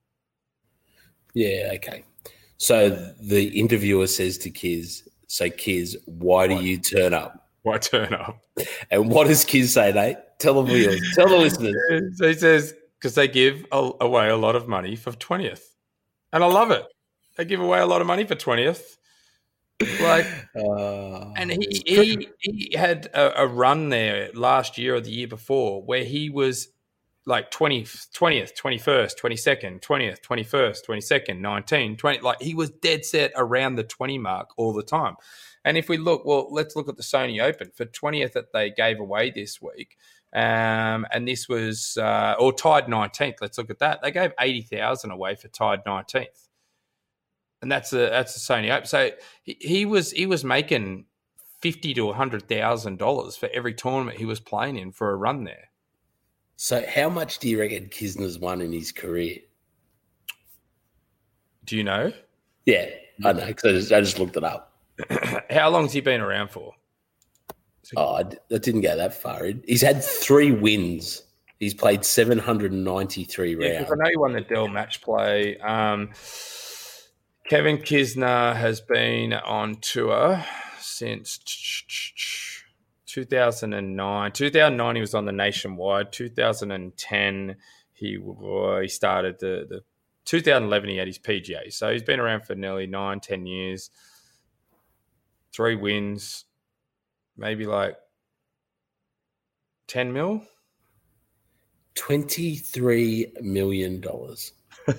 Yeah, 1.33 1.71
okay. 1.75 2.03
So 2.57 2.89
the 2.89 3.59
interviewer 3.59 4.07
says 4.07 4.37
to 4.39 4.49
Kiz, 4.49 5.07
so 5.27 5.49
Kiz, 5.49 5.97
why 6.05 6.47
do 6.47 6.55
you 6.55 6.77
turn 6.77 7.13
up? 7.13 7.47
Why 7.61 7.77
turn 7.77 8.13
up? 8.13 8.39
And 8.89 9.09
what 9.09 9.27
does 9.27 9.43
Kiz 9.45 9.73
say, 9.73 9.91
Nate? 9.91 10.17
Tell 10.39 10.61
the 10.61 10.73
viewers, 10.73 11.01
tell 11.15 11.27
the 11.27 11.37
listeners. 11.37 12.17
So 12.17 12.27
he 12.27 12.33
says 12.33 12.73
because 12.99 13.15
they 13.15 13.27
give 13.27 13.65
a, 13.71 13.91
away 14.01 14.29
a 14.29 14.37
lot 14.37 14.55
of 14.55 14.67
money 14.67 14.95
for 14.95 15.11
twentieth, 15.13 15.75
and 16.33 16.43
I 16.43 16.47
love 16.47 16.71
it. 16.71 16.85
They 17.37 17.45
give 17.45 17.59
away 17.59 17.79
a 17.79 17.85
lot 17.85 18.01
of 18.01 18.07
money 18.07 18.25
for 18.25 18.35
twentieth. 18.35 18.97
Like 20.01 20.25
Uh, 20.55 21.31
And 21.37 21.51
he 21.51 21.83
he, 21.85 22.29
he 22.39 22.77
had 22.77 23.07
a, 23.13 23.43
a 23.43 23.47
run 23.47 23.89
there 23.89 24.31
last 24.33 24.77
year 24.77 24.95
or 24.95 25.01
the 25.01 25.11
year 25.11 25.27
before 25.27 25.83
where 25.83 26.03
he 26.03 26.29
was 26.29 26.69
like 27.27 27.51
20, 27.51 27.83
20th, 27.83 28.53
21st, 28.57 29.19
22nd, 29.19 29.81
20th, 29.81 30.21
21st, 30.21 30.77
22nd, 30.87 31.39
19, 31.39 31.97
20. 31.97 32.19
Like 32.21 32.41
he 32.41 32.55
was 32.55 32.69
dead 32.69 33.03
set 33.03 33.33
around 33.35 33.75
the 33.75 33.83
20 33.83 34.17
mark 34.17 34.51
all 34.55 34.73
the 34.73 34.81
time. 34.81 35.15
And 35.65 35.77
if 35.77 35.89
we 35.89 35.97
look, 35.97 36.25
well, 36.25 36.47
let's 36.49 36.77
look 36.77 36.87
at 36.87 36.95
the 36.95 37.03
Sony 37.03 37.43
Open 37.43 37.69
for 37.75 37.85
20th 37.85 38.31
that 38.31 38.53
they 38.53 38.71
gave 38.71 39.01
away 39.01 39.29
this 39.31 39.61
week. 39.61 39.97
Um, 40.33 41.05
and 41.11 41.27
this 41.27 41.47
was, 41.47 41.97
uh, 41.97 42.35
or 42.39 42.53
tied 42.53 42.85
19th. 42.85 43.35
Let's 43.41 43.57
look 43.57 43.69
at 43.69 43.79
that. 43.79 44.01
They 44.01 44.11
gave 44.11 44.31
80,000 44.39 45.11
away 45.11 45.35
for 45.35 45.47
tied 45.47 45.85
19th. 45.85 46.47
And 47.61 47.71
that's 47.71 47.91
a 47.91 47.97
that's 47.97 48.35
a 48.35 48.39
Sony 48.39 48.71
Open. 48.71 48.85
So 48.85 49.09
he, 49.41 49.57
he 49.59 49.85
was 49.85 50.11
he 50.11 50.27
was 50.27 50.43
making 50.43 51.05
fifty 51.59 51.91
to 51.95 52.13
hundred 52.13 52.47
thousand 52.47 52.99
dollars 52.99 53.35
for 53.35 53.49
every 53.51 53.73
tournament 53.73 54.19
he 54.19 54.25
was 54.25 54.39
playing 54.39 54.77
in 54.77 54.91
for 54.91 55.09
a 55.09 55.15
run 55.15 55.43
there. 55.43 55.71
so 56.55 56.85
how 56.87 57.09
much 57.09 57.39
do 57.39 57.49
you 57.49 57.59
reckon 57.59 57.85
Kisner's 57.89 58.37
won 58.37 58.61
in 58.61 58.71
his 58.71 58.91
career? 58.91 59.39
Do 61.65 61.75
you 61.75 61.83
know 61.83 62.13
Yeah, 62.67 62.85
I 63.25 63.33
know 63.33 63.47
because 63.47 63.71
I 63.71 63.73
just, 63.73 63.91
I 63.91 64.01
just 64.01 64.19
looked 64.19 64.37
it 64.37 64.43
up. 64.43 64.73
how 65.49 65.69
long 65.69 65.85
has 65.85 65.93
he 65.93 66.01
been 66.01 66.21
around 66.21 66.51
for? 66.51 66.73
Oh, 67.95 68.15
I, 68.15 68.23
didn't 68.57 68.81
go 68.81 68.95
that 68.97 69.13
far. 69.13 69.45
He's 69.65 69.81
had 69.81 70.03
three 70.03 70.51
wins. 70.51 71.23
He's 71.59 71.73
played 71.73 72.05
793 72.05 73.57
Yeah, 73.59 73.77
rounds. 73.77 73.91
I 73.91 73.95
know 73.95 74.09
he 74.09 74.17
won 74.17 74.33
the 74.33 74.41
Dell 74.41 74.67
match 74.67 75.01
play. 75.01 75.57
Um, 75.57 76.09
Kevin 77.49 77.77
Kisner 77.77 78.55
has 78.55 78.81
been 78.81 79.33
on 79.33 79.75
tour 79.75 80.43
since 80.79 81.39
2009. 83.05 84.31
2009, 84.31 84.95
he 84.95 85.01
was 85.01 85.15
on 85.15 85.25
the 85.25 85.31
nationwide. 85.31 86.11
2010, 86.11 87.55
he 87.93 88.19
he 88.81 88.87
started 88.87 89.39
the, 89.39 89.65
the 89.69 89.81
2011, 90.25 90.89
he 90.89 90.97
had 90.97 91.07
his 91.07 91.17
PGA. 91.17 91.71
So 91.71 91.91
he's 91.91 92.03
been 92.03 92.19
around 92.19 92.41
for 92.41 92.53
nearly 92.53 92.85
nine, 92.85 93.21
10 93.21 93.45
years. 93.45 93.89
Three 95.53 95.75
wins, 95.75 96.45
maybe 97.37 97.65
like 97.65 97.95
10 99.87 100.11
mil. 100.13 100.41
23 101.95 103.33
million 103.41 103.99
dollars. 103.99 104.53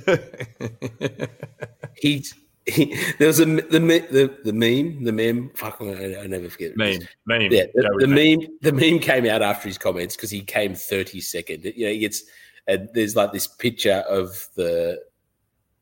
He's 1.96 2.35
he, 2.66 2.94
there 3.18 3.29
was 3.29 3.40
a 3.40 3.46
the 3.46 3.79
the 4.11 4.37
the 4.44 4.53
meme 4.53 5.05
the 5.05 5.12
meme 5.12 5.51
fuck 5.55 5.79
I, 5.81 6.20
I 6.22 6.27
never 6.27 6.51
forget 6.51 6.77
meme, 6.77 7.01
meme. 7.27 7.51
Yeah, 7.51 7.64
the, 7.74 7.96
the 8.01 8.07
meme. 8.07 8.40
meme 8.40 8.48
the 8.61 8.72
meme 8.72 8.98
came 8.98 9.27
out 9.27 9.40
after 9.40 9.68
his 9.68 9.79
comments 9.79 10.16
because 10.16 10.31
he 10.31 10.42
came 10.42 10.74
32nd. 10.74 11.77
You 11.77 11.87
know, 11.87 11.92
he 11.92 12.01
gets 12.01 12.24
and 12.66 12.88
there's 12.92 13.16
like 13.16 13.33
this 13.33 13.46
picture 13.46 14.05
of 14.09 14.48
the 14.55 15.01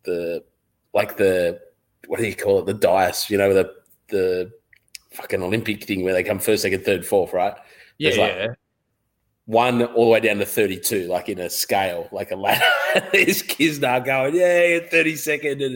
the 0.05 0.45
like 0.95 1.17
the 1.17 1.61
what 2.07 2.21
do 2.21 2.27
you 2.27 2.37
call 2.37 2.61
it? 2.61 2.67
The 2.67 2.75
dice, 2.75 3.29
you 3.29 3.39
know, 3.39 3.53
the 3.53 3.75
the 4.09 4.53
fucking 5.17 5.43
Olympic 5.43 5.85
thing 5.85 6.05
where 6.05 6.13
they 6.13 6.23
come 6.23 6.39
first, 6.39 6.63
second, 6.63 6.85
third, 6.85 7.05
fourth, 7.07 7.33
right? 7.33 7.55
Yeah, 7.99 8.11
like- 8.11 8.19
yeah. 8.35 8.49
One 9.47 9.85
all 9.85 10.07
the 10.07 10.11
way 10.11 10.19
down 10.21 10.39
to 10.39 10.45
32, 10.45 11.07
like 11.07 11.29
in 11.29 11.39
a 11.39 11.49
scale, 11.49 12.09
like 12.11 12.33
a 12.33 12.37
ladder. 12.37 12.65
There's 13.13 13.45
Kisner 13.45 14.05
going, 14.05 14.35
yeah, 14.35 14.81
32nd, 14.91 15.65
and, 15.65 15.75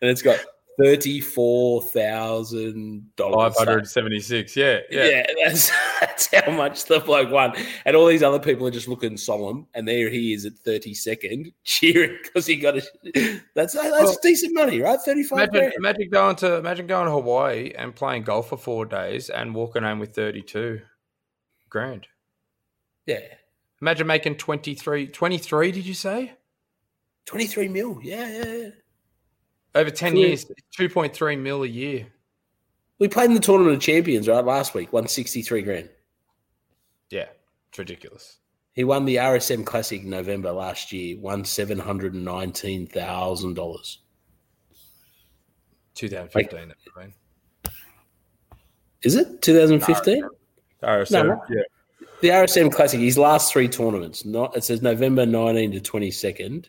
and 0.00 0.10
it's 0.10 0.22
got 0.22 0.40
$34,000. 0.80 3.02
Five 3.16 3.54
hundred 3.56 3.88
seventy-six. 3.88 4.56
Yeah, 4.56 4.78
yeah. 4.90 5.04
Yeah, 5.04 5.26
that's, 5.44 5.70
that's 6.00 6.34
how 6.34 6.50
much 6.52 6.86
the 6.86 7.00
bloke 7.00 7.30
won. 7.30 7.52
And 7.84 7.96
all 7.96 8.06
these 8.06 8.22
other 8.22 8.38
people 8.38 8.66
are 8.66 8.70
just 8.70 8.88
looking 8.88 9.16
solemn, 9.16 9.66
and 9.74 9.86
there 9.86 10.08
he 10.10 10.32
is 10.32 10.46
at 10.46 10.54
32nd, 10.66 11.52
cheering 11.64 12.16
because 12.22 12.46
he 12.46 12.56
got 12.56 12.78
a. 12.78 12.82
That's, 13.54 13.74
that's 13.74 13.74
Well, 13.74 14.16
decent 14.22 14.54
money, 14.54 14.80
right? 14.80 14.98
35 15.00 15.48
Imagine, 15.50 15.72
imagine 15.76 16.08
going 16.10 16.36
to 16.36 16.56
imagine 16.56 16.86
going 16.86 17.06
to 17.06 17.12
Hawaii 17.12 17.72
and 17.76 17.94
playing 17.94 18.22
golf 18.22 18.48
for 18.48 18.56
four 18.56 18.86
days 18.86 19.28
and 19.30 19.54
walking 19.54 19.82
home 19.82 19.98
with 19.98 20.14
thirty-two 20.14 20.80
grand. 21.68 22.06
Yeah. 23.06 23.20
Imagine 23.80 24.06
making 24.06 24.36
23, 24.36 25.08
23 25.08 25.72
Did 25.72 25.86
you 25.86 25.94
say 25.94 26.34
23 27.26 27.68
mil. 27.68 27.98
Yeah, 28.02 28.28
yeah, 28.28 28.44
yeah. 28.44 28.68
Over 29.74 29.90
ten 29.90 30.12
Cool. 30.12 30.20
years? 30.22 30.46
Two 30.76 30.88
point 30.88 31.14
three 31.14 31.36
mil 31.36 31.62
a 31.62 31.66
year. 31.66 32.06
We 32.98 33.08
played 33.08 33.26
in 33.30 33.34
the 33.34 33.40
Tournament 33.40 33.76
of 33.76 33.82
Champions, 33.82 34.28
right, 34.28 34.44
last 34.44 34.74
week, 34.74 34.92
won 34.92 35.08
63 35.08 35.62
grand. 35.62 35.88
Yeah, 37.10 37.26
it's 37.68 37.78
ridiculous. 37.78 38.38
He 38.74 38.84
won 38.84 39.04
the 39.06 39.16
RSM 39.16 39.64
Classic 39.66 40.02
in 40.02 40.10
November 40.10 40.52
last 40.52 40.92
year, 40.92 41.18
won 41.18 41.42
$719,000. 41.42 43.96
Two 45.94 46.08
thousand 46.08 46.28
fifteen. 46.30 46.68
that 46.68 46.76
would 46.96 47.04
have. 47.04 47.12
Is 49.02 49.14
it 49.16 49.42
2015? 49.42 50.24
Oh, 50.84 51.04
so, 51.04 51.22
No. 51.22 51.42
yeah. 51.50 51.62
The 52.20 52.28
RSM 52.28 52.72
Classic, 52.72 53.00
his 53.00 53.18
last 53.18 53.52
three 53.52 53.68
tournaments, 53.68 54.24
not 54.24 54.56
it 54.56 54.62
says 54.64 54.80
November 54.80 55.26
19 55.26 55.72
to 55.72 55.80
22nd, 55.80 56.66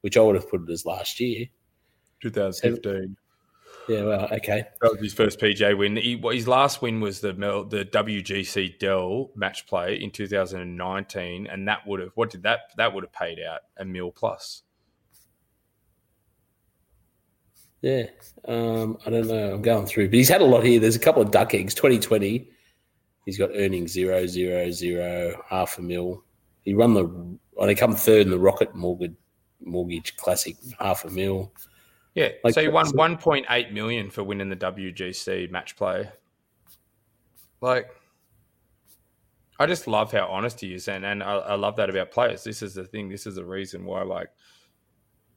which 0.00 0.16
I 0.16 0.20
would 0.22 0.34
have 0.34 0.48
put 0.48 0.62
it 0.62 0.70
as 0.72 0.86
last 0.86 1.20
year. 1.20 1.46
2015. 2.30 3.16
Yeah, 3.88 4.04
well, 4.04 4.28
okay. 4.32 4.64
That 4.80 4.92
was 4.92 5.00
his 5.00 5.12
first 5.12 5.38
PJ 5.38 5.76
win. 5.76 5.96
He, 5.96 6.20
his 6.32 6.48
last 6.48 6.80
win 6.80 7.00
was 7.00 7.20
the 7.20 7.32
the 7.32 7.84
WGC 7.84 8.78
Dell 8.78 9.30
match 9.36 9.66
play 9.66 9.96
in 10.00 10.10
2019, 10.10 11.46
and 11.46 11.68
that 11.68 11.86
would 11.86 12.00
have 12.00 12.10
what 12.14 12.30
did 12.30 12.42
that 12.44 12.72
that 12.78 12.94
would 12.94 13.04
have 13.04 13.12
paid 13.12 13.40
out 13.40 13.60
a 13.76 13.84
mil 13.84 14.10
plus. 14.10 14.62
Yeah, 17.82 18.04
um, 18.48 18.96
I 19.04 19.10
don't 19.10 19.28
know. 19.28 19.52
I'm 19.52 19.60
going 19.60 19.84
through, 19.84 20.06
but 20.08 20.14
he's 20.14 20.30
had 20.30 20.40
a 20.40 20.46
lot 20.46 20.64
here. 20.64 20.80
There's 20.80 20.96
a 20.96 21.00
couple 21.00 21.20
of 21.20 21.30
duck 21.30 21.52
eggs. 21.52 21.74
2020, 21.74 22.48
he's 23.26 23.36
got 23.36 23.50
earnings 23.54 23.92
zero, 23.92 24.26
zero, 24.26 24.70
zero, 24.70 25.42
half 25.46 25.76
a 25.76 25.82
mil. 25.82 26.24
He 26.62 26.72
run 26.72 26.94
the, 26.94 27.04
well, 27.52 27.66
they 27.66 27.74
come 27.74 27.94
third 27.94 28.22
in 28.22 28.30
the 28.30 28.38
Rocket 28.38 28.74
Mortgage 28.74 29.14
Mortgage 29.60 30.16
Classic, 30.16 30.56
half 30.78 31.04
a 31.04 31.10
mil. 31.10 31.52
Yeah, 32.14 32.28
like, 32.44 32.54
so 32.54 32.62
he 32.62 32.68
won 32.68 32.86
1.8 32.86 33.72
million 33.72 34.08
for 34.08 34.22
winning 34.22 34.48
the 34.48 34.56
WGC 34.56 35.50
match 35.50 35.76
play. 35.76 36.08
Like, 37.60 37.90
I 39.58 39.66
just 39.66 39.86
love 39.86 40.12
how 40.12 40.26
honest 40.26 40.60
he 40.60 40.74
is, 40.74 40.86
and 40.88 41.04
and 41.04 41.22
I, 41.22 41.34
I 41.34 41.54
love 41.54 41.76
that 41.76 41.90
about 41.90 42.12
players. 42.12 42.44
This 42.44 42.62
is 42.62 42.74
the 42.74 42.84
thing. 42.84 43.08
This 43.08 43.26
is 43.26 43.34
the 43.34 43.44
reason 43.44 43.84
why, 43.84 44.02
like, 44.02 44.28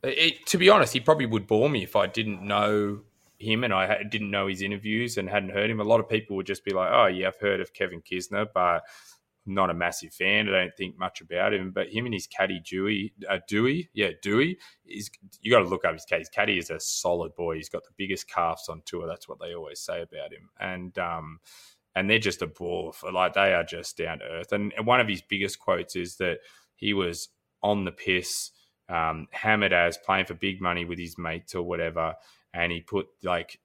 it, 0.04 0.46
to 0.48 0.58
be 0.58 0.70
honest, 0.70 0.94
he 0.94 1.00
probably 1.00 1.26
would 1.26 1.48
bore 1.48 1.70
me 1.70 1.84
if 1.84 1.96
I 1.96 2.06
didn't 2.06 2.42
know 2.42 3.02
him 3.40 3.64
and 3.64 3.74
I 3.74 4.04
didn't 4.04 4.32
know 4.32 4.48
his 4.48 4.62
interviews 4.62 5.18
and 5.18 5.30
hadn't 5.30 5.50
heard 5.50 5.70
him. 5.70 5.80
A 5.80 5.84
lot 5.84 6.00
of 6.00 6.10
people 6.10 6.36
would 6.36 6.48
just 6.48 6.64
be 6.64 6.72
like, 6.72 6.90
"Oh, 6.92 7.08
yeah, 7.08 7.28
I've 7.28 7.40
heard 7.40 7.62
of 7.62 7.74
Kevin 7.74 8.02
Kisner, 8.02 8.48
but 8.54 8.84
not 9.48 9.70
a 9.70 9.74
massive 9.74 10.14
fan. 10.14 10.48
I 10.50 10.52
don't 10.52 10.78
think 10.78 10.98
much 10.98 11.22
about 11.22 11.54
him." 11.54 11.72
But 11.72 11.90
him 11.90 12.06
and 12.06 12.14
his 12.14 12.28
caddy 12.28 12.60
Dewey, 12.60 13.14
uh, 13.30 13.40
Dewey, 13.48 13.90
yeah, 13.94 14.12
Dewey 14.22 14.58
is. 14.86 15.10
You 15.42 15.52
got 15.52 15.60
to 15.60 15.70
look 15.70 15.86
up 15.86 15.94
his. 15.94 16.06
His 16.10 16.30
caddy 16.30 16.58
is 16.58 16.70
a 16.70 16.80
solid 16.80 17.36
boy. 17.36 17.56
He's 17.56 17.70
got 17.70 17.84
the 17.84 17.96
biggest 17.98 18.30
calves 18.30 18.70
on 18.70 18.82
tour. 18.86 19.08
That's 19.08 19.28
what 19.28 19.40
they 19.40 19.54
always 19.54 19.80
say 19.80 20.02
about 20.02 20.34
him. 20.34 20.50
And 20.60 20.98
um, 20.98 21.40
and 21.96 22.10
they're 22.10 22.20
just 22.20 22.42
a 22.42 22.48
ball. 22.48 22.92
For, 22.92 23.12
like 23.12 23.34
they 23.34 23.54
are 23.54 23.64
just 23.64 23.98
down 23.98 24.20
to 24.20 24.26
earth. 24.26 24.52
And, 24.52 24.74
and 24.78 24.86
one 24.86 25.00
of 25.00 25.08
his 25.08 25.22
biggest 25.22 25.60
quotes 25.60 25.96
is 25.96 26.18
that 26.18 26.40
he 26.76 26.94
was 26.94 27.30
on 27.64 27.86
the 27.86 27.92
piss 27.92 28.52
um, 28.90 29.28
hammered 29.32 29.74
as 29.74 29.98
playing 29.98 30.26
for 30.26 30.34
big 30.34 30.62
money 30.62 30.86
with 30.86 31.00
his 31.00 31.18
mates 31.18 31.56
or 31.56 31.64
whatever, 31.64 32.16
and 32.54 32.72
he 32.72 32.82
put 32.82 33.08
like 33.24 33.60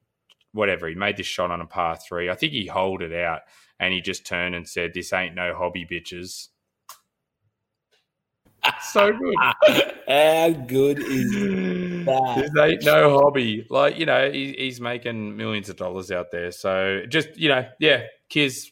whatever 0.52 0.88
he 0.88 0.94
made 0.94 1.16
this 1.16 1.26
shot 1.26 1.50
on 1.50 1.60
a 1.60 1.66
par 1.66 1.96
three. 1.96 2.30
I 2.30 2.34
think 2.34 2.52
he 2.52 2.66
holed 2.66 3.02
it 3.02 3.12
out, 3.12 3.40
and 3.80 3.92
he 3.92 4.00
just 4.00 4.26
turned 4.26 4.54
and 4.54 4.68
said, 4.68 4.92
"This 4.94 5.12
ain't 5.12 5.34
no 5.34 5.54
hobby, 5.54 5.86
bitches." 5.86 6.48
so 8.80 9.12
good. 9.12 9.34
How 10.08 10.50
good 10.50 10.98
is 11.00 11.32
that? 12.04 12.34
This 12.36 12.62
ain't 12.62 12.84
no 12.84 13.20
hobby. 13.20 13.66
Like 13.70 13.98
you 13.98 14.06
know, 14.06 14.30
he, 14.30 14.54
he's 14.58 14.80
making 14.80 15.36
millions 15.36 15.68
of 15.68 15.76
dollars 15.76 16.10
out 16.10 16.30
there. 16.30 16.50
So 16.50 17.02
just 17.08 17.36
you 17.36 17.48
know, 17.48 17.66
yeah, 17.78 18.04
Kiz, 18.28 18.70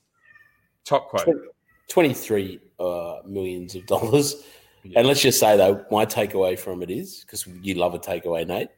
top 0.85 1.09
quote. 1.09 1.29
Twenty 1.89 2.15
three 2.15 2.61
uh, 2.79 3.17
millions 3.27 3.75
of 3.75 3.87
dollars. 3.87 4.45
Yeah. 4.83 5.01
And 5.01 5.09
let's 5.09 5.21
just 5.21 5.39
say 5.39 5.57
though, 5.57 5.85
my 5.91 6.07
takeaway 6.07 6.59
from 6.59 6.83
it 6.83 6.91
is 6.91 7.21
because 7.21 7.47
you 7.47 7.75
love 7.75 7.95
a 7.95 7.99
takeaway, 7.99 8.47
Nate. 8.47 8.69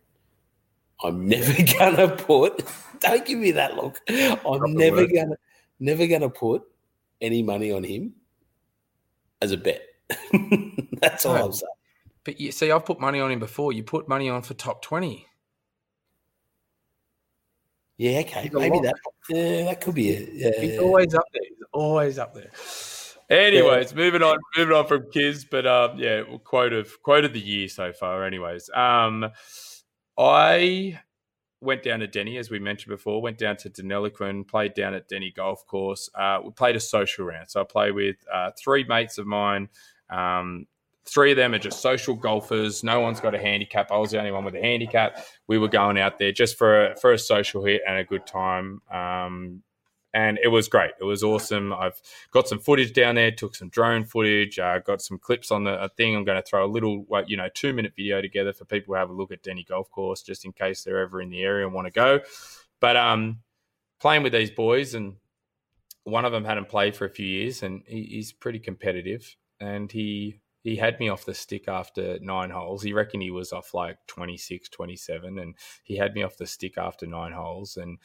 I'm 1.02 1.26
never 1.26 1.52
gonna 1.78 2.08
put. 2.08 2.64
Don't 3.00 3.24
give 3.24 3.38
me 3.38 3.52
that 3.52 3.76
look. 3.76 4.00
I'm 4.08 4.74
never 4.74 5.06
gonna, 5.06 5.36
never 5.80 6.06
gonna 6.06 6.30
put 6.30 6.62
any 7.20 7.42
money 7.42 7.72
on 7.72 7.84
him 7.84 8.14
as 9.40 9.52
a 9.52 9.56
bet. 9.56 9.82
That's 11.00 11.26
all 11.26 11.34
no, 11.34 11.44
I'm 11.46 11.52
saying. 11.52 11.68
But 12.24 12.40
you 12.40 12.52
see, 12.52 12.70
I've 12.70 12.84
put 12.84 13.00
money 13.00 13.20
on 13.20 13.30
him 13.30 13.40
before. 13.40 13.72
You 13.72 13.82
put 13.82 14.08
money 14.08 14.28
on 14.28 14.42
for 14.42 14.54
top 14.54 14.82
twenty. 14.82 15.26
Yeah, 17.98 18.20
okay, 18.20 18.50
maybe 18.52 18.80
that. 18.80 18.94
Yeah, 19.28 19.64
that 19.64 19.80
could 19.80 19.94
be 19.94 20.10
it. 20.10 20.30
Yeah, 20.32 20.60
he's 20.60 20.78
always 20.78 21.14
up 21.14 21.24
there. 21.32 21.42
He's 21.48 21.64
always 21.72 22.18
up 22.18 22.34
there. 22.34 22.50
Anyways, 23.30 23.92
yeah. 23.92 23.96
moving 23.96 24.22
on, 24.22 24.38
moving 24.56 24.76
on 24.76 24.86
from 24.86 25.10
Kiz, 25.10 25.44
but 25.44 25.66
um, 25.66 25.98
yeah, 25.98 26.22
quote 26.44 26.72
of 26.72 27.02
quote 27.02 27.24
of 27.24 27.32
the 27.32 27.40
year 27.40 27.68
so 27.68 27.92
far. 27.92 28.24
Anyways, 28.24 28.70
um, 28.74 29.30
I 30.18 31.00
went 31.60 31.82
down 31.82 32.00
to 32.00 32.06
Denny 32.06 32.36
as 32.38 32.50
we 32.50 32.58
mentioned 32.58 32.90
before. 32.90 33.22
Went 33.22 33.38
down 33.38 33.56
to 33.58 33.70
Deniliquin, 33.70 34.46
played 34.46 34.74
down 34.74 34.94
at 34.94 35.08
Denny 35.08 35.32
Golf 35.34 35.66
Course. 35.66 36.10
Uh, 36.14 36.40
we 36.44 36.50
played 36.50 36.76
a 36.76 36.80
social 36.80 37.24
round, 37.24 37.50
so 37.50 37.60
I 37.60 37.64
play 37.64 37.92
with 37.92 38.16
uh, 38.32 38.50
three 38.62 38.84
mates 38.84 39.18
of 39.18 39.26
mine. 39.26 39.68
Um, 40.10 40.66
three 41.04 41.30
of 41.30 41.36
them 41.36 41.54
are 41.54 41.58
just 41.58 41.80
social 41.80 42.14
golfers. 42.14 42.84
No 42.84 43.00
one's 43.00 43.20
got 43.20 43.34
a 43.34 43.38
handicap. 43.38 43.90
I 43.90 43.96
was 43.96 44.10
the 44.10 44.18
only 44.18 44.32
one 44.32 44.44
with 44.44 44.54
a 44.54 44.60
handicap. 44.60 45.24
We 45.48 45.58
were 45.58 45.68
going 45.68 45.98
out 45.98 46.18
there 46.18 46.32
just 46.32 46.58
for 46.58 46.90
a, 46.90 46.96
for 46.96 47.12
a 47.12 47.18
social 47.18 47.64
hit 47.64 47.82
and 47.86 47.98
a 47.98 48.04
good 48.04 48.26
time. 48.26 48.80
Um, 48.90 49.62
and 50.14 50.38
it 50.42 50.48
was 50.48 50.68
great. 50.68 50.92
It 51.00 51.04
was 51.04 51.22
awesome. 51.22 51.72
I've 51.72 52.00
got 52.30 52.48
some 52.48 52.58
footage 52.58 52.92
down 52.92 53.14
there, 53.14 53.30
took 53.30 53.54
some 53.54 53.68
drone 53.68 54.04
footage, 54.04 54.58
uh, 54.58 54.78
got 54.78 55.00
some 55.00 55.18
clips 55.18 55.50
on 55.50 55.64
the 55.64 55.90
thing. 55.96 56.14
I'm 56.14 56.24
going 56.24 56.40
to 56.40 56.46
throw 56.46 56.64
a 56.64 56.68
little, 56.68 57.06
you 57.26 57.36
know, 57.36 57.48
two 57.54 57.72
minute 57.72 57.94
video 57.96 58.20
together 58.20 58.52
for 58.52 58.64
people 58.64 58.94
to 58.94 58.98
have 58.98 59.10
a 59.10 59.14
look 59.14 59.32
at 59.32 59.42
Denny 59.42 59.64
Golf 59.64 59.90
Course, 59.90 60.22
just 60.22 60.44
in 60.44 60.52
case 60.52 60.84
they're 60.84 61.00
ever 61.00 61.20
in 61.22 61.30
the 61.30 61.42
area 61.42 61.64
and 61.64 61.74
want 61.74 61.86
to 61.86 61.92
go. 61.92 62.20
But 62.80 62.96
um, 62.96 63.40
playing 64.00 64.22
with 64.22 64.32
these 64.32 64.50
boys, 64.50 64.94
and 64.94 65.16
one 66.04 66.24
of 66.24 66.32
them 66.32 66.44
hadn't 66.44 66.68
played 66.68 66.94
for 66.94 67.06
a 67.06 67.10
few 67.10 67.26
years, 67.26 67.62
and 67.62 67.82
he, 67.86 68.02
he's 68.02 68.32
pretty 68.32 68.58
competitive, 68.58 69.36
and 69.60 69.90
he 69.90 70.40
he 70.62 70.76
had 70.76 71.00
me 71.00 71.08
off 71.08 71.24
the 71.24 71.34
stick 71.34 71.68
after 71.68 72.18
nine 72.20 72.50
holes. 72.50 72.82
He 72.82 72.92
reckoned 72.92 73.22
he 73.22 73.32
was 73.32 73.52
off 73.52 73.74
like 73.74 73.96
26, 74.06 74.68
27, 74.68 75.38
and 75.38 75.56
he 75.82 75.96
had 75.96 76.14
me 76.14 76.22
off 76.22 76.36
the 76.36 76.46
stick 76.46 76.78
after 76.78 77.06
nine 77.06 77.32
holes. 77.32 77.76
And 77.76 77.98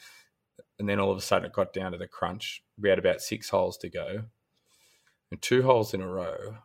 and 0.78 0.88
then 0.88 1.00
all 1.00 1.10
of 1.10 1.18
a 1.18 1.20
sudden 1.20 1.46
it 1.46 1.52
got 1.52 1.72
down 1.72 1.92
to 1.92 1.98
the 1.98 2.06
crunch. 2.06 2.62
We 2.80 2.88
had 2.88 2.98
about 2.98 3.20
six 3.20 3.50
holes 3.50 3.76
to 3.78 3.88
go, 3.88 4.24
and 5.30 5.42
two 5.42 5.62
holes 5.62 5.94
in 5.94 6.00
a 6.00 6.08
row. 6.08 6.56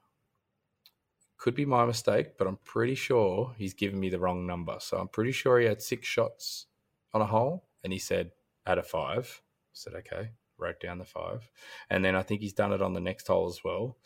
Could 1.37 1.55
be 1.55 1.65
my 1.65 1.85
mistake, 1.85 2.37
but 2.37 2.47
I'm 2.47 2.59
pretty 2.63 2.95
sure 2.95 3.53
he's 3.57 3.73
given 3.73 3.99
me 3.99 4.09
the 4.09 4.19
wrong 4.19 4.47
number. 4.47 4.77
So 4.79 4.97
I'm 4.97 5.09
pretty 5.09 5.33
sure 5.33 5.59
he 5.59 5.65
had 5.65 5.81
six 5.81 6.07
shots 6.07 6.67
on 7.13 7.21
a 7.21 7.25
hole, 7.25 7.65
and 7.83 7.91
he 7.91 7.99
said 7.99 8.31
out 8.65 8.77
of 8.77 8.87
five. 8.87 9.41
I 9.41 9.73
said 9.73 9.93
okay, 9.95 10.29
wrote 10.57 10.79
down 10.79 10.99
the 10.99 11.05
five, 11.05 11.49
and 11.89 12.05
then 12.05 12.15
I 12.15 12.21
think 12.21 12.41
he's 12.41 12.53
done 12.53 12.71
it 12.71 12.81
on 12.81 12.93
the 12.93 13.01
next 13.01 13.27
hole 13.27 13.47
as 13.47 13.59
well. 13.63 13.97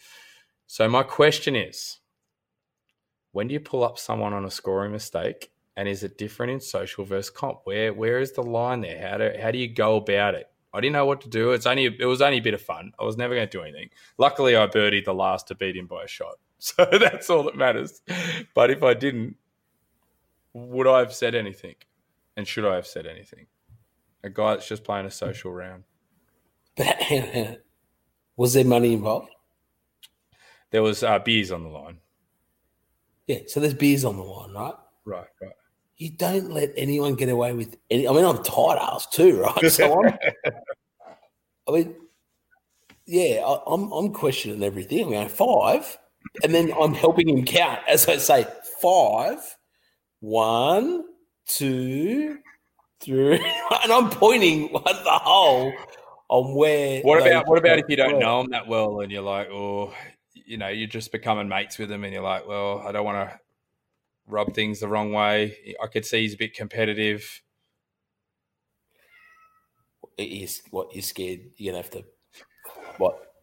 So 0.66 0.90
my 0.90 1.04
question 1.04 1.56
is, 1.56 2.00
when 3.32 3.48
do 3.48 3.54
you 3.54 3.60
pull 3.60 3.84
up 3.84 4.00
someone 4.00 4.34
on 4.34 4.46
a 4.46 4.52
scoring 4.52 4.92
mistake 4.92 5.52
and 5.78 5.88
is 5.88 6.04
it 6.04 6.18
different 6.18 6.52
in 6.52 6.60
social 6.60 7.06
versus 7.06 7.30
comp? 7.30 7.60
Where 7.64 7.94
where 7.94 8.20
is 8.20 8.34
the 8.34 8.42
line 8.42 8.82
there? 8.82 9.00
How 9.08 9.18
do 9.20 9.32
how 9.40 9.52
do 9.52 9.60
you 9.60 9.68
go 9.70 9.96
about 9.96 10.34
it? 10.34 10.50
I 10.74 10.82
didn't 10.82 10.94
know 10.94 11.06
what 11.06 11.22
to 11.22 11.30
do. 11.30 11.52
It's 11.52 11.68
only 11.68 11.86
it 11.86 12.06
was 12.06 12.22
only 12.22 12.40
a 12.40 12.42
bit 12.42 12.56
of 12.56 12.62
fun. 12.62 12.92
I 13.00 13.04
was 13.04 13.16
never 13.16 13.36
going 13.36 13.48
to 13.48 13.58
do 13.58 13.64
anything. 13.64 13.92
Luckily, 14.18 14.58
I 14.58 14.66
birdied 14.66 15.06
the 15.06 15.14
last 15.14 15.48
to 15.48 15.56
beat 15.56 15.78
him 15.78 15.86
by 15.86 16.04
a 16.04 16.08
shot, 16.08 16.36
so 16.58 16.86
that's 17.00 17.30
all 17.30 17.44
that 17.44 17.56
matters. 17.56 18.02
But 18.56 18.72
if 18.72 18.82
I 18.82 18.96
didn't, 18.96 19.36
would 20.54 20.88
I 20.88 21.00
have 21.00 21.14
said 21.14 21.36
anything? 21.36 21.76
And 22.36 22.48
should 22.48 22.66
I 22.66 22.76
have 22.76 22.88
said 22.88 23.06
anything? 23.06 23.46
A 24.24 24.30
guy 24.30 24.56
that's 24.56 24.68
just 24.68 24.84
playing 24.84 25.06
a 25.06 25.12
social 25.12 25.52
round. 25.52 25.84
was 28.36 28.54
there 28.54 28.66
money 28.66 28.94
involved? 28.94 29.30
There 30.72 30.84
was 30.84 31.04
uh, 31.04 31.20
beers 31.20 31.52
on 31.52 31.64
the 31.64 31.70
line. 31.70 32.00
Yeah, 33.28 33.40
so 33.48 33.60
there's 33.60 33.74
beers 33.74 34.06
on 34.06 34.18
the 34.18 34.24
line, 34.24 34.54
right? 34.54 34.74
Right, 35.06 35.28
right 35.42 35.52
you 35.98 36.12
don't 36.12 36.52
let 36.52 36.74
anyone 36.78 37.16
get 37.16 37.30
away 37.30 37.54
with 37.54 37.76
any. 37.90 38.08
I 38.08 38.14
mean, 38.14 38.26
I'm 38.26 38.44
tight 38.44 38.78
ass 38.80 39.08
too, 39.08 39.42
right? 39.42 39.72
So 39.72 40.04
I'm, 40.04 40.18
I 41.68 41.72
mean, 41.72 41.96
yeah, 43.06 43.42
I, 43.46 43.74
am 43.74 43.86
I'm, 43.86 43.92
I'm 43.92 44.14
questioning 44.14 44.64
everything. 44.64 45.06
I'm 45.06 45.12
going 45.12 45.30
five, 45.30 45.98
and 46.44 46.54
then 46.54 46.72
I'm 46.80 46.94
helping 46.94 47.30
him 47.30 47.46
count 47.46 47.80
as 47.88 48.08
I 48.08 48.18
say 48.18 48.46
five, 48.82 49.40
one, 50.20 51.04
two, 51.48 52.38
three, 53.02 53.36
and 53.84 53.92
I'm 53.92 54.10
pointing 54.12 54.76
at 54.76 55.04
the 55.04 55.20
hole 55.24 55.74
on 56.30 56.54
where. 56.54 57.02
What 57.02 57.26
about 57.26 57.48
what 57.48 57.58
about 57.58 57.80
if 57.80 57.86
you 57.90 57.96
don't 57.96 58.20
know 58.20 58.42
him 58.42 58.52
that 58.52 58.68
well 58.68 59.02
and 59.02 59.12
you're 59.12 59.24
like, 59.24 59.50
oh, 59.50 59.94
you 60.34 60.58
know, 60.58 60.68
you're 60.68 60.88
just 60.88 61.12
becoming 61.12 61.48
mates 61.48 61.80
with 61.80 61.92
him, 61.92 62.04
and 62.04 62.14
you're 62.14 62.22
like, 62.22 62.48
well, 62.48 62.84
I 62.88 62.92
don't 62.92 63.04
want 63.04 63.30
to 63.30 63.40
rub 64.28 64.54
things 64.54 64.80
the 64.80 64.88
wrong 64.88 65.12
way. 65.14 65.76
I 65.82 65.88
could 65.88 66.06
see 66.06 66.22
he's 66.22 66.34
a 66.34 66.38
bit 66.38 66.54
competitive. 66.54 67.42
Is 70.18 70.64
what 70.72 70.94
you're 70.94 71.04
scared 71.04 71.42
you're 71.58 71.74
gonna 71.74 71.84
have 71.84 71.92
to 71.92 72.04
what 72.98 73.34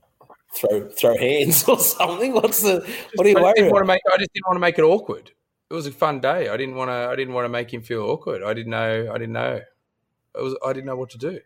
throw 0.54 0.88
throw 0.88 1.16
hands 1.16 1.64
or 1.68 1.78
something? 1.78 2.32
What's 2.32 2.62
the 2.62 2.86
what 3.14 3.26
are 3.26 3.30
you 3.30 3.38
I 3.38 3.42
worried 3.42 3.68
about? 3.68 3.86
Make, 3.86 4.02
I 4.12 4.16
just 4.18 4.32
didn't 4.32 4.46
want 4.46 4.56
to 4.56 4.60
make 4.60 4.78
it 4.78 4.82
awkward. 4.82 5.30
It 5.70 5.74
was 5.74 5.86
a 5.86 5.92
fun 5.92 6.20
day. 6.20 6.48
I 6.48 6.56
didn't 6.56 6.74
want 6.74 6.90
to. 6.90 6.94
I 6.94 7.16
didn't 7.16 7.34
want 7.34 7.44
to 7.44 7.48
make 7.48 7.72
him 7.72 7.82
feel 7.82 8.02
awkward. 8.02 8.42
I 8.42 8.54
didn't 8.54 8.70
know. 8.70 9.10
I 9.12 9.18
didn't 9.18 9.32
know. 9.32 9.60
It 10.36 10.42
was. 10.42 10.56
I 10.64 10.72
didn't 10.72 10.86
know 10.86 10.96
what 10.96 11.10
to 11.10 11.18
do. 11.18 11.40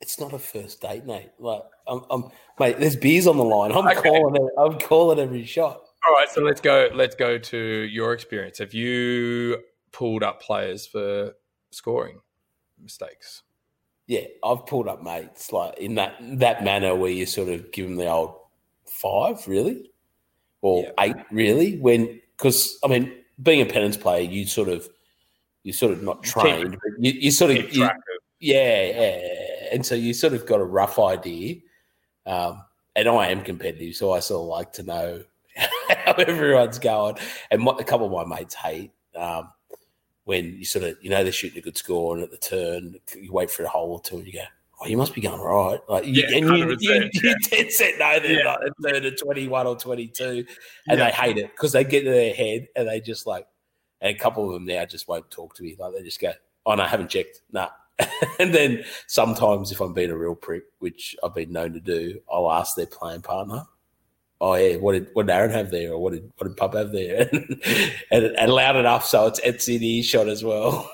It's 0.00 0.20
not 0.20 0.34
a 0.34 0.38
first 0.38 0.82
date, 0.82 1.06
mate. 1.06 1.30
Like, 1.38 1.62
I'm, 1.86 2.02
I'm 2.10 2.30
mate. 2.58 2.78
There's 2.78 2.96
beers 2.96 3.26
on 3.26 3.38
the 3.38 3.44
line. 3.44 3.72
I'm 3.72 3.86
okay. 3.86 4.08
calling. 4.08 4.36
It, 4.36 4.52
I'm 4.58 4.78
calling 4.78 5.18
every 5.18 5.44
shot. 5.44 5.80
All 6.08 6.14
right, 6.14 6.28
so 6.30 6.40
let's 6.42 6.60
go. 6.60 6.88
Let's 6.94 7.14
go 7.16 7.38
to 7.38 7.58
your 7.58 8.12
experience. 8.12 8.58
Have 8.58 8.74
you 8.74 9.62
pulled 9.92 10.22
up 10.22 10.40
players 10.42 10.86
for 10.86 11.32
scoring? 11.70 12.20
mistakes. 12.82 13.42
Yeah, 14.06 14.20
I've 14.44 14.66
pulled 14.66 14.86
up 14.86 15.02
mates 15.02 15.50
like 15.50 15.78
in 15.78 15.94
that 15.96 16.14
that 16.38 16.62
manner 16.62 16.94
where 16.94 17.10
you 17.10 17.24
sort 17.26 17.48
of 17.48 17.72
give 17.72 17.86
them 17.86 17.96
the 17.96 18.06
old 18.08 18.34
five, 18.86 19.48
really, 19.48 19.90
or 20.60 20.82
Yeah. 20.84 20.90
eight, 21.00 21.16
really. 21.32 21.78
When 21.78 22.20
because 22.36 22.78
I 22.84 22.88
mean, 22.88 23.12
being 23.42 23.62
a 23.62 23.66
pennant 23.66 23.98
player, 23.98 24.20
you 24.20 24.44
sort 24.46 24.68
of 24.68 24.88
you're 25.64 25.72
sort 25.72 25.92
of 25.92 26.02
not 26.02 26.22
Keep- 26.22 26.32
trained, 26.32 26.72
but 26.72 27.02
you, 27.02 27.12
you 27.12 27.30
sort 27.30 27.50
of 27.52 27.74
you, 27.74 27.88
yeah, 28.38 28.82
yeah, 28.84 29.68
and 29.72 29.84
so 29.84 29.94
you 29.94 30.12
sort 30.12 30.34
of 30.34 30.46
got 30.46 30.60
a 30.60 30.64
rough 30.64 30.98
idea. 30.98 31.56
Um, 32.26 32.62
and 32.94 33.08
I 33.08 33.28
am 33.28 33.42
competitive, 33.42 33.96
so 33.96 34.12
I 34.12 34.20
sort 34.20 34.42
of 34.42 34.48
like 34.48 34.72
to 34.74 34.82
know 34.82 35.24
how 36.04 36.12
everyone's 36.14 36.78
going. 36.78 37.16
And 37.50 37.64
what 37.64 37.80
a 37.80 37.84
couple 37.84 38.06
of 38.06 38.28
my 38.28 38.36
mates 38.36 38.54
hate 38.54 38.92
um, 39.14 39.50
when 40.24 40.44
you 40.56 40.64
sort 40.64 40.84
of 40.84 40.96
you 41.00 41.10
know 41.10 41.22
they're 41.22 41.32
shooting 41.32 41.58
a 41.58 41.62
good 41.62 41.76
score, 41.76 42.14
and 42.14 42.22
at 42.24 42.30
the 42.30 42.36
turn 42.38 42.96
you 43.16 43.32
wait 43.32 43.50
for 43.50 43.62
a 43.64 43.68
hole 43.68 43.92
or 43.92 44.00
two, 44.00 44.16
and 44.18 44.26
you 44.26 44.32
go, 44.32 44.44
"Oh, 44.80 44.86
you 44.86 44.96
must 44.96 45.14
be 45.14 45.20
going 45.20 45.40
right." 45.40 45.78
Like, 45.88 46.04
you, 46.06 46.24
Yeah, 46.26 46.36
and 46.36 46.46
you, 46.46 46.66
100%, 46.66 46.80
you, 46.80 47.10
you 47.22 47.36
dead 47.50 47.72
set 47.72 47.98
know 47.98 48.18
they're 48.20 48.40
Yeah. 48.44 48.56
like 48.84 49.04
of 49.04 49.18
twenty-one 49.20 49.66
or 49.66 49.76
twenty-two, 49.76 50.44
and 50.88 50.98
Yeah. 50.98 51.06
they 51.06 51.10
hate 51.12 51.38
it 51.38 51.50
because 51.52 51.72
they 51.72 51.84
get 51.84 52.04
to 52.04 52.10
their 52.10 52.34
head 52.34 52.68
and 52.76 52.88
they 52.88 53.00
just 53.00 53.26
like, 53.26 53.46
and 54.00 54.14
a 54.14 54.18
couple 54.18 54.46
of 54.46 54.52
them 54.54 54.64
now 54.66 54.84
just 54.84 55.08
won't 55.08 55.30
talk 55.30 55.54
to 55.56 55.62
me. 55.62 55.76
Like 55.78 55.94
they 55.94 56.02
just 56.02 56.20
go, 56.20 56.32
"Oh 56.66 56.74
no, 56.74 56.82
I 56.82 56.88
haven't 56.88 57.10
checked." 57.10 57.42
Nah. 57.52 57.68
and 58.38 58.52
then 58.54 58.84
sometimes 59.06 59.72
if 59.72 59.80
I'm 59.80 59.94
being 59.94 60.10
a 60.10 60.16
real 60.16 60.34
prick, 60.34 60.64
which 60.80 61.16
I've 61.24 61.34
been 61.34 61.50
known 61.50 61.72
to 61.72 61.80
do, 61.80 62.20
I'll 62.30 62.52
ask 62.52 62.76
their 62.76 62.84
playing 62.86 63.22
partner, 63.22 63.62
"Oh 64.40 64.54
yeah, 64.54 64.76
what 64.76 64.92
did 64.92 65.08
what 65.12 65.26
did 65.26 65.32
Aaron 65.32 65.50
have 65.50 65.70
there, 65.70 65.92
or 65.92 65.98
what 65.98 66.12
did 66.12 66.30
what 66.36 66.48
did 66.48 66.56
Pup 66.56 66.74
have 66.74 66.92
there?" 66.92 67.28
and, 68.10 68.24
and 68.24 68.52
loud 68.52 68.76
enough 68.76 69.06
so 69.06 69.26
it's 69.26 69.40
it's 69.40 69.68
in 69.68 69.82
earshot 69.82 70.28
as 70.28 70.44
well. 70.44 70.90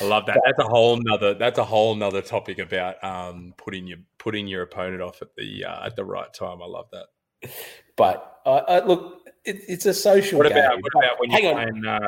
I 0.00 0.04
love 0.04 0.26
that. 0.26 0.40
That's 0.44 0.58
a 0.58 0.68
whole 0.68 0.98
nother. 1.02 1.34
That's 1.34 1.58
a 1.58 1.64
whole 1.64 1.94
nother 1.94 2.22
topic 2.22 2.58
about 2.58 3.02
um, 3.04 3.54
putting 3.58 3.86
your 3.86 3.98
putting 4.18 4.46
your 4.46 4.62
opponent 4.62 5.02
off 5.02 5.20
at 5.20 5.28
the 5.36 5.64
uh, 5.64 5.86
at 5.86 5.96
the 5.96 6.04
right 6.04 6.32
time. 6.32 6.62
I 6.62 6.66
love 6.66 6.86
that. 6.92 7.50
But 7.96 8.40
uh, 8.46 8.50
uh, 8.50 8.82
look, 8.86 9.20
it, 9.44 9.60
it's 9.68 9.86
a 9.86 9.92
social. 9.92 10.38
What 10.38 10.48
game. 10.48 10.56
about 10.56 10.78
what 10.80 10.92
about 10.94 11.20
when 11.20 11.30
Hang 11.30 11.44
you're 11.44 11.58
on, 11.58 11.82
playing? 11.82 11.86
Uh, 11.86 12.06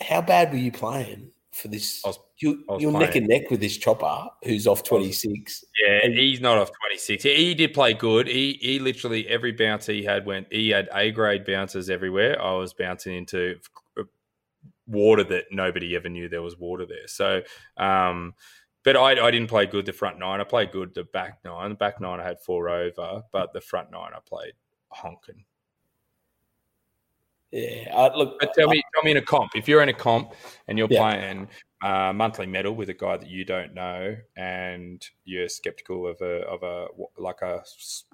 how 0.00 0.20
bad 0.20 0.50
were 0.50 0.58
you 0.58 0.72
playing 0.72 1.30
for 1.52 1.68
this? 1.68 2.02
Was- 2.04 2.18
you, 2.40 2.62
you're 2.78 2.92
neck 2.92 3.16
and 3.16 3.26
neck 3.26 3.50
with 3.50 3.58
this 3.58 3.76
chopper 3.76 4.28
who's 4.44 4.68
off 4.68 4.84
twenty 4.84 5.10
six. 5.10 5.64
yeah, 5.84 6.06
he's 6.08 6.40
not 6.40 6.56
off 6.56 6.70
twenty 6.80 6.96
six. 6.98 7.24
He 7.24 7.52
did 7.54 7.74
play 7.74 7.94
good. 7.94 8.28
He 8.28 8.58
he 8.62 8.78
literally 8.78 9.26
every 9.26 9.50
bounce 9.50 9.86
he 9.86 10.04
had 10.04 10.24
went. 10.24 10.46
He 10.52 10.68
had 10.68 10.88
A 10.94 11.10
grade 11.10 11.44
bounces 11.44 11.90
everywhere. 11.90 12.40
I 12.40 12.52
was 12.52 12.74
bouncing 12.74 13.16
into 13.16 13.56
water 14.86 15.24
that 15.24 15.46
nobody 15.50 15.96
ever 15.96 16.08
knew 16.08 16.28
there 16.28 16.42
was 16.42 16.56
water 16.56 16.86
there. 16.86 17.06
So, 17.06 17.42
um, 17.76 18.34
but 18.84 18.96
I, 18.96 19.26
I 19.26 19.30
didn't 19.30 19.48
play 19.48 19.66
good 19.66 19.84
the 19.86 19.92
front 19.92 20.18
nine. 20.18 20.40
I 20.40 20.44
played 20.44 20.70
good 20.70 20.94
the 20.94 21.04
back 21.04 21.40
nine. 21.44 21.70
The 21.70 21.74
back 21.74 22.00
nine 22.00 22.20
I 22.20 22.24
had 22.24 22.40
four 22.40 22.68
over, 22.68 23.22
but 23.32 23.52
the 23.52 23.60
front 23.60 23.90
nine 23.90 24.10
I 24.14 24.20
played 24.26 24.52
honking. 24.90 25.44
Yeah, 27.50 27.94
uh, 27.94 28.16
look, 28.16 28.38
But 28.38 28.52
tell 28.54 28.68
me, 28.68 28.82
tell 28.94 29.02
me 29.02 29.12
in 29.12 29.16
a 29.16 29.22
comp. 29.22 29.52
If 29.54 29.68
you're 29.68 29.82
in 29.82 29.88
a 29.88 29.94
comp 29.94 30.34
and 30.66 30.76
you're 30.76 30.88
Yeah. 30.90 31.00
playing 31.00 31.48
uh, 31.82 32.12
monthly 32.12 32.46
medal 32.46 32.74
with 32.74 32.90
a 32.90 32.94
guy 32.94 33.16
that 33.16 33.28
you 33.28 33.44
don't 33.44 33.72
know, 33.72 34.16
and 34.36 35.04
you're 35.24 35.48
skeptical 35.48 36.06
of 36.06 36.20
a 36.20 36.42
of 36.46 36.62
a 36.62 36.88
like 37.16 37.40
a 37.40 37.62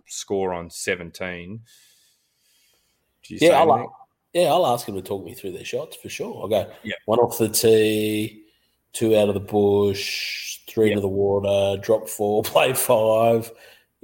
score 0.06 0.52
on 0.52 0.70
17, 0.70 1.60
do 3.26 3.34
you 3.34 3.40
say 3.40 3.46
yeah, 3.46 3.58
I'll, 3.58 3.72
anything? 3.72 3.90
yeah, 4.34 4.52
I'll 4.52 4.66
ask 4.66 4.86
him 4.86 4.94
to 4.96 5.02
talk 5.02 5.24
me 5.24 5.34
through 5.34 5.52
their 5.52 5.64
shots 5.64 5.96
for 5.96 6.08
sure. 6.08 6.42
I'll 6.42 6.48
go 6.48 6.70
Yeah. 6.84 6.94
one 7.06 7.18
off 7.18 7.38
the 7.38 7.48
tee, 7.48 8.44
two 8.92 9.16
out 9.16 9.28
of 9.28 9.34
the 9.34 9.40
bush, 9.40 10.60
three 10.68 10.90
into 10.90 11.00
the 11.00 11.08
water, 11.08 11.80
drop 11.80 12.08
four, 12.08 12.42
play 12.44 12.72
five, 12.74 13.50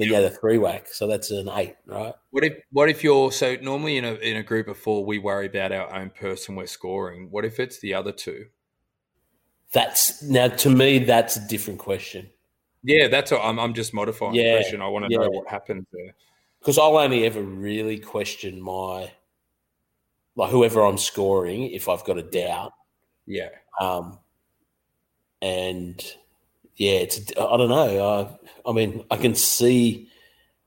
then 0.00 0.08
you 0.08 0.14
had 0.14 0.24
a 0.24 0.30
three 0.30 0.58
whack. 0.58 0.88
So 0.88 1.06
that's 1.06 1.30
an 1.30 1.48
eight, 1.50 1.76
right? 1.86 2.14
What 2.30 2.44
if 2.44 2.54
what 2.72 2.88
if 2.88 3.04
you're 3.04 3.30
so 3.30 3.56
normally 3.62 3.98
in 3.98 4.04
a 4.04 4.14
in 4.14 4.36
a 4.36 4.42
group 4.42 4.66
of 4.68 4.78
four 4.78 5.04
we 5.04 5.18
worry 5.18 5.46
about 5.46 5.72
our 5.72 5.94
own 5.94 6.10
person 6.10 6.56
we're 6.56 6.66
scoring. 6.66 7.28
What 7.30 7.44
if 7.44 7.60
it's 7.60 7.78
the 7.80 7.94
other 7.94 8.12
two? 8.12 8.46
That's 9.72 10.22
now 10.22 10.48
to 10.48 10.70
me, 10.70 10.98
that's 11.00 11.36
a 11.36 11.46
different 11.46 11.78
question 11.78 12.30
Yeah, 12.82 13.06
that's 13.08 13.30
what 13.30 13.40
I'm. 13.44 13.60
I'm 13.60 13.74
just 13.74 13.94
modifying 13.94 14.34
Yeah, 14.34 14.54
the 14.54 14.58
question. 14.62 14.82
I 14.82 14.88
want 14.88 15.04
to 15.04 15.12
yeah. 15.12 15.18
know 15.18 15.30
what 15.30 15.48
happens 15.48 15.86
there. 15.92 16.14
because 16.58 16.78
I'll 16.78 16.96
only 16.96 17.24
ever 17.26 17.42
really 17.42 17.98
question 17.98 18.60
my 18.60 19.12
like 20.36 20.50
whoever 20.50 20.82
I'm 20.82 20.98
scoring 20.98 21.70
if 21.70 21.88
I've 21.88 22.04
got 22.04 22.18
a 22.18 22.22
doubt. 22.22 22.72
Yeah, 23.26 23.50
Um, 23.78 24.18
and 25.42 26.02
yeah, 26.80 26.92
it's 26.92 27.30
I 27.38 27.56
don't 27.58 27.68
know. 27.68 28.38
I, 28.64 28.70
I 28.70 28.72
mean, 28.72 29.04
I 29.10 29.18
can 29.18 29.34
see. 29.34 30.08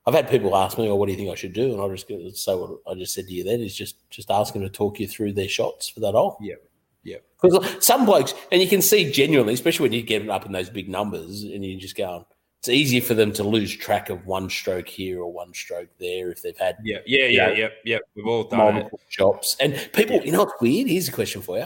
I've 0.05 0.13
had 0.13 0.29
people 0.29 0.55
ask 0.55 0.77
me, 0.77 0.87
"Oh, 0.87 0.95
what 0.95 1.07
do 1.07 1.11
you 1.11 1.17
think 1.17 1.31
I 1.31 1.35
should 1.35 1.53
do?" 1.53 1.73
And 1.73 1.81
I 1.81 1.87
just 1.95 2.07
say 2.43 2.53
what 2.53 2.77
I 2.87 2.93
just 2.93 3.15
said 3.15 3.25
to 3.25 3.33
you. 3.33 3.43
Then 3.43 3.61
is 3.61 3.75
just 3.75 3.95
just 4.11 4.29
ask 4.29 4.53
them 4.53 4.61
to 4.61 4.69
talk 4.69 4.99
you 4.99 5.07
through 5.07 5.33
their 5.33 5.47
shots 5.47 5.89
for 5.89 6.01
that 6.01 6.11
hole. 6.13 6.37
Yeah. 6.39 6.55
Yeah. 7.03 7.17
Because 7.41 7.83
some 7.85 8.05
blokes, 8.05 8.35
and 8.51 8.61
you 8.61 8.67
can 8.67 8.81
see 8.81 9.11
genuinely, 9.11 9.55
especially 9.55 9.85
when 9.85 9.93
you 9.93 10.03
get 10.03 10.29
up 10.29 10.45
in 10.45 10.51
those 10.51 10.69
big 10.69 10.87
numbers, 10.87 11.43
and 11.43 11.65
you 11.65 11.77
just 11.77 11.97
go, 11.97 12.27
it's 12.59 12.69
easier 12.69 13.01
for 13.01 13.15
them 13.15 13.33
to 13.33 13.43
lose 13.43 13.75
track 13.75 14.09
of 14.09 14.25
one 14.27 14.49
stroke 14.51 14.87
here 14.87 15.19
or 15.19 15.33
one 15.33 15.51
stroke 15.53 15.89
there 15.99 16.29
if 16.31 16.41
they've 16.43 16.57
had 16.57 16.77
yeah, 16.83 16.99
yeah, 17.07 17.25
yeah, 17.25 17.49
Yeah. 17.49 17.55
yeah, 17.57 17.67
yeah. 17.83 17.97
We've 18.15 18.27
all 18.27 18.43
done 18.45 18.59
it. 18.59 18.73
multiple 18.73 19.01
shops. 19.09 19.57
And 19.59 19.73
people, 19.93 20.21
you 20.23 20.31
know 20.31 20.43
what's 20.45 20.61
weird? 20.61 20.87
Here's 20.87 21.09
a 21.09 21.11
question 21.11 21.41
for 21.41 21.57
you. 21.57 21.65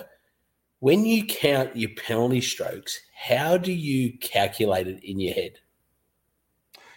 When 0.79 1.05
you 1.05 1.25
count 1.25 1.75
your 1.75 1.91
penalty 1.97 2.41
strokes, 2.41 2.99
how 3.19 3.57
do 3.57 3.71
you 3.71 4.15
calculate 4.19 4.87
it 4.87 5.03
in 5.03 5.19
your 5.19 5.33
head? 5.33 5.53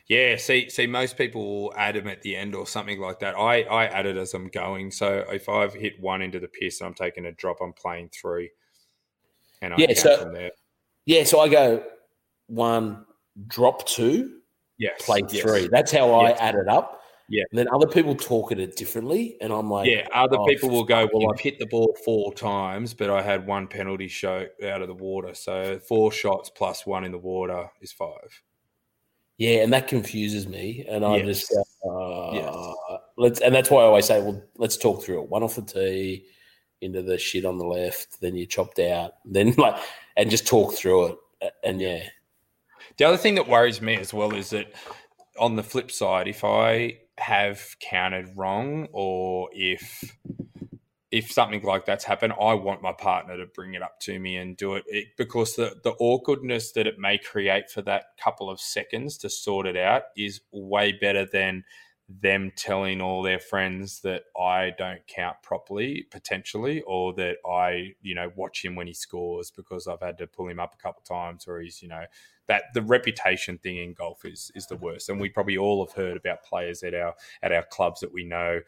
Yeah, 0.06 0.36
see, 0.36 0.68
see, 0.68 0.86
most 0.86 1.16
people 1.16 1.62
will 1.62 1.74
add 1.76 1.94
them 1.94 2.08
at 2.08 2.20
the 2.22 2.36
end 2.36 2.54
or 2.54 2.66
something 2.66 3.00
like 3.00 3.20
that. 3.20 3.36
I, 3.38 3.62
I 3.62 3.86
add 3.86 4.06
it 4.06 4.16
as 4.16 4.34
I'm 4.34 4.48
going. 4.48 4.90
So 4.90 5.24
if 5.32 5.48
I've 5.48 5.72
hit 5.72 5.98
one 6.00 6.20
into 6.20 6.40
the 6.40 6.48
piss 6.48 6.80
and 6.80 6.88
I'm 6.88 6.94
taking 6.94 7.26
a 7.26 7.32
drop, 7.32 7.58
I'm 7.62 7.72
playing 7.72 8.10
three, 8.10 8.50
and 9.62 9.72
I 9.72 9.76
Yeah, 9.78 9.94
so- 9.94 10.16
from 10.24 10.34
there. 10.34 10.50
Yeah, 11.06 11.24
so 11.24 11.40
I 11.40 11.48
go 11.48 11.82
one, 12.48 13.06
drop 13.46 13.86
two, 13.86 14.40
Yes, 14.78 15.00
play 15.04 15.22
yes. 15.30 15.42
three. 15.42 15.68
That's 15.68 15.90
how 15.90 16.12
I 16.12 16.30
Yes. 16.30 16.38
add 16.40 16.54
it 16.56 16.68
up. 16.68 16.99
Yeah. 17.30 17.44
And 17.50 17.58
then 17.58 17.68
other 17.72 17.86
people 17.86 18.16
talk 18.16 18.50
at 18.50 18.58
it 18.58 18.74
differently. 18.74 19.36
And 19.40 19.52
I'm 19.52 19.70
like, 19.70 19.88
Yeah, 19.88 20.08
other 20.12 20.36
oh, 20.36 20.44
people 20.46 20.68
will 20.68 20.84
go. 20.84 21.08
Well, 21.12 21.30
I've 21.32 21.38
hit 21.38 21.60
the 21.60 21.66
ball 21.66 21.96
four 22.04 22.34
times, 22.34 22.92
but 22.92 23.08
I 23.08 23.22
had 23.22 23.46
one 23.46 23.68
penalty 23.68 24.08
shot 24.08 24.48
out 24.64 24.82
of 24.82 24.88
the 24.88 24.94
water. 24.94 25.32
So 25.34 25.78
four 25.78 26.10
shots 26.10 26.50
plus 26.50 26.84
one 26.84 27.04
in 27.04 27.12
the 27.12 27.18
water 27.18 27.70
is 27.80 27.92
five. 27.92 28.42
Yeah, 29.38 29.62
and 29.62 29.72
that 29.72 29.86
confuses 29.86 30.48
me. 30.48 30.84
And 30.88 31.04
I 31.04 31.18
Yes. 31.18 31.48
just 31.48 31.52
uh, 31.88 32.30
Yes. 32.32 33.06
let's, 33.16 33.40
and 33.40 33.54
that's 33.54 33.70
why 33.70 33.82
I 33.82 33.86
always 33.86 34.06
say, 34.06 34.20
well, 34.20 34.42
let's 34.58 34.76
talk 34.76 35.02
through 35.04 35.22
it. 35.22 35.30
One 35.30 35.44
off 35.44 35.54
the 35.54 35.62
tee, 35.62 36.26
into 36.80 37.00
the 37.00 37.16
shit 37.16 37.44
on 37.44 37.58
the 37.58 37.64
left, 37.64 38.20
then 38.20 38.34
you 38.36 38.44
chopped 38.44 38.80
out, 38.80 39.12
then 39.24 39.54
like, 39.56 39.76
and 40.16 40.30
just 40.30 40.48
talk 40.48 40.74
through 40.74 41.06
it. 41.42 41.52
And 41.62 41.80
yeah, 41.80 42.02
The 42.96 43.04
other 43.04 43.16
thing 43.16 43.36
that 43.36 43.46
worries 43.46 43.80
me 43.80 43.96
as 43.96 44.12
well 44.12 44.34
is 44.34 44.50
that 44.50 44.72
on 45.38 45.54
the 45.54 45.62
flip 45.62 45.90
side, 45.92 46.26
if 46.26 46.42
I 46.44 46.98
have 47.20 47.76
counted 47.80 48.36
wrong 48.36 48.88
or 48.92 49.48
if 49.52 50.16
if 51.10 51.32
something 51.32 51.62
like 51.62 51.86
that's 51.86 52.04
happened, 52.04 52.34
I 52.40 52.54
want 52.54 52.82
my 52.82 52.92
partner 52.92 53.36
to 53.36 53.46
bring 53.46 53.74
it 53.74 53.82
up 53.82 53.98
to 54.02 54.18
me 54.18 54.36
and 54.36 54.56
do 54.56 54.74
it, 54.74 54.84
it 54.86 55.08
because 55.16 55.56
the 55.56 55.74
the 55.82 55.92
awkwardness 55.98 56.72
that 56.72 56.86
it 56.86 56.98
may 56.98 57.18
create 57.18 57.70
for 57.70 57.82
that 57.82 58.04
couple 58.22 58.48
of 58.48 58.60
seconds 58.60 59.18
to 59.18 59.30
sort 59.30 59.66
it 59.66 59.76
out 59.76 60.04
is 60.16 60.40
way 60.52 60.92
better 60.92 61.26
than 61.26 61.64
them 62.22 62.52
telling 62.56 63.00
all 63.00 63.22
their 63.22 63.38
friends 63.38 64.00
that 64.02 64.24
I 64.38 64.72
don't 64.78 65.06
count 65.06 65.36
properly 65.42 66.06
potentially 66.10 66.82
or 66.82 67.14
that 67.14 67.36
I 67.46 67.94
you 68.02 68.14
know 68.16 68.32
watch 68.36 68.64
him 68.64 68.76
when 68.76 68.88
he 68.88 68.94
scores 68.94 69.50
because 69.50 69.86
I've 69.88 70.00
had 70.00 70.18
to 70.18 70.26
pull 70.26 70.48
him 70.48 70.60
up 70.60 70.74
a 70.74 70.82
couple 70.82 71.02
of 71.02 71.08
times 71.08 71.46
or 71.48 71.60
he's 71.60 71.82
you 71.82 71.88
know 71.88 72.04
that 72.48 72.64
the 72.74 72.82
reputation 72.82 73.58
thing 73.58 73.76
in 73.78 73.94
golf 73.94 74.24
is 74.24 74.50
is 74.56 74.66
the 74.66 74.76
worst 74.76 75.08
and 75.08 75.20
we 75.20 75.28
probably 75.30 75.58
all 75.58 75.86
have 75.86 75.94
heard 75.94 76.16
about 76.16 76.44
players 76.44 76.82
at 76.82 76.94
our 76.94 77.14
at 77.42 77.52
our 77.52 77.64
clubs 77.70 78.00
that 78.00 78.12
we 78.12 78.24
know 78.24 78.60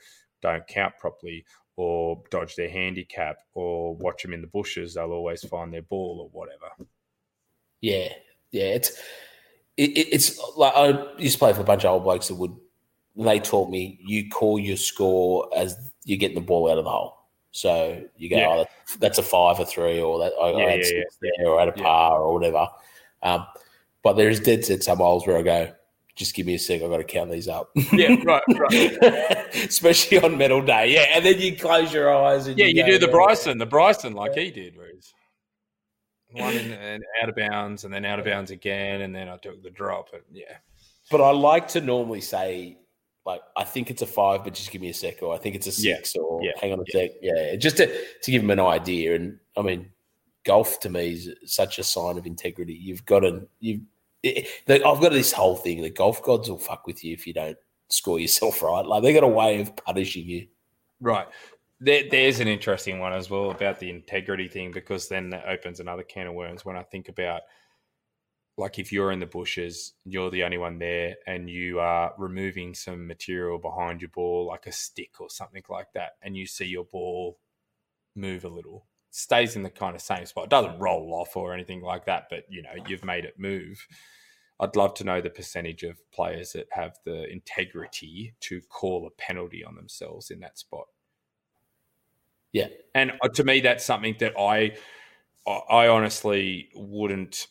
don't 0.42 0.66
count 0.68 0.94
properly 1.00 1.44
or 1.76 2.22
dodge 2.30 2.56
their 2.56 2.70
handicap 2.70 3.38
or 3.54 3.96
watch 3.96 4.22
them 4.22 4.32
in 4.34 4.40
the 4.42 4.46
bushes 4.46 4.94
they'll 4.94 5.12
always 5.12 5.44
find 5.46 5.72
their 5.74 5.82
ball 5.82 6.20
or 6.20 6.28
whatever 6.38 6.68
yeah, 7.80 8.08
yeah. 8.52 8.64
It's, 8.74 8.90
it, 9.76 9.90
it- 9.90 10.08
it's 10.14 10.40
like 10.56 10.74
I 10.76 11.06
used 11.18 11.34
to 11.34 11.38
play 11.38 11.52
for 11.52 11.62
a 11.62 11.64
bunch 11.64 11.84
of 11.84 11.92
old 11.92 12.04
blokes 12.04 12.28
that 12.28 12.36
would, 12.36 12.56
they 13.16 13.38
taught 13.38 13.70
me 13.70 13.98
you 14.04 14.28
call 14.28 14.58
your 14.58 14.76
score 14.76 15.48
as 15.56 15.76
you're 16.04 16.18
getting 16.18 16.34
the 16.34 16.40
ball 16.40 16.70
out 16.70 16.78
of 16.78 16.84
the 16.84 16.90
hole. 16.90 17.18
So 17.50 18.02
you 18.16 18.30
go, 18.30 18.36
Yeah. 18.36 18.48
oh, 18.48 18.66
that's 18.98 19.18
a 19.18 19.22
five 19.22 19.60
or 19.60 19.66
three, 19.66 20.00
or 20.00 20.18
that 20.20 20.32
I, 20.40 20.50
Yeah, 20.50 20.56
I 20.66 20.70
had 20.70 20.78
yeah, 20.80 20.84
six 20.84 21.18
there, 21.20 21.48
or 21.48 21.58
I 21.60 21.64
had 21.66 21.74
a 21.74 21.78
Yeah. 21.78 21.84
par, 21.84 22.22
or 22.22 22.32
whatever. 22.34 22.66
Um, 23.22 23.46
but 24.02 24.14
there 24.14 24.30
is 24.30 24.40
dead 24.40 24.64
set 24.64 24.82
some 24.82 24.98
holes 24.98 25.26
where 25.26 25.36
I 25.36 25.42
go, 25.42 25.72
just 26.16 26.34
give 26.34 26.46
me 26.46 26.54
a 26.54 26.58
sec, 26.58 26.82
I've 26.82 26.90
got 26.90 26.96
to 26.98 27.04
count 27.04 27.30
these 27.30 27.48
up. 27.48 27.70
yeah 27.92 28.16
right 28.24 28.42
right 28.48 29.54
Especially 29.54 30.18
on 30.20 30.36
medal 30.38 30.62
day. 30.62 30.92
Yeah. 30.92 31.06
And 31.14 31.24
then 31.24 31.38
you 31.40 31.56
close 31.56 31.92
your 31.92 32.14
eyes 32.14 32.46
and 32.46 32.58
yeah 32.58 32.66
you 32.66 32.82
go, 32.82 32.86
do 32.86 32.98
the 32.98 33.06
yeah. 33.06 33.12
bryson 33.12 33.58
the 33.58 33.66
bryson 33.66 34.12
like 34.14 34.34
he 34.34 34.50
did 34.50 34.76
whereas 34.76 35.12
one 36.32 36.54
in, 36.54 36.72
and 36.72 37.02
out 37.22 37.28
of 37.28 37.36
bounds, 37.36 37.84
and 37.84 37.92
then 37.92 38.04
out 38.06 38.18
of 38.18 38.24
bounds 38.24 38.50
again, 38.50 39.02
and 39.02 39.14
then 39.14 39.28
I 39.28 39.36
took 39.36 39.62
the 39.62 39.68
drop. 39.70 40.08
And 40.14 40.22
yeah, 40.32 40.56
But 41.10 41.20
I 41.20 41.30
like 41.30 41.68
to 41.68 41.80
normally 41.82 42.22
say, 42.22 42.78
like, 43.24 43.40
I 43.56 43.64
think 43.64 43.90
it's 43.90 44.02
a 44.02 44.06
five, 44.06 44.42
but 44.44 44.54
just 44.54 44.70
give 44.70 44.80
me 44.82 44.88
a 44.88 44.94
sec, 44.94 45.22
or 45.22 45.34
I 45.34 45.38
think 45.38 45.54
it's 45.54 45.66
a 45.66 45.82
Yeah. 45.82 45.96
six, 45.96 46.16
or 46.16 46.42
Yeah. 46.42 46.52
hang 46.60 46.72
on 46.72 46.80
a 46.80 46.90
sec. 46.90 47.10
Yeah, 47.20 47.54
just 47.56 47.76
to, 47.76 47.86
to 47.86 48.30
give 48.30 48.42
them 48.42 48.50
an 48.50 48.60
idea. 48.60 49.14
And 49.14 49.38
I 49.56 49.62
mean, 49.62 49.90
golf 50.44 50.80
to 50.80 50.90
me 50.90 51.12
is 51.12 51.30
such 51.44 51.78
a 51.78 51.84
sign 51.84 52.18
of 52.18 52.26
integrity. 52.26 52.74
You've 52.74 53.06
got 53.06 53.20
to, 53.20 53.46
you 53.60 53.82
it, 54.24 54.46
the, 54.66 54.84
I've 54.86 55.00
got 55.00 55.12
this 55.12 55.32
whole 55.32 55.56
thing 55.56 55.82
the 55.82 55.90
golf 55.90 56.22
gods 56.22 56.48
will 56.48 56.58
fuck 56.58 56.86
with 56.86 57.02
you 57.04 57.12
if 57.12 57.26
you 57.26 57.32
don't 57.32 57.56
score 57.88 58.20
yourself 58.20 58.62
right. 58.62 58.84
Like, 58.86 59.02
they 59.02 59.12
got 59.12 59.24
a 59.24 59.28
way 59.28 59.60
of 59.60 59.74
punishing 59.76 60.28
you. 60.28 60.46
Right. 61.00 61.26
There, 61.80 62.04
there's 62.08 62.38
an 62.38 62.46
interesting 62.46 63.00
one 63.00 63.12
as 63.12 63.28
well 63.30 63.50
about 63.50 63.80
the 63.80 63.90
integrity 63.90 64.46
thing 64.48 64.70
because 64.70 65.08
then 65.08 65.30
that 65.30 65.46
opens 65.48 65.80
another 65.80 66.04
can 66.04 66.28
of 66.28 66.34
worms 66.34 66.64
when 66.64 66.76
I 66.76 66.84
think 66.84 67.08
about 67.08 67.42
like 68.58 68.78
if 68.78 68.92
you're 68.92 69.12
in 69.12 69.20
the 69.20 69.26
bushes, 69.26 69.94
you're 70.04 70.30
the 70.30 70.44
only 70.44 70.58
one 70.58 70.78
there, 70.78 71.16
and 71.26 71.48
you 71.48 71.80
are 71.80 72.12
removing 72.18 72.74
some 72.74 73.06
material 73.06 73.58
behind 73.58 74.00
your 74.00 74.10
ball, 74.10 74.46
like 74.46 74.66
a 74.66 74.72
stick 74.72 75.20
or 75.20 75.30
something 75.30 75.62
like 75.68 75.92
that, 75.94 76.12
and 76.22 76.36
you 76.36 76.46
see 76.46 76.66
your 76.66 76.84
ball 76.84 77.38
move 78.14 78.44
a 78.44 78.48
little, 78.48 78.86
stays 79.10 79.56
in 79.56 79.62
the 79.62 79.70
kind 79.70 79.94
of 79.94 80.02
same 80.02 80.26
spot, 80.26 80.44
it 80.44 80.50
doesn't 80.50 80.78
roll 80.78 81.12
off 81.14 81.36
or 81.36 81.54
anything 81.54 81.82
like 81.82 82.04
that, 82.06 82.26
but 82.28 82.44
you 82.48 82.62
know, 82.62 82.72
you've 82.86 83.04
made 83.04 83.24
it 83.24 83.38
move. 83.38 83.86
I'd 84.60 84.76
love 84.76 84.94
to 84.94 85.04
know 85.04 85.20
the 85.20 85.30
percentage 85.30 85.82
of 85.82 85.98
players 86.12 86.52
that 86.52 86.68
have 86.70 86.98
the 87.04 87.28
integrity 87.30 88.34
to 88.40 88.60
call 88.68 89.06
a 89.06 89.10
penalty 89.10 89.64
on 89.64 89.74
themselves 89.74 90.30
in 90.30 90.40
that 90.40 90.58
spot. 90.58 90.86
Yeah. 92.52 92.68
And 92.94 93.12
uh, 93.22 93.28
to 93.28 93.44
me, 93.44 93.60
that's 93.60 93.84
something 93.84 94.14
that 94.20 94.38
I, 94.38 94.76
I 95.46 95.88
honestly 95.88 96.68
wouldn't 96.76 97.48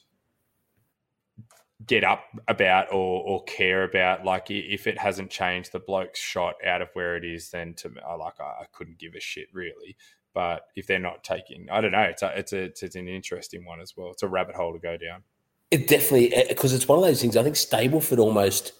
get 1.88 2.04
up 2.04 2.24
about 2.48 2.88
or, 2.92 3.24
or 3.24 3.44
care 3.46 3.84
about. 3.84 4.26
Like 4.26 4.50
if 4.50 4.88
it 4.88 4.98
hasn't 4.98 5.30
changed 5.30 5.72
the 5.72 5.80
bloke's 5.80 6.20
shot 6.20 6.56
out 6.66 6.82
of 6.82 6.90
where 6.94 7.16
it 7.16 7.24
is, 7.26 7.50
then 7.50 7.74
to 7.76 7.90
me, 7.90 8.02
uh, 8.06 8.12
I 8.12 8.16
like 8.16 8.40
I, 8.40 8.66
couldn't 8.72 9.00
give 9.00 9.16
a 9.16 9.20
shit 9.20 9.48
really. 9.54 9.96
But 10.34 10.68
if 10.76 10.88
they're 10.88 11.00
not 11.00 11.24
taking, 11.24 11.68
I 11.70 11.82
don't 11.82 11.92
know. 11.92 12.02
It's 12.02 12.22
a, 12.24 12.38
it's 12.38 12.54
a 12.54 12.64
it's 12.64 12.96
an 12.96 13.08
interesting 13.08 13.66
one 13.66 13.82
as 13.82 13.96
well. 13.98 14.12
It's 14.12 14.24
a 14.24 14.28
rabbit 14.28 14.56
hole 14.56 14.74
to 14.74 14.80
go 14.80 14.96
down. 14.98 15.24
It 15.72 15.88
definitely, 15.88 16.34
eh, 16.34 16.46
because 16.50 16.74
it's 16.74 16.88
one 16.88 16.98
of 17.00 17.04
those 17.06 17.22
things, 17.22 17.36
I 17.38 17.44
think 17.44 17.56
Stableford 17.56 18.18
almost 18.20 18.74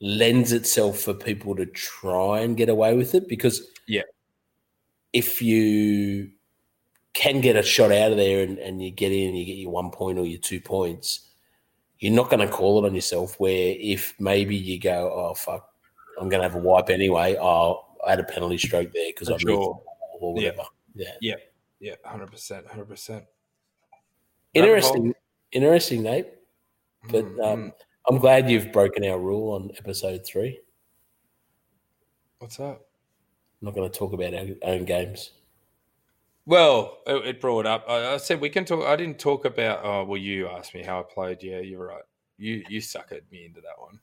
lends 0.00 0.52
itself 0.52 1.00
for 1.00 1.12
people 1.14 1.54
to 1.56 1.66
try 1.66 2.40
and 2.40 2.56
get 2.56 2.68
away 2.68 2.96
with 2.96 3.14
it 3.14 3.28
because 3.28 3.68
Yeah. 3.86 4.02
if 5.12 5.42
you 5.42 6.30
can 7.14 7.40
get 7.40 7.56
a 7.56 7.62
shot 7.62 7.90
out 7.90 8.12
of 8.12 8.16
there 8.16 8.42
and, 8.42 8.58
and 8.58 8.82
you 8.82 8.90
get 8.90 9.12
in 9.12 9.28
and 9.30 9.38
you 9.38 9.44
get 9.44 9.56
your 9.56 9.70
one 9.72 9.90
point 9.90 10.18
or 10.18 10.24
your 10.24 10.38
two 10.38 10.60
points, 10.60 11.27
you're 12.00 12.12
not 12.12 12.30
going 12.30 12.46
to 12.46 12.52
call 12.52 12.82
it 12.84 12.88
on 12.88 12.94
yourself. 12.94 13.38
Where 13.40 13.74
if 13.78 14.14
maybe 14.20 14.54
you 14.56 14.78
go, 14.78 15.12
oh 15.12 15.34
fuck, 15.34 15.68
I'm 16.20 16.28
going 16.28 16.40
to 16.42 16.48
have 16.48 16.54
a 16.56 16.62
wipe 16.62 16.90
anyway. 16.90 17.36
Oh, 17.40 17.84
I 18.06 18.10
had 18.10 18.20
a 18.20 18.24
penalty 18.24 18.58
stroke 18.58 18.92
there 18.92 19.08
because 19.10 19.30
I 19.30 19.36
Sure. 19.38 19.80
or 20.20 20.34
whatever. 20.34 20.62
Yeah, 20.94 21.34
Yeah, 21.80 21.94
hundred 22.04 22.30
percent, 22.30 22.66
hundred 22.66 22.88
percent. 22.88 23.24
interesting, 24.54 25.14
interesting, 25.52 26.02
Nate. 26.02 26.26
But 27.10 27.24
Mm-hmm. 27.24 27.40
um, 27.40 27.72
I'm 28.08 28.18
glad 28.18 28.50
you've 28.50 28.72
broken 28.72 29.04
our 29.04 29.18
rule 29.18 29.52
on 29.52 29.70
episode 29.78 30.24
three. 30.26 30.60
what's 32.38 32.56
that? 32.56 32.78
I'm 33.60 33.66
not 33.66 33.74
going 33.74 33.90
to 33.90 33.98
talk 33.98 34.12
about 34.12 34.34
our 34.34 34.46
own 34.62 34.84
games. 34.84 35.32
Well, 36.48 37.00
it, 37.06 37.26
it 37.26 37.40
brought 37.42 37.66
up. 37.66 37.84
I, 37.86 38.14
I 38.14 38.16
said 38.16 38.40
we 38.40 38.48
can 38.48 38.64
talk. 38.64 38.82
I 38.86 38.96
didn't 38.96 39.18
talk 39.18 39.44
about. 39.44 39.80
Oh, 39.84 40.04
well, 40.04 40.16
you 40.16 40.48
asked 40.48 40.74
me 40.74 40.82
how 40.82 41.00
I 41.00 41.02
played. 41.02 41.42
Yeah, 41.42 41.58
you're 41.58 41.86
right. 41.86 42.02
You 42.38 42.64
you 42.70 42.80
suckered 42.80 43.30
me 43.30 43.44
into 43.44 43.60
that 43.60 43.78
one. 43.78 44.00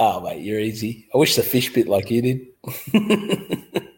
Oh, 0.00 0.20
mate, 0.20 0.42
you're 0.42 0.58
easy. 0.58 1.08
I 1.14 1.18
wish 1.18 1.36
the 1.36 1.44
fish 1.44 1.72
bit 1.72 1.86
like 1.86 2.10
you 2.10 2.22
did. 2.22 3.82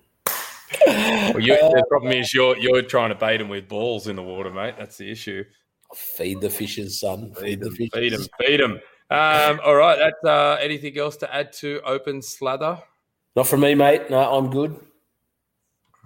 Well, 0.86 1.40
you, 1.40 1.56
the 1.56 1.84
problem 1.88 2.12
is 2.12 2.32
you're 2.32 2.56
you're 2.56 2.82
trying 2.82 3.10
to 3.10 3.14
bait 3.14 3.36
them 3.36 3.48
with 3.48 3.68
balls 3.68 4.06
in 4.08 4.16
the 4.16 4.22
water, 4.22 4.50
mate. 4.50 4.74
That's 4.78 4.96
the 4.96 5.10
issue. 5.10 5.44
Feed 5.94 6.40
the 6.40 6.50
fishes, 6.50 7.00
son. 7.00 7.34
Feed 7.34 7.60
the 7.60 7.70
fishes. 7.70 7.90
Feed 7.92 8.12
them, 8.12 8.26
feed 8.40 8.60
them. 8.60 8.72
Um, 9.10 9.60
all 9.64 9.76
right. 9.76 9.98
That's 9.98 10.24
uh, 10.24 10.58
anything 10.60 10.98
else 10.98 11.16
to 11.18 11.34
add 11.34 11.52
to 11.54 11.80
open 11.84 12.22
slather? 12.22 12.82
Not 13.36 13.46
for 13.46 13.56
me, 13.56 13.74
mate. 13.74 14.10
No, 14.10 14.18
I'm 14.18 14.50
good. 14.50 14.80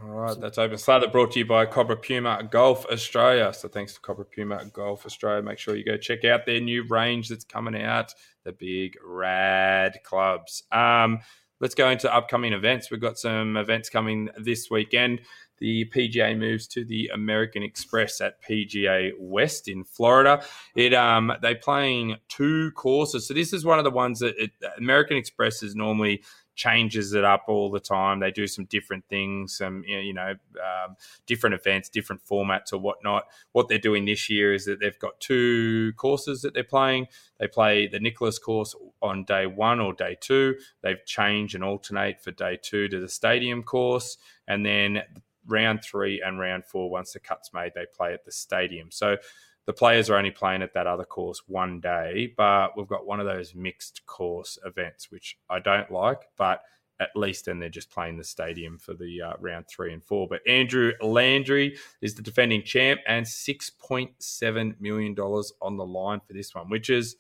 All 0.05 0.09
right, 0.09 0.41
that's 0.41 0.59
Open 0.59 0.79
Slather 0.79 1.07
brought 1.07 1.31
to 1.33 1.39
you 1.39 1.45
by 1.45 1.65
Cobra 1.65 1.97
Puma 1.97 2.43
Golf 2.51 2.85
Australia. 2.87 3.53
So 3.55 3.69
thanks 3.69 3.95
to 3.95 4.01
Cobra 4.01 4.25
Puma 4.25 4.65
Golf 4.73 5.07
Australia. 5.07 5.43
Make 5.43 5.61
sure 5.61 5.77
you 5.77 5.85
go 5.85 5.97
check 5.97 6.25
out 6.25 6.45
their 6.45 6.61
new 6.61 6.83
range 6.89 7.29
that's 7.29 7.45
coming 7.45 7.81
out, 7.81 8.13
the 8.43 8.51
big 8.51 8.97
rad 9.05 10.01
clubs. 10.03 10.65
Um, 10.73 11.21
let's 11.61 11.77
go 11.77 11.89
into 11.89 12.13
upcoming 12.13 12.53
events. 12.53 12.91
We've 12.91 13.01
got 13.01 13.17
some 13.17 13.57
events 13.57 13.89
coming 13.91 14.29
this 14.37 14.69
weekend. 14.69 15.21
The 15.59 15.85
PGA 15.95 16.37
moves 16.37 16.67
to 16.69 16.85
the 16.85 17.13
American 17.15 17.63
Express 17.63 18.21
at 18.21 18.43
PGA 18.43 19.13
West 19.17 19.69
in 19.69 19.85
Florida. 19.85 20.43
It 20.75 20.95
um 20.95 21.33
they 21.41 21.55
playing 21.55 22.17
two 22.29 22.73
courses. 22.73 23.29
So 23.29 23.35
this 23.35 23.53
is 23.53 23.65
one 23.65 23.79
of 23.79 23.85
the 23.85 23.91
ones 23.93 24.19
that 24.19 24.35
it, 24.37 24.51
American 24.79 25.17
Express 25.17 25.63
is 25.63 25.77
normally 25.77 26.25
changes 26.63 27.13
it 27.13 27.25
up 27.25 27.45
all 27.49 27.71
the 27.71 27.81
time. 27.81 28.21
They 28.21 28.31
do 28.31 28.47
some 28.47 28.67
different 28.67 29.05
things, 29.09 29.57
some 29.57 29.83
you 29.85 30.15
know, 30.15 30.35
um, 30.55 30.97
different 31.27 31.55
events, 31.55 31.89
different 31.89 32.25
formats 32.25 32.73
or 32.73 32.79
whatnot. 32.79 33.25
What 33.51 33.69
they're 33.69 33.79
doing 33.79 34.05
this 34.05 34.31
year 34.31 34.55
is 34.55 34.65
that 34.67 34.79
they've 34.79 34.99
got 34.99 35.19
two 35.19 35.93
courses 35.97 36.43
that 36.43 36.55
they're 36.55 36.63
playing. 36.63 37.09
They 37.41 37.49
play 37.49 37.89
the 37.89 37.99
Nicklaus 37.99 38.39
course 38.39 38.77
on 39.01 39.25
day 39.25 39.47
one 39.47 39.81
or 39.81 39.93
day 39.93 40.17
two. 40.21 40.55
They've 40.83 41.05
changed 41.05 41.57
and 41.57 41.65
alternate 41.65 42.23
for 42.23 42.31
day 42.31 42.59
two 42.63 42.89
to 42.89 43.01
the 43.01 43.09
Stadium 43.09 43.65
course, 43.65 44.17
and 44.47 44.65
then 44.65 45.03
round 45.47 45.83
three 45.83 46.23
and 46.25 46.39
round 46.39 46.65
four. 46.65 46.89
Once 46.89 47.13
the 47.13 47.21
cut's 47.21 47.53
made, 47.53 47.73
they 47.75 47.87
play 47.93 48.13
at 48.15 48.25
the 48.25 48.31
Stadium. 48.33 48.93
So 48.93 49.17
the 49.67 49.73
players 49.73 50.11
are 50.11 50.17
only 50.17 50.31
playing 50.31 50.63
at 50.63 50.75
that 50.75 50.87
other 50.87 51.05
course 51.05 51.43
one 51.47 51.81
day, 51.81 52.33
but 52.37 52.77
we've 52.77 52.89
got 52.89 53.07
one 53.07 53.21
of 53.21 53.27
those 53.27 53.55
mixed 53.55 54.05
course 54.07 54.59
events, 54.65 55.11
which 55.11 55.39
I 55.49 55.61
don't 55.61 55.91
like, 55.91 56.23
but 56.37 56.63
at 57.01 57.11
least 57.17 57.47
then 57.47 57.59
they're 57.59 57.69
just 57.69 57.91
playing 57.91 58.17
the 58.17 58.25
stadium 58.25 58.79
for 58.79 58.95
the 58.95 59.23
uh, 59.23 59.33
round 59.41 59.67
three 59.69 59.93
and 59.93 60.03
four. 60.03 60.29
But 60.29 60.47
Andrew 60.47 60.93
Landry 61.01 61.77
is 62.01 62.15
the 62.15 62.23
defending 62.23 62.63
champ 62.63 63.01
and 63.07 63.27
$6.7 63.27 64.81
million 64.81 65.15
on 65.19 65.77
the 65.77 65.87
line 65.87 66.21
for 66.27 66.33
this 66.33 66.55
one, 66.55 66.69
which 66.69 66.91
is, 66.91 67.17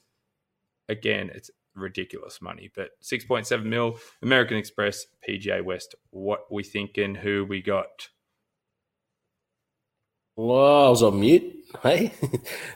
again, 0.88 1.30
it's 1.34 1.50
ridiculous 1.74 2.40
money. 2.40 2.70
But 2.74 2.90
6.7 3.02 3.64
mil, 3.64 3.98
American 4.22 4.56
Express, 4.56 5.06
PGA 5.28 5.64
West. 5.64 5.94
What 6.10 6.46
we 6.50 6.62
thinking? 6.62 7.16
Who 7.16 7.44
we 7.44 7.60
got? 7.60 8.08
Well, 10.36 10.86
I 10.86 10.88
was 10.88 11.02
on 11.02 11.20
mute. 11.20 11.58
Hey, 11.82 12.12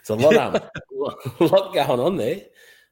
it's 0.01 0.09
a 0.09 0.15
lot, 0.15 0.37
um, 0.37 0.55
a 1.41 1.45
lot 1.45 1.75
going 1.75 2.01
on 2.01 2.17
there. 2.17 2.41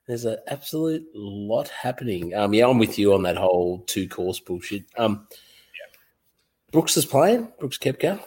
There's 0.06 0.26
an 0.26 0.36
absolute 0.46 1.02
lot 1.14 1.68
happening. 1.68 2.34
Um, 2.34 2.52
yeah, 2.52 2.68
I'm 2.68 2.76
with 2.76 2.98
you 2.98 3.14
on 3.14 3.22
that 3.22 3.38
whole 3.38 3.78
two 3.86 4.06
course 4.06 4.38
bullshit. 4.38 4.84
Um, 4.98 5.26
yeah. 5.30 5.98
Brooks 6.72 6.98
is 6.98 7.06
playing. 7.06 7.50
Brooks 7.58 7.78
Koepka. 7.78 8.22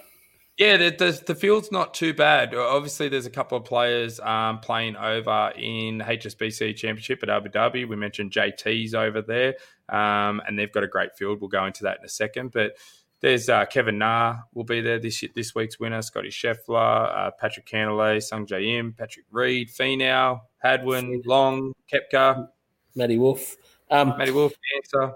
Yeah, 0.57 0.77
the, 0.77 0.89
the, 0.89 1.23
the 1.27 1.35
field's 1.35 1.71
not 1.71 1.93
too 1.93 2.15
bad. 2.15 2.55
Obviously, 2.55 3.09
there's 3.09 3.27
a 3.27 3.31
couple 3.31 3.59
of 3.59 3.63
players 3.63 4.19
um, 4.19 4.59
playing 4.59 4.95
over 4.95 5.53
in 5.55 5.99
HSBC 5.99 6.75
Championship 6.75 7.21
at 7.21 7.29
Abu 7.29 7.49
Dhabi. 7.49 7.87
We 7.87 7.95
mentioned 7.95 8.31
JT's 8.31 8.95
over 8.95 9.21
there, 9.21 9.53
um, 9.87 10.41
and 10.47 10.57
they've 10.57 10.71
got 10.71 10.83
a 10.83 10.87
great 10.87 11.15
field. 11.15 11.41
We'll 11.41 11.49
go 11.49 11.67
into 11.67 11.83
that 11.83 11.99
in 11.99 12.05
a 12.05 12.09
second. 12.09 12.53
But 12.53 12.75
there's 13.19 13.49
uh, 13.49 13.65
Kevin 13.65 13.97
Na 13.97 14.37
will 14.53 14.63
be 14.63 14.81
there 14.81 14.99
this 14.99 15.23
this 15.35 15.55
week's 15.55 15.79
winner. 15.79 16.01
Scotty 16.01 16.29
Scheffler, 16.29 17.17
uh, 17.17 17.31
Patrick 17.31 17.65
Cantlay, 17.65 18.17
Sungjae 18.17 18.77
Im, 18.77 18.93
Patrick 18.93 19.25
Reed, 19.31 19.69
Finau, 19.69 20.41
Hadwin, 20.59 21.21
Long, 21.25 21.73
Koepka, 21.91 22.47
Matty 22.95 23.17
Wolff. 23.17 23.55
Um, 23.89 24.15
Matty 24.17 24.31
Wolff, 24.31 24.53
Ancer. 24.75 25.15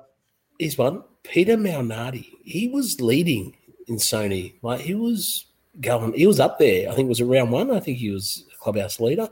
here's 0.57 0.77
one. 0.77 1.03
Peter 1.23 1.57
Malnati. 1.57 2.31
He 2.43 2.69
was 2.69 2.99
leading 3.01 3.55
in 3.87 3.97
Sony. 3.97 4.55
Like 4.61 4.81
he 4.81 4.95
was 4.95 5.45
going. 5.79 6.13
He 6.13 6.25
was 6.25 6.39
up 6.39 6.57
there. 6.57 6.89
I 6.89 6.95
think 6.95 7.05
it 7.05 7.09
was 7.09 7.21
around 7.21 7.51
one. 7.51 7.69
I 7.71 7.79
think 7.79 7.99
he 7.99 8.09
was 8.09 8.45
a 8.53 8.57
clubhouse 8.57 8.99
leader. 8.99 9.29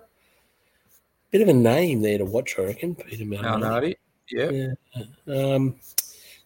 Bit 1.31 1.41
of 1.41 1.47
a 1.47 1.53
name 1.53 2.01
there 2.01 2.17
to 2.17 2.25
watch, 2.25 2.55
I 2.59 2.63
reckon. 2.63 2.95
Peter 2.95 3.23
Malnati. 3.23 3.61
Malnati. 3.61 3.95
Yeah. 4.31 4.67
Um, 5.27 5.75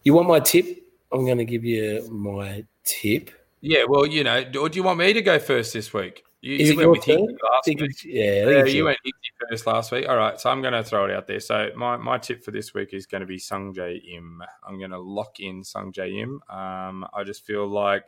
you 0.04 0.14
want 0.14 0.28
my 0.28 0.40
tip? 0.40 0.84
I'm 1.14 1.26
going 1.26 1.38
to 1.38 1.46
give 1.46 1.64
you 1.64 2.08
my 2.12 2.66
tip. 2.84 3.32
Yeah, 3.62 3.84
well, 3.88 4.06
you 4.06 4.24
know, 4.24 4.44
or 4.60 4.68
do 4.68 4.78
you 4.78 4.84
want 4.84 5.00
me 5.00 5.14
to 5.14 5.22
go 5.22 5.40
first 5.40 5.72
this 5.74 5.94
week? 5.94 6.24
You, 6.42 6.56
Is 6.58 6.68
you 6.70 6.74
it 6.74 6.78
went 6.78 6.82
your 6.82 6.92
with 6.92 7.04
Hickey 7.06 7.38
last 7.50 7.68
week. 7.68 7.82
it's- 7.82 8.06
yeah, 8.06 8.24
I 8.24 8.26
think 8.26 8.52
Yeah, 8.52 8.64
it's 8.66 8.74
you 8.74 8.84
went 8.86 8.98
Hickey 9.06 9.18
first 9.50 9.66
last 9.68 9.92
week. 9.94 10.10
All 10.10 10.18
right, 10.18 10.38
so 10.40 10.50
I'm 10.50 10.62
going 10.62 10.74
to 10.74 10.84
throw 10.84 11.06
it 11.06 11.12
out 11.12 11.28
there. 11.28 11.40
So 11.40 11.70
my, 11.78 11.96
my 11.96 12.18
tip 12.18 12.44
for 12.44 12.52
this 12.52 12.74
week 12.74 12.94
is 12.94 13.06
going 13.06 13.22
to 13.22 13.28
be 13.28 13.38
Sungjae 13.38 14.02
Im. 14.14 14.42
I'm 14.68 14.78
going 14.78 14.92
to 14.92 15.00
lock 15.00 15.40
in 15.40 15.62
Sungjae 15.62 16.22
Im. 16.22 16.42
Um, 16.50 17.06
I 17.14 17.24
just 17.24 17.46
feel 17.46 17.66
like 17.68 18.04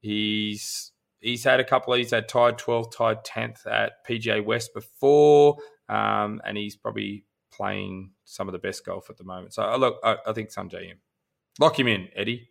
he's 0.00 0.92
he's 1.20 1.42
had 1.44 1.58
a 1.60 1.64
couple. 1.64 1.94
He's 1.94 2.10
had 2.12 2.28
tied 2.28 2.58
12th, 2.58 2.92
tied 2.96 3.24
10th 3.24 3.66
at 3.66 4.06
PGA 4.08 4.44
West 4.44 4.72
before, 4.74 5.56
um, 5.88 6.40
and 6.44 6.56
he's 6.56 6.76
probably 6.76 7.24
playing 7.50 8.10
some 8.24 8.48
of 8.48 8.52
the 8.52 8.58
best 8.58 8.84
golf 8.84 9.10
at 9.10 9.16
the 9.16 9.24
moment. 9.24 9.54
So 9.54 9.62
uh, 9.62 9.76
look, 9.76 9.98
I, 10.04 10.16
I 10.26 10.32
think 10.32 10.50
Sungjae 10.50 10.90
Im. 10.90 10.98
Lock 11.58 11.78
him 11.78 11.88
in, 11.88 12.08
Eddie. 12.14 12.48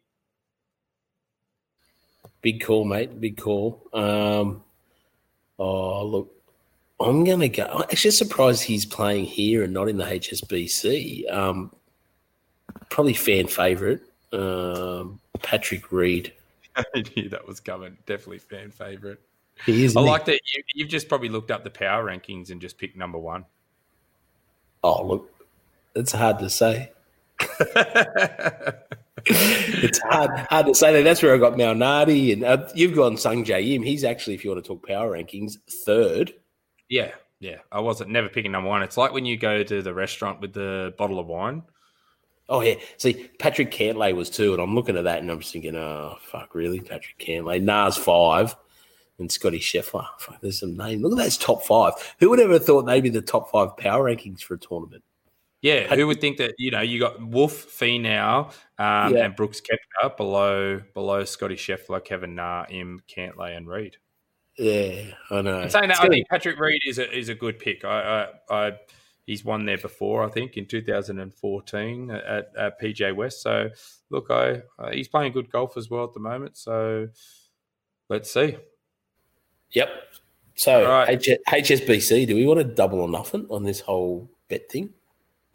Big 2.41 2.64
call, 2.64 2.86
mate. 2.86 3.20
Big 3.20 3.38
call. 3.38 3.82
Um, 3.93 4.64
oh, 5.60 6.06
look, 6.06 6.36
I'm 6.99 7.24
going 7.24 7.39
to 7.39 7.49
go. 7.49 7.66
I'm 7.66 7.82
actually 7.84 8.12
surprised 8.12 8.64
he's 8.64 8.86
playing 8.86 9.26
here 9.26 9.64
and 9.64 9.74
not 9.74 9.89
in 9.89 9.97
the 9.97 10.06
HSBC. 10.06 11.32
Um, 11.32 11.72
probably 12.89 13.14
fan 13.14 13.47
favourite, 13.47 14.01
um, 14.32 15.20
Patrick 15.41 15.91
Reed. 15.91 16.34
I 16.76 16.84
knew 17.16 17.30
that 17.30 17.47
was 17.47 17.60
coming. 17.60 17.97
Definitely 18.06 18.39
fan 18.39 18.72
favourite. 18.72 19.18
He 19.66 19.86
is. 19.86 19.95
I 19.95 20.01
he? 20.01 20.08
like 20.08 20.26
that 20.26 20.39
you, 20.53 20.64
you've 20.74 20.89
just 20.89 21.08
probably 21.08 21.30
looked 21.30 21.51
up 21.51 21.64
the 21.64 21.70
power 21.70 22.06
rankings 22.06 22.49
and 22.51 22.60
just 22.62 22.78
picked 22.78 22.97
number 22.97 23.18
one. 23.18 23.45
Oh, 24.84 25.06
look, 25.06 25.32
it's 25.95 26.12
hard 26.12 26.39
to 26.39 26.49
say. 26.49 26.91
It's 29.28 29.99
hard, 29.99 30.32
hard 30.49 30.65
to 30.67 30.76
say 30.76 30.93
that. 30.93 31.03
That's 31.03 31.21
where 31.21 31.34
I 31.34 31.38
got 31.38 31.53
Malnati, 31.53 32.34
and 32.34 32.43
uh, 32.43 32.69
you've 32.76 32.95
gone 32.95 33.15
Sungjae 33.15 33.73
Im. 33.73 33.84
He's 33.84 34.03
actually, 34.03 34.36
if 34.36 34.43
you 34.43 34.51
want 34.51 34.63
to 34.63 34.67
talk 34.67 34.88
power 34.88 35.11
rankings, 35.11 35.57
third. 35.86 36.34
yeah, 36.89 37.11
yeah. 37.39 37.57
I 37.71 37.80
wasn't 37.80 38.11
never 38.11 38.30
picking 38.30 38.51
number 38.51 38.69
one. 38.69 38.84
It's 38.84 38.97
like 38.97 39.13
when 39.13 39.26
you 39.26 39.38
go 39.38 39.63
to 39.63 39.82
the 39.82 39.93
restaurant 39.93 40.41
with 40.41 40.53
the 40.53 40.93
bottle 40.97 41.19
of 41.19 41.28
wine. 41.28 41.63
Oh 42.47 42.61
yeah, 42.61 42.76
see, 42.97 43.28
Patrick 43.39 43.71
Cantlay 43.71 44.15
was 44.15 44.30
two, 44.30 44.53
and 44.53 44.61
I'm 44.61 44.76
looking 44.76 44.97
at 44.97 45.05
that, 45.05 45.19
and 45.19 45.32
I'm 45.32 45.39
just 45.39 45.51
thinking, 45.51 45.76
oh 45.76 46.17
fuck, 46.21 46.53
really, 46.53 46.80
Patrick 46.80 47.17
Cantlay, 47.17 47.59
Nas 47.61 47.97
five, 47.97 48.55
and 49.17 49.32
Scotty 49.32 49.59
Scheffler. 49.59 50.05
Fuck, 50.19 50.41
there's 50.41 50.59
some 50.59 50.78
name. 50.78 51.01
Look 51.01 51.13
at 51.13 51.17
those 51.17 51.38
top 51.38 51.65
five. 51.65 51.93
Who 52.19 52.30
would 52.30 52.39
ever 52.39 52.53
have 52.53 52.65
thought 52.65 52.84
they'd 52.84 53.01
be 53.01 53.09
the 53.09 53.21
top 53.21 53.49
five 53.49 53.76
power 53.78 54.03
rankings 54.03 54.41
for 54.41 54.53
a 54.53 54.59
tournament? 54.59 55.03
Yeah, 55.66 55.95
who 55.95 56.05
would 56.05 56.22
think 56.22 56.38
that 56.38 56.53
you 56.59 56.70
know 56.70 56.82
you 56.82 56.99
got 56.99 57.20
Wolff, 57.20 57.66
Finau, 57.80 58.49
um, 58.78 59.16
Yeah. 59.16 59.26
and 59.26 59.36
Brooks 59.36 59.61
Koepka 59.61 60.16
below 60.16 60.80
below 60.93 61.24
Scotty 61.24 61.55
Scheffler, 61.55 62.03
Kevin 62.05 62.36
Na, 62.36 62.66
Im, 62.70 63.01
Cantlay, 63.07 63.57
and 63.57 63.68
Reed. 63.68 63.97
Yeah, 64.59 65.05
I 65.32 65.41
know. 65.41 65.57
I'm 65.61 65.70
saying 65.72 65.88
that 65.88 65.97
It's 65.97 65.99
I 66.01 66.07
think 66.07 66.28
Patrick 66.30 66.59
Reed 66.59 66.82
is 66.86 66.99
a 66.99 67.11
is 67.11 67.30
a 67.30 67.36
good 67.36 67.57
pick. 67.57 67.84
I, 67.84 68.28
I, 68.47 68.55
I 68.68 68.72
he's 69.26 69.43
won 69.43 69.66
there 69.66 69.80
before. 69.80 70.24
I 70.24 70.30
think 70.30 70.55
in 70.55 70.68
2014 70.68 72.11
at, 72.11 72.51
at 72.55 72.80
PJ 72.80 73.16
West. 73.16 73.41
So 73.41 73.72
look, 74.11 74.28
I 74.30 74.61
uh, 74.78 74.91
he's 74.91 75.07
playing 75.07 75.32
good 75.32 75.51
golf 75.51 75.78
as 75.78 75.89
well 75.89 76.03
at 76.03 76.13
the 76.13 76.20
moment. 76.20 76.57
So 76.57 77.07
let's 78.07 78.32
see. 78.32 78.55
Yep. 79.72 79.89
So 80.53 80.88
Right. 80.88 81.28
H- 81.28 81.39
HSBC, 81.49 82.28
do 82.28 82.36
we 82.36 82.45
want 82.45 82.59
to 82.59 82.63
double 82.63 83.01
or 83.01 83.09
nothing 83.09 83.47
on 83.49 83.63
this 83.63 83.80
whole 83.80 84.30
bet 84.47 84.70
thing? 84.70 84.93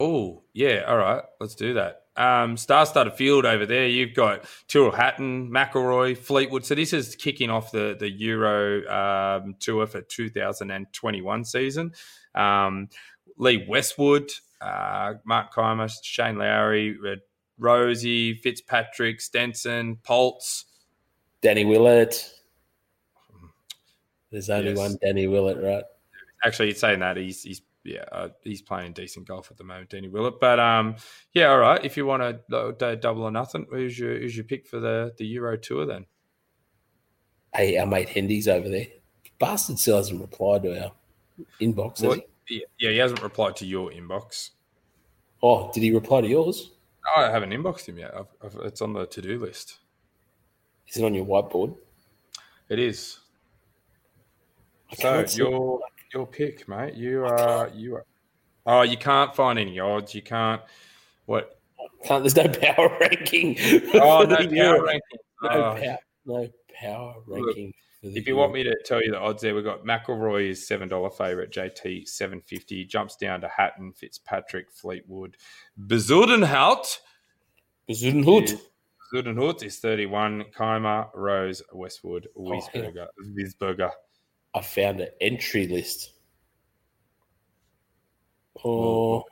Oh 0.03 0.41
yeah, 0.53 0.83
all 0.87 0.97
right, 0.97 1.23
let's 1.39 1.53
do 1.53 1.75
that. 1.75 1.97
Um, 2.17 2.57
star-studded 2.57 3.13
field 3.13 3.45
over 3.45 3.67
there. 3.67 3.87
You've 3.87 4.15
got 4.15 4.45
Tyrrell 4.67 4.91
Hatton, 4.91 5.51
McIlroy, 5.51 6.17
Fleetwood. 6.17 6.65
So 6.65 6.73
this 6.73 6.91
is 6.91 7.15
kicking 7.15 7.51
off 7.51 7.71
the 7.71 7.95
the 7.99 8.09
Euro 8.09 8.87
um, 8.89 9.55
tour 9.59 9.85
for 9.85 10.01
2021 10.01 11.45
season. 11.45 11.91
Um, 12.33 12.89
Lee 13.37 13.63
Westwood, 13.67 14.31
uh, 14.59 15.13
Mark 15.23 15.53
Kaymer, 15.53 15.91
Shane 16.03 16.37
Lowry, 16.37 16.97
Rosie, 17.59 18.33
Fitzpatrick, 18.33 19.21
Stenson, 19.21 19.97
Poults. 19.97 20.65
Danny 21.41 21.63
Willett. 21.65 22.27
There's 24.31 24.49
only 24.49 24.69
Yes. 24.69 24.77
one 24.77 24.97
Danny 25.01 25.27
Willett, 25.27 25.57
right? 25.63 25.83
Actually, 26.43 26.69
you're 26.69 26.75
saying 26.75 27.01
that 27.01 27.17
he's 27.17 27.43
he's 27.43 27.61
yeah 27.83 28.03
uh, 28.11 28.29
he's 28.43 28.61
playing 28.61 28.93
decent 28.93 29.27
golf 29.27 29.49
at 29.51 29.57
the 29.57 29.63
moment, 29.63 29.89
Danny 29.89 30.07
Willett. 30.07 30.39
But 30.39 30.59
um 30.59 30.95
yeah, 31.33 31.47
all 31.47 31.57
right. 31.59 31.83
If 31.83 31.97
you 31.97 32.05
want 32.05 32.21
to 32.49 32.95
double 33.01 33.23
or 33.23 33.31
nothing, 33.31 33.65
who's 33.69 33.97
your 33.97 34.19
who's 34.19 34.35
your 34.35 34.45
pick 34.45 34.67
for 34.67 34.79
the 34.79 35.13
the 35.17 35.25
Euro 35.25 35.57
tour 35.57 35.85
then? 35.85 36.05
Hey, 37.53 37.77
our 37.77 37.85
mate 37.85 38.09
Hendy's 38.09 38.47
over 38.47 38.69
there. 38.69 38.87
Bastard 39.39 39.79
still 39.79 39.97
hasn't 39.97 40.21
replied 40.21 40.63
to 40.63 40.83
our 40.83 40.91
inbox, 41.59 41.99
has 41.99 42.07
What- 42.07 42.19
he? 42.45 42.65
Yeah, 42.79 42.91
he 42.91 42.97
hasn't 42.97 43.21
replied 43.23 43.55
to 43.57 43.65
your 43.65 43.91
inbox. 43.91 44.49
Oh, 45.41 45.71
did 45.71 45.83
he 45.83 45.91
reply 45.91 46.21
to 46.21 46.27
yours? 46.27 46.71
I 47.15 47.31
haven't 47.31 47.49
inboxed 47.51 47.87
him 47.87 47.97
yet. 47.97 48.13
I've, 48.13 48.27
I've, 48.43 48.55
it's 48.65 48.81
on 48.81 48.93
the 48.93 49.05
to 49.07 49.21
do 49.21 49.39
list. 49.39 49.79
Is 50.87 50.97
it 50.97 51.03
on 51.03 51.13
your 51.13 51.25
whiteboard? 51.25 51.75
It 52.69 52.77
is. 52.77 53.19
I 54.91 54.95
So 55.25 55.37
your 55.37 55.79
your 56.13 56.27
pick, 56.27 56.67
mate. 56.67 56.93
You 56.95 57.25
are 57.25 57.69
you 57.75 57.95
are. 57.95 58.05
Oh, 58.65 58.81
you 58.83 58.97
can't 58.97 59.35
find 59.35 59.57
any 59.57 59.79
odds. 59.79 60.13
You 60.13 60.21
can't. 60.21 60.61
What? 61.25 61.59
Can't, 62.03 62.23
there's 62.23 62.35
no 62.35 62.47
power 62.47 62.97
ranking. 63.01 63.57
Oh 63.95 64.23
no, 64.23 64.35
power 64.37 64.43
Euro. 64.53 64.81
ranking. 64.83 65.19
No, 65.43 65.49
Oh, 65.49 65.79
power, 65.81 65.97
no 66.25 66.49
power 66.79 67.15
ranking. 67.27 67.73
the 68.03 68.09
If 68.09 68.27
you 68.27 68.33
Euro. 68.35 68.41
want 68.41 68.53
me 68.53 68.63
to 68.63 68.75
tell 68.85 69.01
you 69.03 69.11
the 69.11 69.19
odds 69.19 69.41
there, 69.41 69.53
we've 69.55 69.63
got 69.63 69.83
McIlroy 69.85 70.49
is 70.49 70.67
seven 70.67 70.87
dollar 70.87 71.09
favorite, 71.09 71.51
JT 71.51 72.07
seven 72.07 72.41
fifty, 72.41 72.85
jumps 72.85 73.15
down 73.15 73.41
to 73.41 73.47
Hatton, 73.47 73.93
Fitzpatrick, 73.93 74.71
Fleetwood, 74.71 75.37
Bezudenhout. 75.79 76.97
Bezuidenhout. 77.89 78.53
Bezudenhout 79.13 79.63
is 79.63 79.79
thirty 79.79 80.05
one, 80.05 80.45
Kaymer, 80.55 81.09
Rose, 81.13 81.61
Westwood, 81.73 82.27
Oh, 82.37 82.41
Wiesberger, 82.41 83.07
Wiesberger. 83.37 83.91
I 84.53 84.61
found 84.61 84.99
an 85.01 85.09
entry 85.21 85.67
list. 85.67 86.11
Oh, 88.63 89.23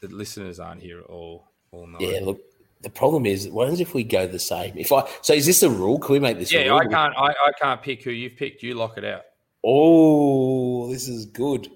The 0.00 0.08
listeners 0.08 0.58
aren't 0.60 0.82
here 0.82 1.00
at 1.00 1.06
all 1.06 1.44
all 1.72 1.86
night. 1.86 2.00
yeah. 2.00 2.20
Look, 2.22 2.40
the 2.80 2.90
problem 2.90 3.26
is, 3.26 3.48
what 3.48 3.64
happens 3.64 3.80
if 3.80 3.94
we 3.94 4.02
go 4.04 4.26
the 4.26 4.38
same? 4.38 4.76
If 4.76 4.90
I 4.92 5.08
so, 5.22 5.34
is 5.34 5.46
this 5.46 5.62
a 5.62 5.70
rule? 5.70 5.98
Can 5.98 6.14
we 6.14 6.18
make 6.20 6.38
this? 6.38 6.52
Yeah? 6.52 6.74
I 6.74 6.84
can't. 6.86 7.14
I, 7.16 7.28
I 7.28 7.52
can't 7.60 7.80
pick 7.82 8.02
who 8.02 8.10
you've 8.10 8.36
picked. 8.36 8.62
You 8.62 8.74
lock 8.74 8.98
it 8.98 9.04
out. 9.04 9.22
Oh, 9.64 10.90
this 10.90 11.06
is 11.08 11.26
good. 11.26 11.68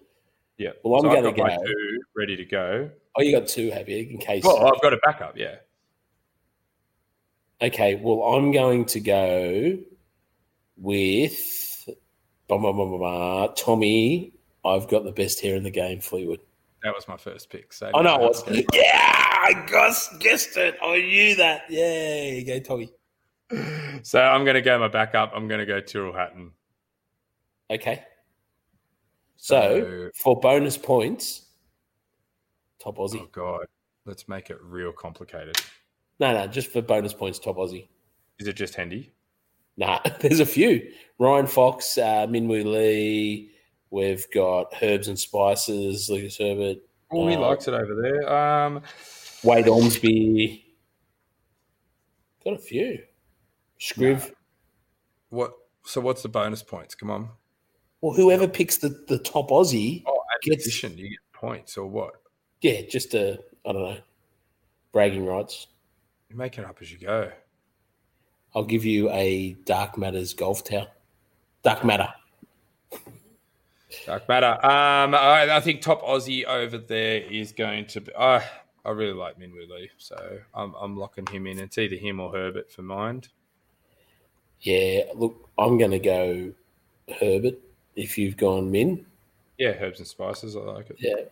Yeah. 0.59 0.71
Well, 0.83 0.95
I'm 1.05 1.11
So 1.13 1.23
gonna 1.23 1.37
go. 1.37 1.65
two 1.65 2.01
ready 2.17 2.37
to 2.37 2.45
go. 2.45 2.91
Oh, 3.17 3.23
you 3.23 3.39
got 3.39 3.47
two, 3.49 3.71
have 3.71 3.89
you? 3.89 3.99
In 4.11 4.19
case. 4.19 4.45
Well, 4.45 4.67
I've 4.67 4.81
got 4.83 4.93
a 4.93 4.99
backup. 5.05 5.37
Yeah. 5.37 5.57
Okay, 7.63 7.95
well, 7.95 8.23
I'm 8.35 8.53
going 8.53 8.85
to 8.87 9.01
go 9.01 9.79
with 10.77 11.66
blah, 12.49 12.59
blah, 12.59 12.73
blah, 12.73 13.47
Tommy. 13.57 14.33
I've 14.65 14.89
got 14.89 15.05
the 15.05 15.13
best 15.13 15.41
hair 15.41 15.57
in 15.57 15.63
the 15.63 15.71
game, 15.71 16.01
Fleetwood. 16.01 16.41
That 16.83 16.95
was 16.95 17.09
my 17.09 17.17
first 17.17 17.51
pick. 17.51 17.73
So 17.73 17.91
I 17.95 18.03
know 18.03 18.15
it 18.17 18.21
was. 18.21 18.45
Yeah, 18.73 18.91
I 18.93 19.65
guessed, 19.69 20.19
guessed 20.21 20.57
it. 20.57 20.77
I 20.83 20.99
knew 20.99 21.35
that. 21.37 21.63
Yeah, 21.69 22.23
you 22.25 22.45
go, 22.47 22.59
Tommy. 22.61 22.91
So 24.03 24.21
I'm 24.21 24.45
going 24.45 24.55
to 24.55 24.63
go 24.63 24.79
my 24.79 24.89
backup. 24.89 25.33
I'm 25.35 25.49
going 25.49 25.61
to 25.61 25.67
go 25.67 25.81
Tyrrell 25.81 26.13
Hatton. 26.13 26.53
Okay. 27.71 28.05
So, 29.37 29.81
So- 29.81 30.11
for 30.15 30.41
bonus 30.41 30.77
points, 30.77 31.47
top 32.81 32.99
Aussie. 32.99 33.21
Oh 33.23 33.29
God, 33.33 33.67
let's 34.05 34.29
make 34.29 34.51
it 34.51 34.59
real 34.63 34.93
complicated. 34.93 35.57
No, 36.19 36.33
no, 36.33 36.47
just 36.47 36.71
for 36.71 36.83
bonus 36.83 37.13
points, 37.13 37.39
top 37.39 37.57
Aussie. 37.57 37.89
Is 38.39 38.47
it 38.49 38.55
just 38.55 38.75
Hendy? 38.75 39.13
Nah, 39.77 40.01
there's 40.21 40.41
a 40.41 40.47
few. 40.47 40.91
Ryan 41.19 41.47
Fox, 41.47 41.97
uh, 41.99 42.27
Minwoo 42.27 42.65
Lee. 42.65 43.51
We've 43.91 44.27
got 44.35 44.75
Herbs 44.83 45.09
and 45.09 45.19
Spices, 45.19 46.11
Lucas 46.11 46.39
Herbert, 46.39 46.79
Oh, 47.11 47.29
he 47.29 47.37
Uh, 47.37 47.41
likes 47.41 47.69
it 47.69 47.75
over 47.75 47.95
there. 48.03 48.33
Um, 48.33 48.83
Wade 49.45 49.69
Ormsby. 49.69 50.65
Got 52.45 52.55
a 52.55 52.59
few. 52.59 52.99
Scriv. 53.81 54.33
what? 55.31 55.53
So 55.85 56.01
what's 56.01 56.23
the 56.23 56.29
bonus 56.29 56.63
points? 56.65 56.95
Come 56.97 57.11
on. 57.13 57.29
Well, 58.01 58.13
whoever 58.15 58.49
picks 58.49 58.79
the, 58.79 58.89
the 59.09 59.19
top 59.19 59.51
Aussie, 59.51 60.03
Oh, 60.07 60.17
Gets- 60.43 60.65
position, 60.65 60.99
you 60.99 61.11
get 61.11 61.19
points 61.33 61.77
or 61.77 61.87
what? 61.87 62.15
yeah, 62.61 62.81
just 62.91 63.15
a, 63.15 63.39
I 63.65 63.73
don't 63.73 63.83
know, 63.83 63.99
bragging 64.93 65.25
rights. 65.25 65.69
You're 66.29 66.39
making 66.39 66.65
it 66.65 66.71
up 66.71 66.79
as 66.81 66.91
you 66.91 66.99
go. 66.99 67.31
I'll 68.57 68.65
give 68.65 68.87
you 68.87 69.11
a 69.11 69.53
Dark 69.67 69.99
Matters 69.99 70.33
golf 70.33 70.65
towel. 70.65 70.89
Dark 71.63 71.85
Matter. 71.85 72.09
Dark 74.07 74.29
matter. 74.29 74.53
Um, 74.65 75.15
I, 75.15 75.49
I 75.51 75.61
think 75.61 75.81
top 75.81 76.03
Aussie 76.03 76.45
over 76.45 76.79
there 76.79 77.21
is 77.23 77.53
going 77.53 77.87
to 77.87 78.01
be. 78.01 78.13
Uh, 78.15 78.41
I 78.85 78.91
really 78.91 79.13
like 79.13 79.39
Minwoo 79.39 79.69
Lee, 79.69 79.91
so 79.99 80.39
I'm, 80.55 80.75
I'm 80.81 80.97
locking 80.97 81.27
him 81.27 81.47
in. 81.47 81.59
It's 81.59 81.77
either 81.77 81.97
him 81.97 82.21
or 82.21 82.33
Herbert 82.33 82.71
for 82.71 82.83
mind. 82.83 83.29
Yeah, 84.61 85.03
look, 85.15 85.49
I'm 85.59 85.77
going 85.77 85.91
to 85.91 85.99
go 85.99 86.53
Herbert 87.21 87.59
if 87.95 88.17
you've 88.17 88.37
gone 88.37 88.71
Min. 88.71 89.05
Yeah, 89.59 89.75
herbs 89.81 89.99
and 89.99 90.09
spices. 90.09 90.57
I 90.57 90.61
like 90.61 90.91
it. 90.91 90.97
Yeah, 90.99 91.25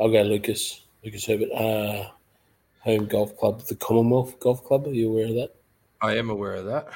I'll 0.00 0.10
go 0.10 0.22
Lucas. 0.22 0.82
Lucas 1.04 1.26
Herbert. 1.26 1.52
Uh, 1.52 2.10
home 2.80 3.06
golf 3.06 3.36
club, 3.36 3.62
the 3.66 3.76
Commonwealth 3.76 4.40
Golf 4.40 4.64
Club. 4.64 4.86
Are 4.86 4.92
you 4.92 5.10
aware 5.10 5.26
of 5.26 5.34
that? 5.34 5.54
I 6.00 6.16
am 6.16 6.30
aware 6.30 6.54
of 6.54 6.66
that. 6.66 6.88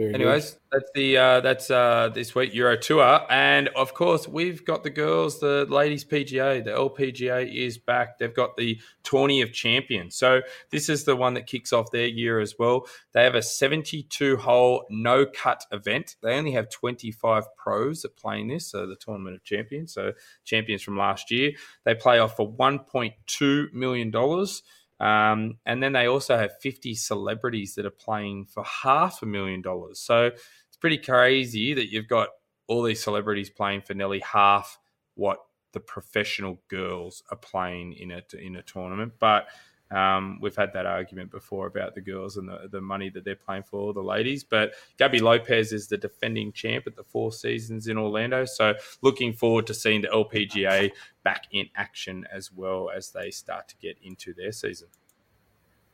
Very 0.00 0.14
Anyways, 0.14 0.52
good. 0.52 0.60
that's 0.72 0.90
the 0.94 1.16
uh, 1.18 1.40
that's 1.40 1.70
uh, 1.70 2.08
this 2.14 2.34
week 2.34 2.54
Euro 2.54 2.78
Tour, 2.78 3.20
and 3.28 3.68
of 3.76 3.92
course 3.92 4.26
we've 4.26 4.64
got 4.64 4.82
the 4.82 4.88
girls, 4.88 5.40
the 5.40 5.66
ladies 5.68 6.06
PGA, 6.06 6.64
the 6.64 6.70
LPGA 6.70 7.54
is 7.54 7.76
back. 7.76 8.18
They've 8.18 8.34
got 8.34 8.56
the 8.56 8.80
Tourney 9.02 9.42
of 9.42 9.52
Champions, 9.52 10.14
so 10.14 10.40
this 10.70 10.88
is 10.88 11.04
the 11.04 11.16
one 11.16 11.34
that 11.34 11.46
kicks 11.46 11.74
off 11.74 11.90
their 11.90 12.06
year 12.06 12.40
as 12.40 12.54
well. 12.58 12.86
They 13.12 13.24
have 13.24 13.34
a 13.34 13.42
72 13.42 14.38
hole 14.38 14.86
no 14.88 15.26
cut 15.26 15.66
event. 15.70 16.16
They 16.22 16.32
only 16.32 16.52
have 16.52 16.70
25 16.70 17.44
pros 17.54 18.00
that 18.00 18.16
play 18.16 18.40
in 18.40 18.48
this, 18.48 18.68
so 18.68 18.86
the 18.86 18.96
Tournament 18.96 19.36
of 19.36 19.44
Champions, 19.44 19.92
so 19.92 20.14
champions 20.46 20.80
from 20.80 20.96
last 20.96 21.30
year. 21.30 21.52
They 21.84 21.94
play 21.94 22.20
off 22.20 22.36
for 22.36 22.50
1.2 22.50 23.72
million 23.74 24.10
dollars. 24.10 24.62
Um, 25.00 25.58
and 25.64 25.82
then 25.82 25.92
they 25.92 26.06
also 26.06 26.36
have 26.36 26.60
50 26.60 26.94
celebrities 26.94 27.74
that 27.74 27.86
are 27.86 27.90
playing 27.90 28.46
for 28.46 28.62
half 28.64 29.22
a 29.22 29.26
million 29.26 29.62
dollars. 29.62 29.98
So 29.98 30.26
it's 30.26 30.76
pretty 30.78 30.98
crazy 30.98 31.72
that 31.74 31.90
you've 31.90 32.08
got 32.08 32.28
all 32.66 32.82
these 32.82 33.02
celebrities 33.02 33.50
playing 33.50 33.82
for 33.82 33.94
nearly 33.94 34.20
half 34.20 34.78
what 35.14 35.38
the 35.72 35.80
professional 35.80 36.60
girls 36.68 37.22
are 37.30 37.36
playing 37.36 37.94
in 37.94 38.10
a 38.10 38.22
in 38.38 38.56
a 38.56 38.62
tournament. 38.62 39.14
But 39.18 39.46
um, 39.90 40.38
we've 40.40 40.54
had 40.54 40.72
that 40.72 40.86
argument 40.86 41.30
before 41.30 41.66
about 41.66 41.94
the 41.94 42.00
girls 42.00 42.36
and 42.36 42.48
the, 42.48 42.68
the 42.70 42.80
money 42.80 43.10
that 43.10 43.24
they're 43.24 43.34
playing 43.34 43.64
for 43.64 43.92
the 43.92 44.02
ladies. 44.02 44.44
But 44.44 44.72
Gaby 44.98 45.18
Lopez 45.20 45.72
is 45.72 45.88
the 45.88 45.96
defending 45.96 46.52
champ 46.52 46.86
at 46.86 46.96
the 46.96 47.02
four 47.02 47.32
seasons 47.32 47.88
in 47.88 47.98
Orlando. 47.98 48.44
So 48.44 48.74
looking 49.02 49.32
forward 49.32 49.66
to 49.66 49.74
seeing 49.74 50.02
the 50.02 50.08
LPGA 50.08 50.92
back 51.24 51.46
in 51.50 51.68
action 51.76 52.26
as 52.32 52.52
well 52.52 52.90
as 52.94 53.10
they 53.10 53.30
start 53.30 53.68
to 53.68 53.76
get 53.76 53.96
into 54.02 54.32
their 54.34 54.52
season. 54.52 54.88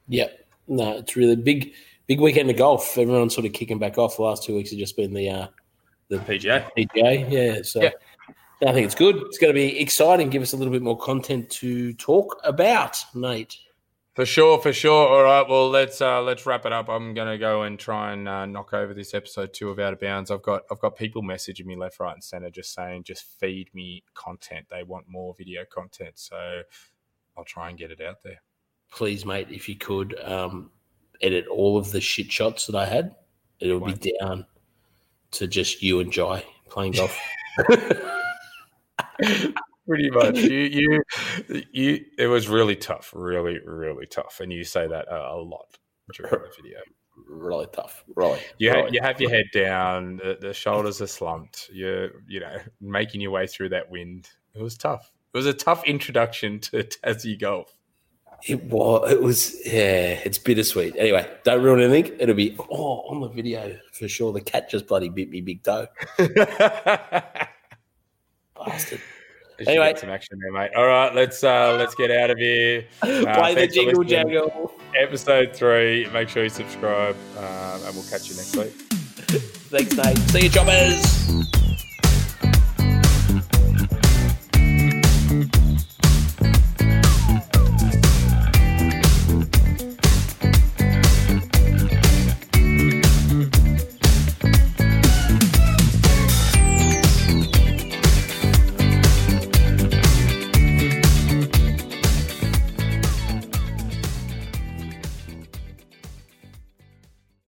Yep. 0.08 0.46
No, 0.68 0.98
it's 0.98 1.16
really 1.16 1.36
big, 1.36 1.72
big 2.06 2.20
weekend 2.20 2.50
of 2.50 2.56
golf. 2.56 2.98
Everyone's 2.98 3.34
sort 3.34 3.46
of 3.46 3.52
kicking 3.52 3.78
back 3.78 3.98
off. 3.98 4.16
The 4.16 4.22
last 4.22 4.44
two 4.44 4.54
weeks 4.54 4.70
have 4.70 4.78
just 4.78 4.96
been 4.96 5.14
the 5.14 5.30
uh, 5.30 5.46
the 6.08 6.18
PGA. 6.18 6.68
PGA, 6.76 7.30
yeah. 7.30 7.62
So 7.62 7.82
Yeah. 7.82 7.90
I 8.62 8.72
think 8.72 8.86
it's 8.86 8.94
good. 8.94 9.16
It's 9.26 9.38
going 9.38 9.52
to 9.52 9.54
be 9.54 9.78
exciting. 9.80 10.30
Give 10.30 10.42
us 10.42 10.54
a 10.54 10.56
little 10.56 10.72
bit 10.72 10.82
more 10.82 10.98
content 10.98 11.50
to 11.50 11.92
talk 11.94 12.40
about, 12.42 12.98
Nate. 13.14 13.56
For 14.16 14.24
sure, 14.24 14.58
for 14.58 14.72
sure. 14.72 15.08
All 15.08 15.22
right, 15.24 15.46
well 15.46 15.68
let's 15.68 16.00
uh, 16.00 16.22
let's 16.22 16.46
wrap 16.46 16.64
it 16.64 16.72
up. 16.72 16.88
I'm 16.88 17.12
gonna 17.12 17.36
go 17.36 17.64
and 17.64 17.78
try 17.78 18.14
and 18.14 18.26
uh, 18.26 18.46
knock 18.46 18.72
over 18.72 18.94
this 18.94 19.12
episode 19.12 19.52
two 19.52 19.68
of 19.68 19.78
Out 19.78 19.92
of 19.92 20.00
Bounds. 20.00 20.30
I've 20.30 20.40
got 20.40 20.62
I've 20.70 20.80
got 20.80 20.96
people 20.96 21.22
messaging 21.22 21.66
me 21.66 21.76
left, 21.76 22.00
right, 22.00 22.14
and 22.14 22.24
center, 22.24 22.48
just 22.48 22.72
saying, 22.72 23.04
just 23.04 23.24
feed 23.38 23.68
me 23.74 24.04
content. 24.14 24.68
They 24.70 24.84
want 24.84 25.04
more 25.06 25.34
video 25.36 25.66
content, 25.70 26.12
so 26.14 26.62
I'll 27.36 27.44
try 27.44 27.68
and 27.68 27.76
get 27.76 27.90
it 27.90 28.00
out 28.00 28.22
there. 28.24 28.40
Please, 28.90 29.26
mate, 29.26 29.48
if 29.50 29.68
you 29.68 29.76
could 29.76 30.18
um, 30.24 30.70
edit 31.20 31.46
all 31.48 31.76
of 31.76 31.92
the 31.92 32.00
shit 32.00 32.32
shots 32.32 32.64
that 32.68 32.74
I 32.74 32.86
had, 32.86 33.14
it'll 33.60 33.80
be 33.80 34.14
down 34.18 34.46
to 35.32 35.46
just 35.46 35.82
you 35.82 36.00
and 36.00 36.10
Jai 36.10 36.42
playing 36.70 36.92
golf. 36.92 37.20
Pretty 39.88 40.10
much. 40.10 40.36
you, 40.38 41.02
you, 41.48 41.62
you. 41.72 42.04
It 42.18 42.26
was 42.26 42.48
really 42.48 42.76
tough, 42.76 43.12
really, 43.14 43.58
really 43.64 44.06
tough, 44.06 44.40
and 44.40 44.52
you 44.52 44.64
say 44.64 44.86
that 44.88 45.06
a, 45.08 45.34
a 45.34 45.36
lot 45.36 45.78
during 46.12 46.32
the 46.32 46.50
video. 46.62 46.78
really 47.28 47.66
tough. 47.72 48.04
Really. 48.16 48.40
You, 48.58 48.72
really. 48.72 48.82
ha- 48.82 48.88
you 48.92 49.00
have 49.02 49.20
your 49.20 49.30
head 49.30 49.46
down, 49.52 50.16
the, 50.16 50.38
the 50.40 50.52
shoulders 50.52 51.00
are 51.00 51.06
slumped. 51.06 51.70
You're, 51.72 52.10
you 52.26 52.40
know, 52.40 52.56
making 52.80 53.20
your 53.20 53.30
way 53.30 53.46
through 53.46 53.68
that 53.70 53.90
wind. 53.90 54.28
It 54.54 54.62
was 54.62 54.76
tough. 54.76 55.12
It 55.32 55.36
was 55.36 55.46
a 55.46 55.54
tough 55.54 55.84
introduction 55.84 56.58
to 56.60 56.82
Tassie 56.82 57.38
golf. 57.38 57.72
It 58.46 58.64
was. 58.64 59.10
It 59.12 59.22
was. 59.22 59.56
Yeah, 59.66 60.18
it's 60.24 60.38
bittersweet. 60.38 60.94
Anyway, 60.98 61.26
don't 61.44 61.62
ruin 61.62 61.80
anything. 61.80 62.16
It'll 62.20 62.34
be 62.34 62.54
oh 62.58 63.02
on 63.08 63.20
the 63.20 63.28
video 63.28 63.78
for 63.92 64.08
sure. 64.08 64.32
The 64.32 64.42
cat 64.42 64.68
just 64.68 64.86
bloody 64.86 65.08
bit 65.08 65.30
me 65.30 65.40
big 65.40 65.62
toe, 65.62 65.86
bastard. 68.56 69.00
Anyway. 69.66 69.94
some 69.96 70.10
action 70.10 70.38
there, 70.40 70.52
mate. 70.52 70.70
All 70.76 70.86
right, 70.86 71.14
let's 71.14 71.42
uh, 71.42 71.76
let's 71.78 71.94
get 71.94 72.10
out 72.10 72.30
of 72.30 72.38
here. 72.38 72.84
Play 73.00 73.20
the 73.22 73.30
Uh, 73.30 73.34
thanks 73.34 73.54
for 73.54 73.66
jingle 73.66 74.04
jangle. 74.04 74.72
Episode 74.94 75.54
three. 75.54 76.08
Make 76.12 76.28
sure 76.28 76.42
you 76.42 76.48
subscribe, 76.48 77.16
um, 77.38 77.82
and 77.84 77.94
we'll 77.94 78.04
catch 78.04 78.28
you 78.28 78.36
next 78.36 78.56
week. 78.56 78.72
Thanks, 79.68 79.96
Nate. 79.96 80.18
See 80.30 80.44
you, 80.44 80.48
choppers. 80.48 81.55